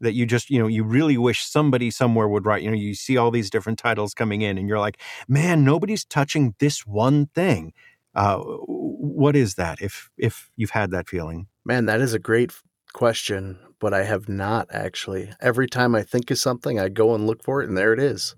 that 0.00 0.14
you 0.14 0.26
just 0.26 0.50
you 0.50 0.58
know 0.58 0.66
you 0.66 0.84
really 0.84 1.16
wish 1.16 1.44
somebody 1.44 1.90
somewhere 1.90 2.28
would 2.28 2.44
write? 2.44 2.62
You 2.62 2.70
know, 2.70 2.76
you 2.76 2.94
see 2.94 3.16
all 3.16 3.30
these 3.30 3.50
different 3.50 3.78
titles 3.78 4.14
coming 4.14 4.42
in, 4.42 4.58
and 4.58 4.68
you're 4.68 4.80
like, 4.80 5.00
man, 5.28 5.64
nobody's 5.64 6.04
touching 6.04 6.54
this 6.58 6.86
one 6.86 7.26
thing. 7.34 7.72
Uh, 8.14 8.38
what 8.38 9.34
is 9.36 9.54
that? 9.54 9.80
If 9.80 10.10
if 10.18 10.50
you've 10.56 10.70
had 10.70 10.90
that 10.90 11.08
feeling, 11.08 11.48
Man, 11.64 11.86
that 11.86 12.00
is 12.02 12.12
a 12.12 12.18
great 12.18 12.52
question, 12.92 13.58
but 13.84 13.92
I 13.92 14.04
have 14.04 14.30
not 14.30 14.68
actually. 14.70 15.30
Every 15.42 15.66
time 15.66 15.94
I 15.94 16.02
think 16.02 16.30
of 16.30 16.38
something, 16.38 16.80
I 16.80 16.88
go 16.88 17.14
and 17.14 17.26
look 17.26 17.42
for 17.42 17.62
it, 17.62 17.68
and 17.68 17.76
there 17.76 17.92
it 17.92 18.00
is. 18.00 18.34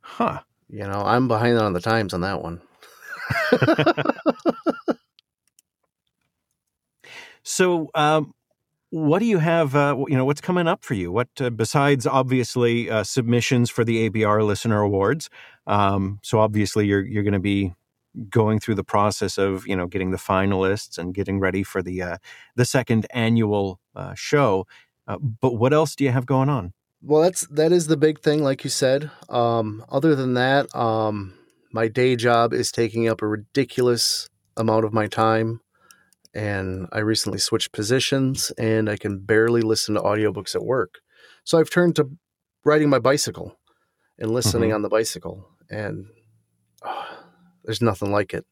huh? 0.00 0.40
You 0.68 0.82
know, 0.82 1.04
I'm 1.06 1.28
behind 1.28 1.58
on 1.58 1.74
the 1.74 1.80
times 1.80 2.12
on 2.12 2.22
that 2.22 2.42
one. 2.42 2.60
So, 7.44 7.88
um, 7.94 8.34
what 8.90 9.20
do 9.20 9.24
you 9.24 9.38
have? 9.38 9.74
Uh, 9.74 9.96
you 10.06 10.16
know, 10.16 10.26
what's 10.26 10.40
coming 10.42 10.66
up 10.66 10.84
for 10.84 10.92
you? 10.92 11.10
What 11.10 11.28
uh, 11.40 11.48
besides 11.48 12.06
obviously 12.06 12.90
uh, 12.90 13.04
submissions 13.04 13.70
for 13.70 13.84
the 13.84 14.10
ABR 14.10 14.44
Listener 14.44 14.82
Awards? 14.82 15.30
Um, 15.66 16.18
so 16.22 16.40
obviously, 16.40 16.86
you're 16.86 17.00
you're 17.06 17.22
going 17.22 17.32
to 17.32 17.38
be 17.38 17.74
going 18.30 18.58
through 18.58 18.74
the 18.74 18.84
process 18.84 19.38
of 19.38 19.66
you 19.66 19.76
know 19.76 19.86
getting 19.86 20.10
the 20.10 20.18
finalists 20.18 20.98
and 20.98 21.14
getting 21.14 21.40
ready 21.40 21.62
for 21.62 21.82
the 21.82 22.02
uh, 22.02 22.16
the 22.56 22.64
second 22.64 23.06
annual 23.10 23.80
uh, 23.98 24.14
show. 24.14 24.66
Uh, 25.06 25.18
but 25.18 25.54
what 25.54 25.72
else 25.72 25.94
do 25.96 26.04
you 26.04 26.10
have 26.10 26.26
going 26.26 26.48
on? 26.48 26.72
Well, 27.02 27.22
that's 27.22 27.46
that 27.48 27.72
is 27.72 27.86
the 27.86 27.96
big 27.96 28.20
thing, 28.20 28.42
like 28.42 28.64
you 28.64 28.70
said. 28.70 29.10
Um, 29.28 29.84
other 29.88 30.14
than 30.14 30.34
that, 30.34 30.74
um, 30.74 31.34
my 31.72 31.88
day 31.88 32.16
job 32.16 32.52
is 32.52 32.72
taking 32.72 33.08
up 33.08 33.22
a 33.22 33.26
ridiculous 33.26 34.28
amount 34.56 34.84
of 34.84 34.92
my 34.92 35.06
time, 35.06 35.60
and 36.34 36.88
I 36.92 36.98
recently 36.98 37.38
switched 37.38 37.72
positions, 37.72 38.50
and 38.58 38.90
I 38.90 38.96
can 38.96 39.20
barely 39.20 39.62
listen 39.62 39.94
to 39.94 40.00
audiobooks 40.00 40.54
at 40.54 40.64
work. 40.64 40.94
So 41.44 41.58
I've 41.58 41.70
turned 41.70 41.96
to 41.96 42.10
riding 42.64 42.88
my 42.90 42.98
bicycle 42.98 43.58
and 44.18 44.30
listening 44.32 44.70
Mhm. 44.70 44.74
on 44.74 44.82
the 44.82 44.88
bicycle, 44.88 45.48
and 45.70 46.06
ah, 46.82 47.24
there's 47.64 47.80
nothing 47.80 48.10
like 48.10 48.34
it. 48.34 48.44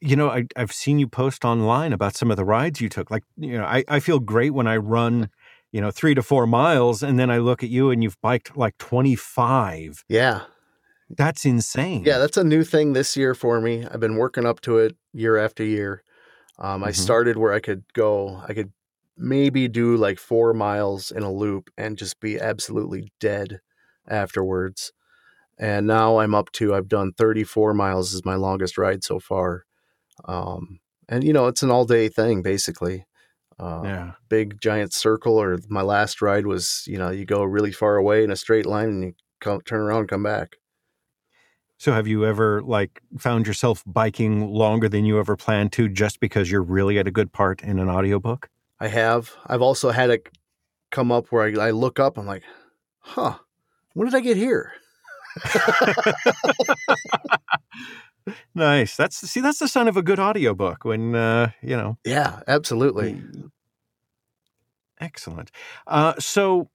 You 0.00 0.16
know, 0.16 0.28
I, 0.28 0.44
I've 0.56 0.72
seen 0.72 0.98
you 0.98 1.06
post 1.08 1.44
online 1.44 1.92
about 1.92 2.16
some 2.16 2.30
of 2.30 2.36
the 2.36 2.44
rides 2.44 2.80
you 2.80 2.88
took. 2.88 3.10
Like, 3.10 3.24
you 3.36 3.58
know, 3.58 3.64
I, 3.64 3.84
I 3.88 4.00
feel 4.00 4.18
great 4.20 4.50
when 4.50 4.66
I 4.66 4.76
run, 4.76 5.30
you 5.70 5.80
know, 5.80 5.90
three 5.90 6.14
to 6.14 6.22
four 6.22 6.46
miles, 6.46 7.02
and 7.02 7.18
then 7.18 7.30
I 7.30 7.38
look 7.38 7.62
at 7.62 7.70
you 7.70 7.90
and 7.90 8.02
you've 8.02 8.20
biked 8.20 8.56
like 8.56 8.76
25. 8.78 10.04
Yeah. 10.08 10.42
That's 11.10 11.44
insane. 11.44 12.04
Yeah, 12.04 12.18
that's 12.18 12.36
a 12.36 12.44
new 12.44 12.64
thing 12.64 12.92
this 12.94 13.16
year 13.16 13.34
for 13.34 13.60
me. 13.60 13.86
I've 13.86 14.00
been 14.00 14.16
working 14.16 14.46
up 14.46 14.60
to 14.62 14.78
it 14.78 14.96
year 15.12 15.36
after 15.36 15.62
year. 15.62 16.02
Um, 16.58 16.84
I 16.84 16.90
Mhm. 16.90 16.94
started 16.96 17.36
where 17.36 17.52
I 17.52 17.60
could 17.60 17.84
go, 17.92 18.42
I 18.48 18.54
could 18.54 18.72
maybe 19.16 19.68
do 19.68 19.96
like 19.96 20.18
four 20.18 20.54
miles 20.54 21.10
in 21.10 21.22
a 21.22 21.32
loop 21.32 21.70
and 21.76 21.98
just 21.98 22.20
be 22.20 22.40
absolutely 22.40 23.12
dead 23.20 23.60
afterwards. 24.08 24.92
And 25.62 25.86
now 25.86 26.18
I'm 26.18 26.34
up 26.34 26.50
to, 26.54 26.74
I've 26.74 26.88
done 26.88 27.12
34 27.12 27.72
miles 27.72 28.12
is 28.12 28.24
my 28.24 28.34
longest 28.34 28.76
ride 28.76 29.04
so 29.04 29.20
far. 29.20 29.62
Um, 30.24 30.80
and 31.08 31.22
you 31.22 31.32
know, 31.32 31.46
it's 31.46 31.62
an 31.62 31.70
all 31.70 31.84
day 31.84 32.08
thing 32.08 32.42
basically. 32.42 33.06
Uh, 33.60 33.82
Yeah. 33.84 34.12
Big 34.28 34.60
giant 34.60 34.92
circle, 34.92 35.40
or 35.40 35.60
my 35.68 35.82
last 35.82 36.20
ride 36.20 36.46
was, 36.46 36.82
you 36.88 36.98
know, 36.98 37.10
you 37.10 37.24
go 37.24 37.44
really 37.44 37.70
far 37.70 37.96
away 37.96 38.24
in 38.24 38.32
a 38.32 38.36
straight 38.36 38.66
line 38.66 38.88
and 38.88 39.04
you 39.04 39.12
come, 39.40 39.60
turn 39.60 39.80
around, 39.80 40.00
and 40.00 40.08
come 40.08 40.24
back. 40.24 40.56
So 41.78 41.92
have 41.92 42.08
you 42.08 42.26
ever 42.26 42.60
like 42.62 43.00
found 43.16 43.46
yourself 43.46 43.84
biking 43.86 44.48
longer 44.48 44.88
than 44.88 45.04
you 45.04 45.20
ever 45.20 45.36
planned 45.36 45.72
to 45.74 45.88
just 45.88 46.18
because 46.18 46.50
you're 46.50 46.62
really 46.62 46.98
at 46.98 47.06
a 47.06 47.12
good 47.12 47.32
part 47.32 47.62
in 47.62 47.78
an 47.78 47.88
audiobook? 47.88 48.48
I 48.80 48.88
have. 48.88 49.36
I've 49.46 49.62
also 49.62 49.90
had 49.90 50.10
it 50.10 50.28
come 50.90 51.12
up 51.12 51.28
where 51.28 51.44
I, 51.44 51.68
I 51.68 51.70
look 51.70 52.00
up. 52.00 52.18
I'm 52.18 52.26
like, 52.26 52.42
huh, 52.98 53.38
when 53.94 54.08
did 54.08 54.16
I 54.16 54.20
get 54.20 54.36
here? 54.36 54.72
Nice. 58.54 58.96
That's 58.96 59.16
see 59.16 59.40
that's 59.40 59.58
the 59.58 59.68
sign 59.68 59.88
of 59.88 59.96
a 59.96 60.02
good 60.02 60.20
audiobook 60.20 60.84
when 60.84 61.14
uh, 61.14 61.50
you 61.60 61.76
know, 61.76 61.98
Yeah, 62.04 62.40
absolutely. 62.46 63.20
Excellent. 65.00 65.50
Uh, 65.86 66.14
so, 66.18 66.70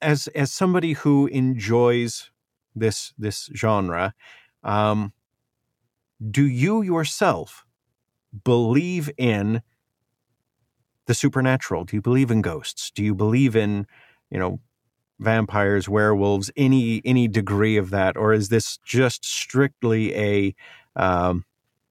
as 0.00 0.28
as 0.28 0.52
somebody 0.52 0.94
who 0.94 1.26
enjoys 1.26 2.30
this 2.74 3.12
this 3.18 3.50
genre, 3.54 4.14
um, 4.62 5.12
do 6.30 6.46
you 6.46 6.82
yourself 6.82 7.66
believe 8.44 9.10
in 9.18 9.62
the 11.06 11.14
supernatural? 11.14 11.84
Do 11.84 11.96
you 11.96 12.02
believe 12.02 12.30
in 12.30 12.42
ghosts? 12.42 12.90
Do 12.90 13.04
you 13.04 13.14
believe 13.14 13.56
in 13.56 13.86
you 14.30 14.38
know 14.38 14.60
vampires, 15.20 15.88
werewolves, 15.88 16.50
any 16.56 17.00
any 17.04 17.28
degree 17.28 17.76
of 17.76 17.90
that, 17.90 18.16
or 18.16 18.32
is 18.32 18.48
this 18.48 18.78
just 18.84 19.24
strictly 19.24 20.14
a 20.14 20.54
um, 20.96 21.44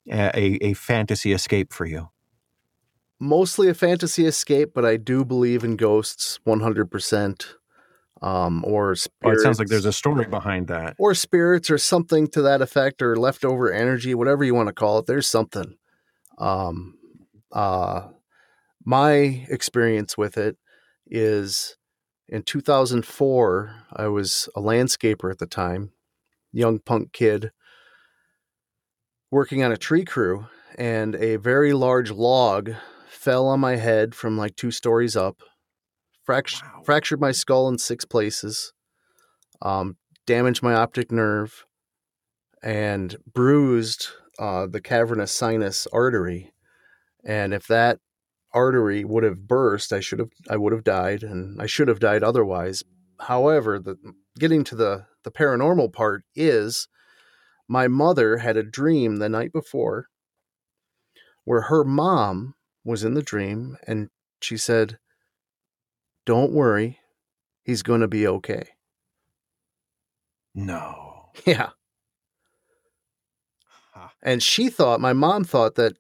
a, 0.09 0.57
a 0.65 0.73
fantasy 0.73 1.33
escape 1.33 1.73
for 1.73 1.85
you? 1.85 2.09
Mostly 3.19 3.67
a 3.67 3.73
fantasy 3.73 4.25
escape, 4.27 4.71
but 4.75 4.85
I 4.85 4.95
do 4.97 5.25
believe 5.25 5.63
in 5.63 5.75
ghosts 5.75 6.39
100%. 6.45 7.45
Um, 8.19 8.63
or 8.65 8.89
Or 8.91 8.95
spirits. 8.95 9.41
it 9.41 9.43
sounds 9.43 9.59
like 9.59 9.67
there's 9.67 9.85
a 9.85 9.93
story 9.93 10.25
behind 10.25 10.67
that. 10.69 10.95
or 10.97 11.13
spirits 11.13 11.69
or 11.69 11.77
something 11.77 12.27
to 12.29 12.41
that 12.41 12.63
effect 12.63 13.01
or 13.03 13.15
leftover 13.15 13.71
energy 13.71 14.15
whatever 14.15 14.43
you 14.43 14.55
want 14.55 14.65
to 14.67 14.73
call 14.73 14.97
it 14.97 15.05
there's 15.05 15.27
something 15.27 15.77
um 16.39 16.97
uh 17.51 18.07
my 18.83 19.45
experience 19.49 20.17
with 20.17 20.35
it 20.35 20.57
is 21.05 21.77
in 22.29 22.41
2004 22.43 23.75
i 23.93 24.07
was 24.07 24.49
a 24.55 24.61
landscaper 24.61 25.31
at 25.31 25.39
the 25.39 25.45
time 25.47 25.91
young 26.51 26.79
punk 26.79 27.11
kid 27.13 27.51
working 29.31 29.63
on 29.63 29.71
a 29.71 29.77
tree 29.77 30.05
crew 30.05 30.47
and 30.77 31.15
a 31.15 31.35
very 31.37 31.73
large 31.73 32.11
log 32.11 32.71
fell 33.09 33.47
on 33.47 33.59
my 33.59 33.75
head 33.75 34.13
from 34.15 34.37
like 34.37 34.55
two 34.55 34.71
stories 34.71 35.15
up 35.15 35.41
fract- 36.27 36.61
Wow. 36.61 36.81
fractured 36.85 37.19
my 37.21 37.31
skull 37.31 37.67
in 37.69 37.77
six 37.77 38.05
places 38.05 38.73
um, 39.61 39.97
damaged 40.25 40.61
my 40.61 40.73
optic 40.73 41.11
nerve 41.11 41.65
and 42.61 43.15
bruised 43.33 44.07
uh, 44.39 44.67
the 44.67 44.81
cavernous 44.81 45.31
sinus 45.31 45.87
artery. 45.93 46.53
And 47.23 47.53
if 47.53 47.67
that 47.67 47.99
artery 48.57 49.03
would 49.05 49.23
have 49.23 49.47
burst, 49.47 49.93
I 49.93 49.99
should 49.99 50.19
have 50.19 50.31
I 50.49 50.57
would 50.57 50.73
have 50.73 50.83
died, 50.83 51.21
and 51.23 51.61
I 51.61 51.67
should 51.67 51.87
have 51.87 51.99
died 51.99 52.23
otherwise. 52.23 52.83
However, 53.19 53.79
the 53.79 53.95
getting 54.39 54.63
to 54.65 54.75
the 54.75 55.05
the 55.23 55.31
paranormal 55.31 55.93
part 55.93 56.23
is 56.35 56.87
my 57.67 57.87
mother 57.87 58.37
had 58.37 58.57
a 58.57 58.63
dream 58.63 59.17
the 59.17 59.29
night 59.29 59.51
before 59.53 60.07
where 61.43 61.61
her 61.61 61.83
mom 61.83 62.55
was 62.83 63.03
in 63.03 63.13
the 63.13 63.21
dream 63.21 63.77
and 63.85 64.09
she 64.41 64.57
said, 64.57 64.97
"Don't 66.25 66.51
worry, 66.51 66.99
he's 67.63 67.83
going 67.83 68.01
to 68.01 68.07
be 68.07 68.27
okay." 68.27 68.69
No. 70.55 71.03
Yeah. 71.45 71.69
Huh. 73.93 74.09
And 74.23 74.41
she 74.41 74.69
thought, 74.69 74.99
my 74.99 75.13
mom 75.13 75.43
thought 75.43 75.75
that 75.75 75.97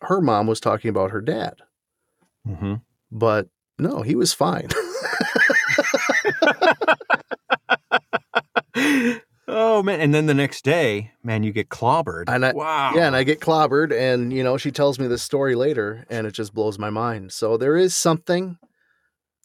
her 0.00 0.20
mom 0.22 0.46
was 0.46 0.60
talking 0.60 0.88
about 0.88 1.10
her 1.10 1.20
dad, 1.20 1.56
hmm 2.46 2.74
but 3.10 3.48
no, 3.78 4.00
he 4.02 4.14
was 4.14 4.32
fine. 4.32 4.68
oh 9.48 9.82
man! 9.82 10.00
And 10.00 10.14
then 10.14 10.26
the 10.26 10.34
next 10.34 10.64
day, 10.64 11.12
man, 11.22 11.42
you 11.42 11.52
get 11.52 11.68
clobbered. 11.68 12.24
And 12.28 12.46
I- 12.46 12.52
wow. 12.52 12.94
yeah, 12.94 13.06
and 13.06 13.16
I 13.16 13.22
get 13.24 13.40
clobbered, 13.40 13.92
and 13.92 14.32
you 14.32 14.42
know, 14.42 14.56
she 14.56 14.70
tells 14.70 14.98
me 14.98 15.06
this 15.06 15.22
story 15.22 15.54
later, 15.54 16.06
and 16.08 16.26
it 16.26 16.32
just 16.32 16.54
blows 16.54 16.78
my 16.78 16.90
mind. 16.90 17.32
So 17.32 17.56
there 17.56 17.76
is 17.76 17.94
something. 17.94 18.58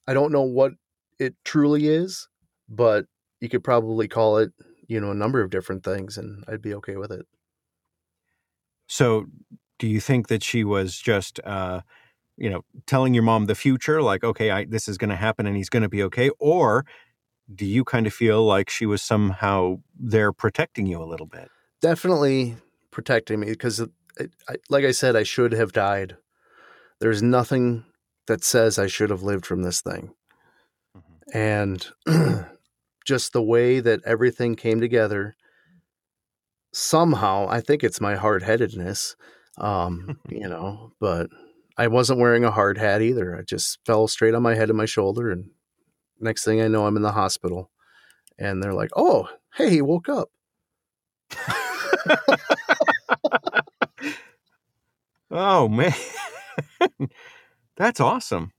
I 0.08 0.14
don't 0.14 0.32
know 0.32 0.44
what 0.44 0.72
it 1.20 1.36
truly 1.44 1.88
is, 1.88 2.28
but 2.70 3.06
you 3.42 3.50
could 3.50 3.64
probably 3.64 4.08
call 4.08 4.38
it, 4.38 4.52
you 4.88 5.02
know, 5.02 5.12
a 5.12 5.16
number 5.16 5.42
of 5.42 5.50
different 5.50 5.84
things, 5.84 6.18
and 6.18 6.44
I'd 6.48 6.62
be 6.62 6.74
okay 6.76 6.96
with 6.96 7.12
it. 7.12 7.26
So, 8.88 9.26
do 9.80 9.88
you 9.88 10.00
think 10.00 10.30
that 10.30 10.44
she 10.44 10.64
was 10.64 10.98
just, 10.98 11.42
uh, 11.44 11.82
you 12.38 12.50
know, 12.50 12.62
telling 12.86 13.14
your 13.14 13.24
mom 13.24 13.46
the 13.46 13.56
future, 13.56 14.02
like, 14.02 14.24
okay, 14.24 14.52
I, 14.52 14.66
this 14.66 14.88
is 14.88 14.98
going 14.98 15.10
to 15.10 15.16
happen, 15.16 15.46
and 15.48 15.56
he's 15.56 15.70
going 15.70 15.84
to 15.84 15.90
be 15.90 16.04
okay, 16.04 16.30
or 16.40 16.86
do 17.54 17.66
you 17.66 17.84
kind 17.84 18.08
of 18.08 18.14
feel 18.14 18.46
like 18.46 18.70
she 18.70 18.86
was 18.86 19.02
somehow 19.02 19.78
there 19.98 20.34
protecting 20.34 20.86
you 20.86 21.02
a 21.02 21.06
little 21.06 21.28
bit? 21.28 21.50
definitely 21.82 22.56
protecting 22.92 23.40
me 23.40 23.48
because 23.48 23.80
it, 23.80 23.90
it, 24.20 24.32
I, 24.50 24.56
like 24.70 24.86
i 24.86 24.92
said 24.92 25.16
i 25.16 25.24
should 25.24 25.52
have 25.52 25.72
died. 25.72 26.18
There's 27.00 27.22
nothing 27.22 27.86
that 28.26 28.44
says 28.44 28.80
i 28.80 28.88
should 28.88 29.10
have 29.10 29.24
lived 29.24 29.46
from 29.46 29.62
this 29.62 29.82
thing. 29.82 30.14
And 31.34 31.86
just 33.06 33.34
the 33.34 33.44
way 33.44 33.80
that 33.80 34.02
everything 34.06 34.56
came 34.56 34.80
together 34.82 35.36
somehow 36.74 37.48
i 37.50 37.62
think 37.62 37.84
it's 37.84 38.02
my 38.02 38.16
hard-headedness 38.16 39.16
um 39.58 40.20
you 40.30 40.48
know 40.48 40.92
but 41.00 41.28
i 41.78 41.88
wasn't 41.88 42.20
wearing 42.20 42.44
a 42.44 42.52
hard 42.52 42.78
hat 42.78 43.02
either. 43.02 43.36
I 43.36 43.42
just 43.42 43.80
fell 43.86 44.08
straight 44.08 44.34
on 44.34 44.44
my 44.44 44.56
head 44.56 44.70
and 44.70 44.78
my 44.78 44.86
shoulder 44.86 45.32
and 45.32 45.52
next 46.20 46.44
thing 46.44 46.62
i 46.62 46.68
know 46.68 46.86
i'm 46.86 46.98
in 46.98 47.04
the 47.04 47.12
hospital. 47.12 47.72
And 48.40 48.62
they're 48.62 48.74
like 48.74 48.92
oh 48.96 49.30
hey 49.56 49.70
he 49.70 49.82
woke 49.82 50.10
up. 50.10 50.30
Oh 55.30 55.68
man, 55.68 55.94
that's 57.76 58.00
awesome. 58.00 58.52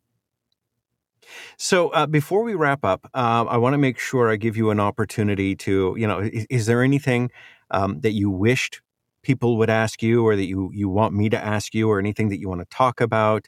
So 1.57 1.89
uh, 1.91 2.07
before 2.07 2.43
we 2.43 2.55
wrap 2.55 2.85
up, 2.85 3.11
uh, 3.15 3.45
I 3.49 3.57
want 3.57 3.75
to 3.75 3.79
make 3.79 3.99
sure 3.99 4.31
I 4.31 4.37
give 4.37 4.57
you 4.57 4.71
an 4.71 4.81
opportunity 4.81 5.57
to, 5.57 5.95
you 5.99 6.07
know, 6.07 6.21
is, 6.21 6.47
is 6.51 6.67
there 6.67 6.83
anything 6.83 7.31
um, 7.71 8.01
that 8.01 8.13
you 8.13 8.31
wished 8.31 8.81
people 9.23 9.57
would 9.59 9.71
ask 9.71 10.03
you, 10.03 10.27
or 10.27 10.37
that 10.37 10.47
you 10.47 10.71
you 10.73 10.89
want 10.89 11.15
me 11.15 11.29
to 11.31 11.43
ask 11.43 11.75
you, 11.75 11.91
or 11.91 11.99
anything 11.99 12.29
that 12.29 12.41
you 12.41 12.49
want 12.49 12.61
to 12.61 12.77
talk 12.77 13.01
about? 13.01 13.47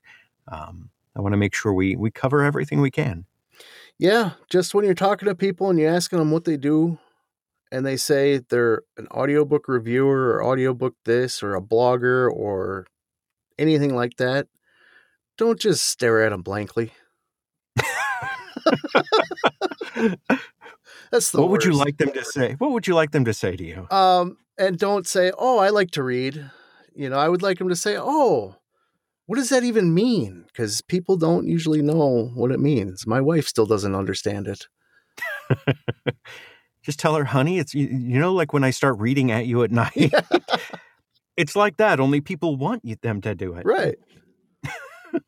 Um, 0.49 0.91
I 1.17 1.21
want 1.21 1.33
to 1.33 1.39
make 1.39 1.55
sure 1.55 1.73
we 1.73 1.97
we 1.97 2.11
cover 2.11 2.43
everything 2.43 2.81
we 2.81 2.91
can. 2.91 3.25
Yeah, 3.99 4.33
just 4.49 4.75
when 4.75 4.85
you're 4.85 4.95
talking 4.95 5.29
to 5.29 5.35
people 5.35 5.69
and 5.69 5.79
you're 5.79 5.95
asking 5.95 6.19
them 6.19 6.31
what 6.31 6.45
they 6.45 6.57
do, 6.57 6.99
and 7.71 7.85
they 7.85 7.97
say 7.97 8.39
they're 8.39 8.83
an 8.97 9.07
audiobook 9.09 9.69
reviewer 9.69 10.35
or 10.35 10.45
audiobook 10.45 10.95
this 11.05 11.43
or 11.43 11.55
a 11.55 11.63
blogger 11.63 12.31
or 12.31 12.87
anything 13.59 13.95
like 13.95 14.17
that, 14.17 14.47
don't 15.37 15.61
just 15.61 15.87
stare 15.87 16.23
at 16.23 16.31
them 16.31 16.43
blankly. 16.43 16.93
That's 21.11 21.31
the 21.31 21.41
what 21.41 21.51
would 21.51 21.65
you 21.65 21.73
like 21.73 21.99
them 21.99 22.13
to 22.13 22.25
say? 22.25 22.55
What 22.59 22.73
would 22.73 22.87
you 22.87 22.95
like 22.95 23.11
them 23.11 23.25
to 23.25 23.35
say 23.35 23.57
to 23.57 23.65
you? 23.65 23.89
Um, 23.91 24.37
and 24.59 24.79
don't 24.79 25.07
say, 25.07 25.33
"Oh, 25.37 25.59
I 25.59 25.71
like 25.71 25.91
to 25.93 26.03
read." 26.03 26.51
You 26.95 27.09
know, 27.09 27.19
I 27.19 27.29
would 27.29 27.43
like 27.43 27.59
them 27.59 27.69
to 27.69 27.77
say, 27.77 27.97
"Oh, 27.99 28.57
what 29.27 29.37
does 29.37 29.49
that 29.49 29.65
even 29.65 29.93
mean?" 29.93 30.45
Because 30.47 30.83
people 30.83 31.17
don't 31.17 31.49
usually 31.49 31.83
know 31.83 32.31
what 32.35 32.53
it 32.53 32.61
means. 32.61 33.07
My 33.07 33.21
wife 33.21 33.47
still 33.49 33.67
doesn't 33.67 33.95
understand 33.95 34.47
it. 34.47 34.67
Just 36.83 36.99
tell 36.99 37.15
her, 37.15 37.25
honey, 37.25 37.59
it's, 37.59 37.75
you, 37.75 37.87
you 37.87 38.19
know, 38.19 38.33
like 38.33 38.53
when 38.53 38.65
I 38.65 38.71
start 38.71 38.99
reading 38.99 39.31
at 39.31 39.47
you 39.47 39.63
at 39.63 39.71
night. 39.71 40.13
it's 41.37 41.55
like 41.55 41.77
that, 41.77 42.01
only 42.01 42.21
people 42.21 42.57
want 42.57 42.85
you, 42.85 42.97
them 43.03 43.21
to 43.23 43.35
do 43.35 43.55
it. 43.55 43.67
Right. 43.67 43.97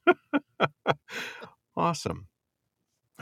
awesome. 1.77 2.29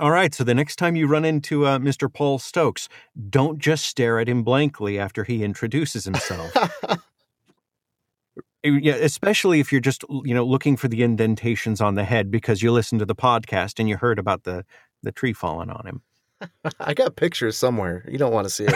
All 0.00 0.10
right. 0.10 0.34
So 0.34 0.44
the 0.44 0.54
next 0.54 0.76
time 0.76 0.96
you 0.96 1.06
run 1.06 1.26
into 1.26 1.66
uh, 1.66 1.78
Mr. 1.78 2.10
Paul 2.10 2.38
Stokes, 2.38 2.88
don't 3.28 3.58
just 3.58 3.84
stare 3.84 4.18
at 4.18 4.30
him 4.30 4.42
blankly 4.42 4.98
after 4.98 5.24
he 5.24 5.44
introduces 5.44 6.06
himself. 6.06 6.56
yeah, 8.64 8.94
especially 8.94 9.60
if 9.60 9.70
you're 9.70 9.82
just 9.82 10.02
you 10.24 10.32
know 10.32 10.44
looking 10.44 10.78
for 10.78 10.88
the 10.88 11.02
indentations 11.02 11.82
on 11.82 11.96
the 11.96 12.04
head 12.04 12.30
because 12.30 12.62
you 12.62 12.72
listened 12.72 13.00
to 13.00 13.04
the 13.04 13.14
podcast 13.14 13.78
and 13.78 13.90
you 13.90 13.98
heard 13.98 14.18
about 14.18 14.44
the 14.44 14.64
the 15.02 15.12
tree 15.12 15.34
falling 15.34 15.68
on 15.68 15.86
him. 15.86 16.02
I 16.80 16.94
got 16.94 17.16
pictures 17.16 17.58
somewhere. 17.58 18.02
You 18.08 18.16
don't 18.16 18.32
want 18.32 18.46
to 18.46 18.50
see 18.50 18.64
it. 18.64 18.74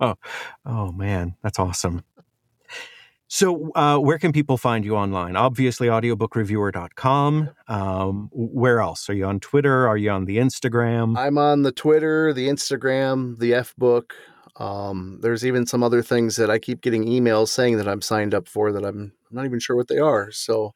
oh, 0.00 0.14
oh 0.64 0.92
man, 0.92 1.36
that's 1.42 1.58
awesome. 1.58 2.04
So, 3.34 3.72
uh, 3.74 3.96
where 3.96 4.18
can 4.18 4.30
people 4.30 4.58
find 4.58 4.84
you 4.84 4.94
online? 4.94 5.36
Obviously, 5.36 5.88
audiobookreviewer.com. 5.88 7.48
Um, 7.66 8.28
where 8.30 8.80
else? 8.80 9.08
Are 9.08 9.14
you 9.14 9.24
on 9.24 9.40
Twitter? 9.40 9.88
Are 9.88 9.96
you 9.96 10.10
on 10.10 10.26
the 10.26 10.36
Instagram? 10.36 11.16
I'm 11.16 11.38
on 11.38 11.62
the 11.62 11.72
Twitter, 11.72 12.34
the 12.34 12.48
Instagram, 12.48 13.38
the 13.38 13.54
F 13.54 13.74
book. 13.78 14.12
Um, 14.56 15.18
there's 15.22 15.46
even 15.46 15.66
some 15.66 15.82
other 15.82 16.02
things 16.02 16.36
that 16.36 16.50
I 16.50 16.58
keep 16.58 16.82
getting 16.82 17.06
emails 17.06 17.48
saying 17.48 17.78
that 17.78 17.88
I'm 17.88 18.02
signed 18.02 18.34
up 18.34 18.48
for 18.48 18.70
that 18.70 18.84
I'm 18.84 19.14
not 19.30 19.46
even 19.46 19.60
sure 19.60 19.76
what 19.76 19.88
they 19.88 19.98
are. 19.98 20.30
So, 20.30 20.74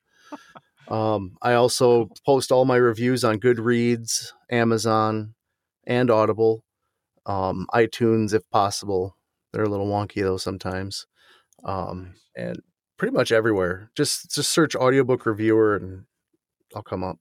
um, 0.89 1.37
I 1.43 1.53
also 1.53 2.09
post 2.25 2.51
all 2.51 2.65
my 2.65 2.77
reviews 2.77 3.23
on 3.23 3.39
Goodreads, 3.39 4.33
Amazon, 4.51 5.35
and 5.87 6.11
Audible, 6.11 6.65
um, 7.27 7.67
iTunes 7.75 8.33
if 8.33 8.49
possible. 8.49 9.15
They're 9.53 9.65
a 9.65 9.69
little 9.69 9.89
wonky 9.89 10.23
though 10.23 10.39
sometimes 10.39 11.07
um, 11.65 12.15
and 12.37 12.61
pretty 12.97 13.15
much 13.15 13.33
everywhere. 13.33 13.91
Just 13.97 14.35
just 14.35 14.51
search 14.51 14.75
audiobook 14.75 15.27
reviewer 15.27 15.77
and 15.77 16.05
I'll 16.75 16.83
come 16.83 17.05
up. 17.05 17.19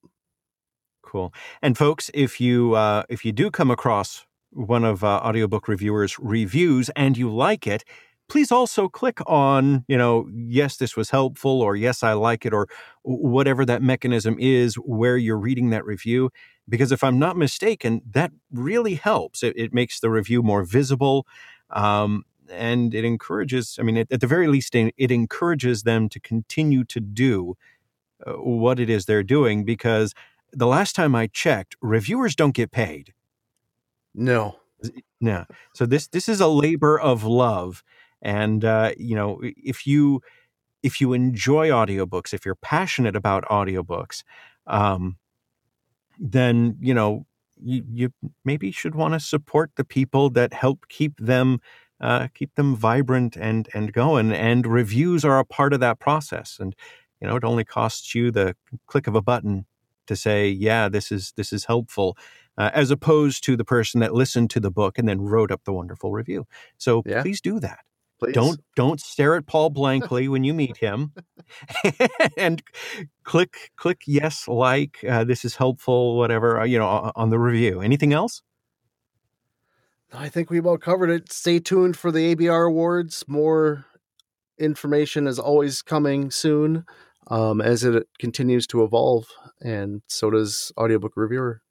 Cool. 1.03 1.33
And 1.61 1.77
folks, 1.77 2.09
if 2.13 2.41
you 2.41 2.73
uh, 2.75 3.03
if 3.09 3.23
you 3.25 3.31
do 3.31 3.51
come 3.51 3.71
across 3.71 4.25
one 4.51 4.83
of 4.83 5.03
uh, 5.03 5.21
audiobook 5.23 5.67
reviewers 5.67 6.17
reviews 6.19 6.89
and 6.95 7.17
you 7.17 7.29
like 7.29 7.67
it, 7.67 7.83
please 8.27 8.51
also 8.51 8.87
click 8.87 9.19
on, 9.27 9.85
you 9.87 9.97
know, 9.97 10.27
yes, 10.33 10.77
this 10.77 10.95
was 10.95 11.09
helpful, 11.09 11.61
or 11.61 11.75
yes, 11.75 12.03
I 12.03 12.13
like 12.13 12.45
it, 12.45 12.53
or 12.53 12.67
whatever 13.03 13.65
that 13.65 13.81
mechanism 13.81 14.37
is 14.39 14.75
where 14.75 15.17
you're 15.17 15.37
reading 15.37 15.69
that 15.69 15.85
review. 15.85 16.31
Because 16.67 16.91
if 16.91 17.03
I'm 17.03 17.19
not 17.19 17.37
mistaken, 17.37 18.01
that 18.11 18.31
really 18.51 18.95
helps. 18.95 19.43
It, 19.43 19.53
it 19.55 19.73
makes 19.73 19.99
the 19.99 20.09
review 20.09 20.41
more 20.41 20.63
visible. 20.63 21.27
Um, 21.69 22.23
and 22.51 22.93
it 22.93 23.03
encourages 23.03 23.77
i 23.79 23.83
mean 23.83 23.97
at, 23.97 24.11
at 24.11 24.21
the 24.21 24.27
very 24.27 24.47
least 24.47 24.75
it 24.75 25.11
encourages 25.11 25.83
them 25.83 26.09
to 26.09 26.19
continue 26.19 26.83
to 26.83 26.99
do 26.99 27.55
uh, 28.25 28.33
what 28.33 28.79
it 28.79 28.89
is 28.89 29.05
they're 29.05 29.23
doing 29.23 29.63
because 29.63 30.13
the 30.51 30.67
last 30.67 30.95
time 30.95 31.15
i 31.15 31.27
checked 31.27 31.75
reviewers 31.81 32.35
don't 32.35 32.55
get 32.55 32.71
paid. 32.71 33.13
No. 34.13 34.55
No. 35.19 35.45
So 35.73 35.85
this 35.85 36.07
this 36.07 36.29
is 36.29 36.39
a 36.39 36.47
labor 36.47 36.99
of 36.99 37.23
love 37.23 37.83
and 38.21 38.63
uh, 38.63 38.91
you 38.97 39.15
know 39.15 39.41
if 39.41 39.85
you 39.85 40.21
if 40.83 41.01
you 41.01 41.13
enjoy 41.13 41.69
audiobooks 41.69 42.33
if 42.33 42.45
you're 42.45 42.55
passionate 42.55 43.15
about 43.15 43.43
audiobooks 43.45 44.23
um, 44.67 45.17
then 46.19 46.77
you 46.79 46.93
know 46.93 47.25
you, 47.61 47.83
you 47.91 48.13
maybe 48.43 48.71
should 48.71 48.95
want 48.95 49.13
to 49.13 49.19
support 49.19 49.71
the 49.75 49.83
people 49.83 50.29
that 50.29 50.53
help 50.53 50.87
keep 50.87 51.17
them 51.19 51.59
uh, 52.01 52.27
keep 52.33 52.55
them 52.55 52.75
vibrant 52.75 53.35
and 53.35 53.69
and 53.73 53.93
going. 53.93 54.31
And 54.31 54.65
reviews 54.67 55.23
are 55.23 55.39
a 55.39 55.45
part 55.45 55.73
of 55.73 55.79
that 55.79 55.99
process. 55.99 56.57
And 56.59 56.75
you 57.21 57.27
know, 57.27 57.35
it 57.35 57.43
only 57.43 57.63
costs 57.63 58.13
you 58.13 58.31
the 58.31 58.55
click 58.87 59.07
of 59.07 59.15
a 59.15 59.21
button 59.21 59.65
to 60.07 60.15
say, 60.15 60.49
"Yeah, 60.49 60.89
this 60.89 61.11
is 61.11 61.33
this 61.37 61.53
is 61.53 61.65
helpful," 61.65 62.17
uh, 62.57 62.71
as 62.73 62.91
opposed 62.91 63.43
to 63.45 63.55
the 63.55 63.65
person 63.65 63.99
that 64.01 64.13
listened 64.13 64.49
to 64.51 64.59
the 64.59 64.71
book 64.71 64.97
and 64.97 65.07
then 65.07 65.21
wrote 65.21 65.51
up 65.51 65.63
the 65.63 65.73
wonderful 65.73 66.11
review. 66.11 66.45
So 66.77 67.03
yeah. 67.05 67.21
please 67.21 67.41
do 67.41 67.59
that. 67.59 67.79
Please. 68.19 68.33
Don't 68.33 68.61
don't 68.75 68.99
stare 68.99 69.35
at 69.35 69.45
Paul 69.45 69.69
blankly 69.71 70.27
when 70.27 70.43
you 70.43 70.53
meet 70.53 70.77
him, 70.77 71.13
and 72.37 72.61
click 73.23 73.71
click 73.75 74.01
yes 74.05 74.47
like 74.47 75.03
uh, 75.07 75.23
this 75.23 75.45
is 75.45 75.55
helpful 75.55 76.17
whatever 76.17 76.61
uh, 76.61 76.65
you 76.65 76.77
know 76.77 77.11
on 77.15 77.29
the 77.29 77.39
review. 77.39 77.81
Anything 77.81 78.13
else? 78.13 78.41
I 80.13 80.29
think 80.29 80.49
we 80.49 80.59
about 80.59 80.81
covered 80.81 81.09
it. 81.09 81.31
Stay 81.31 81.59
tuned 81.59 81.97
for 81.97 82.11
the 82.11 82.35
ABR 82.35 82.67
Awards. 82.67 83.23
More 83.27 83.85
information 84.59 85.27
is 85.27 85.39
always 85.39 85.81
coming 85.81 86.31
soon 86.31 86.85
um, 87.27 87.61
as 87.61 87.83
it 87.83 88.07
continues 88.19 88.67
to 88.67 88.83
evolve, 88.83 89.27
and 89.61 90.01
so 90.07 90.29
does 90.29 90.71
Audiobook 90.77 91.13
Reviewer. 91.15 91.61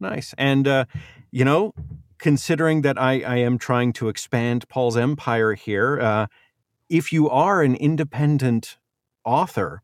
Nice. 0.00 0.34
And, 0.38 0.66
uh, 0.66 0.84
you 1.30 1.44
know, 1.44 1.74
considering 2.18 2.82
that 2.82 3.00
I, 3.00 3.20
I 3.20 3.36
am 3.36 3.58
trying 3.58 3.92
to 3.94 4.08
expand 4.08 4.68
Paul's 4.68 4.96
empire 4.96 5.54
here, 5.54 6.00
uh, 6.00 6.26
if 6.88 7.12
you 7.12 7.28
are 7.30 7.62
an 7.62 7.74
independent 7.76 8.78
author 9.24 9.82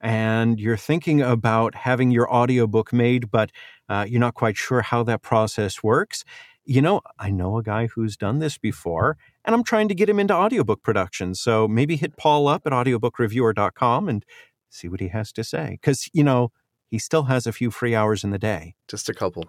and 0.00 0.60
you're 0.60 0.76
thinking 0.76 1.22
about 1.22 1.74
having 1.74 2.10
your 2.10 2.30
audiobook 2.32 2.92
made, 2.92 3.30
but 3.30 3.50
uh, 3.88 4.04
you're 4.08 4.20
not 4.20 4.34
quite 4.34 4.56
sure 4.56 4.82
how 4.82 5.02
that 5.02 5.22
process 5.22 5.82
works, 5.82 6.24
you 6.64 6.80
know, 6.80 7.00
I 7.18 7.30
know 7.30 7.58
a 7.58 7.62
guy 7.62 7.86
who's 7.88 8.16
done 8.16 8.38
this 8.38 8.58
before, 8.58 9.16
and 9.44 9.54
I'm 9.54 9.64
trying 9.64 9.88
to 9.88 9.94
get 9.94 10.08
him 10.08 10.18
into 10.18 10.34
audiobook 10.34 10.82
production. 10.82 11.34
So 11.34 11.68
maybe 11.68 11.96
hit 11.96 12.16
Paul 12.16 12.48
up 12.48 12.66
at 12.66 12.72
audiobookreviewer.com 12.72 14.08
and 14.08 14.24
see 14.70 14.88
what 14.88 15.00
he 15.00 15.08
has 15.08 15.32
to 15.32 15.44
say. 15.44 15.78
Because, 15.80 16.08
you 16.12 16.24
know, 16.24 16.52
he 16.86 16.98
still 16.98 17.24
has 17.24 17.46
a 17.46 17.52
few 17.52 17.70
free 17.70 17.94
hours 17.94 18.24
in 18.24 18.30
the 18.30 18.38
day. 18.38 18.74
Just 18.88 19.08
a 19.08 19.14
couple. 19.14 19.44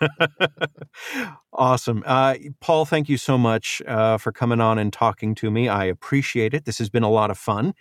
awesome. 1.52 2.02
Uh, 2.04 2.34
Paul, 2.60 2.84
thank 2.84 3.08
you 3.08 3.16
so 3.16 3.38
much 3.38 3.80
uh, 3.86 4.18
for 4.18 4.32
coming 4.32 4.60
on 4.60 4.78
and 4.78 4.92
talking 4.92 5.34
to 5.36 5.50
me. 5.50 5.68
I 5.68 5.84
appreciate 5.84 6.52
it. 6.52 6.64
This 6.64 6.78
has 6.78 6.90
been 6.90 7.04
a 7.04 7.10
lot 7.10 7.30
of 7.30 7.38
fun. 7.38 7.74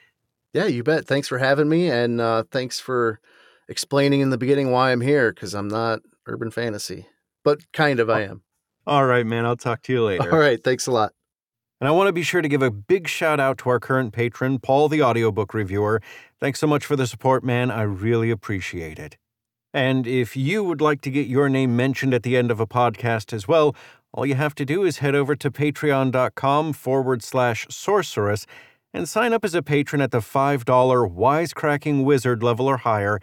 Yeah, 0.53 0.65
you 0.65 0.83
bet. 0.83 1.07
Thanks 1.07 1.27
for 1.27 1.39
having 1.39 1.69
me. 1.69 1.89
And 1.89 2.21
uh, 2.21 2.43
thanks 2.51 2.79
for 2.79 3.19
explaining 3.67 4.21
in 4.21 4.29
the 4.29 4.37
beginning 4.37 4.71
why 4.71 4.91
I'm 4.91 5.01
here 5.01 5.33
because 5.33 5.53
I'm 5.55 5.67
not 5.67 6.01
urban 6.27 6.51
fantasy 6.51 7.07
but 7.43 7.71
kind 7.71 7.99
of 7.99 8.09
I 8.09 8.25
oh, 8.25 8.31
am. 8.31 8.41
All 8.85 9.05
right, 9.05 9.25
man. 9.25 9.45
I'll 9.45 9.57
talk 9.57 9.81
to 9.83 9.93
you 9.93 10.03
later. 10.05 10.31
All 10.31 10.39
right. 10.39 10.63
Thanks 10.63 10.87
a 10.87 10.91
lot. 10.91 11.13
And 11.79 11.87
I 11.87 11.91
want 11.91 12.07
to 12.07 12.13
be 12.13 12.23
sure 12.23 12.41
to 12.41 12.47
give 12.47 12.63
a 12.63 12.71
big 12.71 13.07
shout 13.07 13.39
out 13.39 13.59
to 13.59 13.69
our 13.69 13.79
current 13.79 14.11
patron, 14.11 14.57
Paul 14.57 14.89
the 14.89 15.03
audiobook 15.03 15.53
reviewer. 15.53 16.01
Thanks 16.39 16.59
so 16.59 16.65
much 16.65 16.85
for 16.85 16.95
the 16.95 17.05
support, 17.05 17.43
man. 17.43 17.69
I 17.69 17.83
really 17.83 18.31
appreciate 18.31 18.97
it. 18.97 19.17
And 19.73 20.07
if 20.07 20.35
you 20.35 20.63
would 20.63 20.81
like 20.81 21.01
to 21.01 21.11
get 21.11 21.27
your 21.27 21.49
name 21.49 21.75
mentioned 21.75 22.13
at 22.13 22.23
the 22.23 22.35
end 22.35 22.49
of 22.49 22.59
a 22.59 22.65
podcast 22.65 23.31
as 23.31 23.47
well, 23.47 23.75
all 24.11 24.25
you 24.25 24.33
have 24.33 24.55
to 24.55 24.65
do 24.65 24.83
is 24.83 24.99
head 24.99 25.13
over 25.13 25.35
to 25.35 25.51
patreon.com 25.51 26.73
forward 26.73 27.21
slash 27.21 27.67
sorcerous 27.69 28.47
and 28.91 29.07
sign 29.07 29.33
up 29.33 29.45
as 29.45 29.53
a 29.53 29.61
patron 29.61 30.01
at 30.01 30.09
the 30.09 30.19
$5 30.19 30.65
wisecracking 30.65 32.03
wizard 32.03 32.41
level 32.41 32.67
or 32.67 32.77
higher 32.77 33.19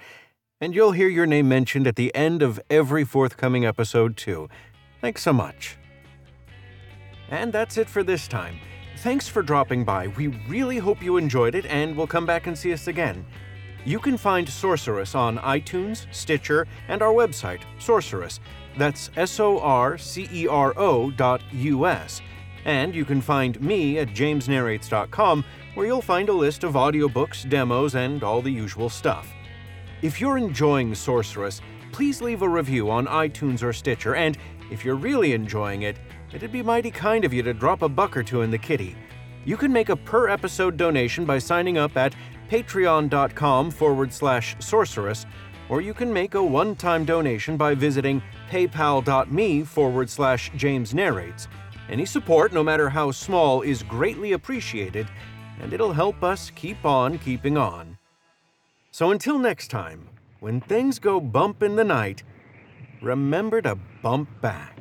and 0.61 0.75
you'll 0.75 0.93
hear 0.93 1.09
your 1.09 1.27
name 1.27 1.49
mentioned 1.49 1.87
at 1.87 1.97
the 1.97 2.15
end 2.15 2.43
of 2.43 2.61
every 2.71 3.05
forthcoming 3.05 3.65
episode, 3.65 4.17
too. 4.17 4.49
Thanks 5.01 5.23
so 5.23 5.33
much. 5.33 5.77
And 7.31 7.53
that's 7.53 7.77
it 7.77 7.89
for 7.89 8.03
this 8.03 8.29
time. 8.29 8.59
Thanks 8.99 9.29
for 9.29 9.43
dropping 9.43 9.85
by. 9.85 10.09
We 10.09 10.29
really 10.49 10.79
hope 10.79 11.03
you 11.03 11.17
enjoyed 11.17 11.55
it 11.55 11.67
and 11.67 11.97
will 11.97 12.07
come 12.07 12.25
back 12.25 12.47
and 12.47 12.57
see 12.57 12.73
us 12.73 12.87
again. 12.87 13.27
You 13.85 13.99
can 13.99 14.17
find 14.17 14.49
Sorcerous 14.49 15.15
on 15.15 15.37
iTunes, 15.39 16.07
Stitcher, 16.11 16.67
and 16.89 17.03
our 17.03 17.13
website, 17.13 17.61
Sorcerous. 17.79 18.41
That's 18.79 19.11
S 19.17 19.39
O 19.41 19.59
R 19.61 19.99
C 19.99 20.29
E 20.33 20.49
R 20.49 20.73
O 20.79 21.11
dot 21.11 21.43
U 21.53 21.87
S. 21.87 22.23
And 22.65 22.95
you 22.95 23.05
can 23.05 23.21
find 23.21 23.61
me 23.61 23.99
at 23.99 24.09
jamesnarrates.com, 24.09 25.45
where 25.75 25.87
you'll 25.87 26.01
find 26.01 26.31
a 26.31 26.33
list 26.33 26.65
of 26.65 26.73
audiobooks, 26.73 27.47
demos, 27.47 27.95
and 27.95 28.23
all 28.25 28.41
the 28.41 28.51
usual 28.51 28.89
stuff. 28.89 29.34
If 30.05 30.21
you're 30.21 30.37
enjoying 30.37 30.95
Sorcerous, 30.95 31.63
please 31.91 32.21
leave 32.21 32.43
a 32.43 32.49
review 32.49 32.91
on 32.91 33.07
iTunes 33.07 33.63
or 33.63 33.73
Stitcher, 33.73 34.17
and 34.17 34.37
if 34.71 34.85
you're 34.85 34.97
really 34.97 35.33
enjoying 35.33 35.81
it, 35.81 35.97
it'd 36.31 36.53
be 36.53 36.63
mighty 36.63 36.91
kind 36.91 37.25
of 37.25 37.33
you 37.33 37.43
to 37.43 37.55
drop 37.55 37.81
a 37.81 37.89
buck 37.89 38.15
or 38.15 38.23
two 38.23 38.43
in 38.43 38.51
the 38.51 38.59
kitty. 38.59 38.97
You 39.47 39.57
can 39.57 39.73
make 39.73 39.89
a 39.89 39.97
per 39.97 40.29
episode 40.29 40.77
donation 40.77 41.25
by 41.25 41.39
signing 41.39 41.79
up 41.79 41.97
at 41.97 42.15
patreon.com 42.51 43.71
forward 43.71 44.13
slash 44.13 44.55
sorcerous, 44.59 45.25
or 45.71 45.81
you 45.81 45.95
can 45.95 46.13
make 46.13 46.35
a 46.35 46.43
one 46.45 46.77
time 46.77 47.07
donation 47.07 47.57
by 47.57 47.75
visiting 47.75 48.23
paypal.me 48.51 49.63
forward 49.63 50.11
slash 50.11 50.53
James 50.55 50.93
narrates. 50.93 51.49
Any 51.89 52.05
support, 52.05 52.53
no 52.53 52.63
matter 52.63 52.91
how 52.91 53.11
small, 53.11 53.63
is 53.63 53.83
greatly 53.83 54.33
appreciated, 54.33 55.09
and 55.63 55.73
it'll 55.73 55.95
help 55.95 56.23
us 56.23 56.51
keep 56.51 56.85
on 56.85 57.17
keeping 57.21 57.57
on. 57.57 57.94
So 58.95 59.11
until 59.11 59.41
next 59.41 59.73
time, 59.73 60.09
when 60.39 60.61
things 60.61 61.01
go 61.01 61.21
bump 61.21 61.65
in 61.65 61.75
the 61.75 61.83
night, 61.83 62.23
remember 63.03 63.61
to 63.61 63.75
bump 63.75 64.29
back. 64.41 64.74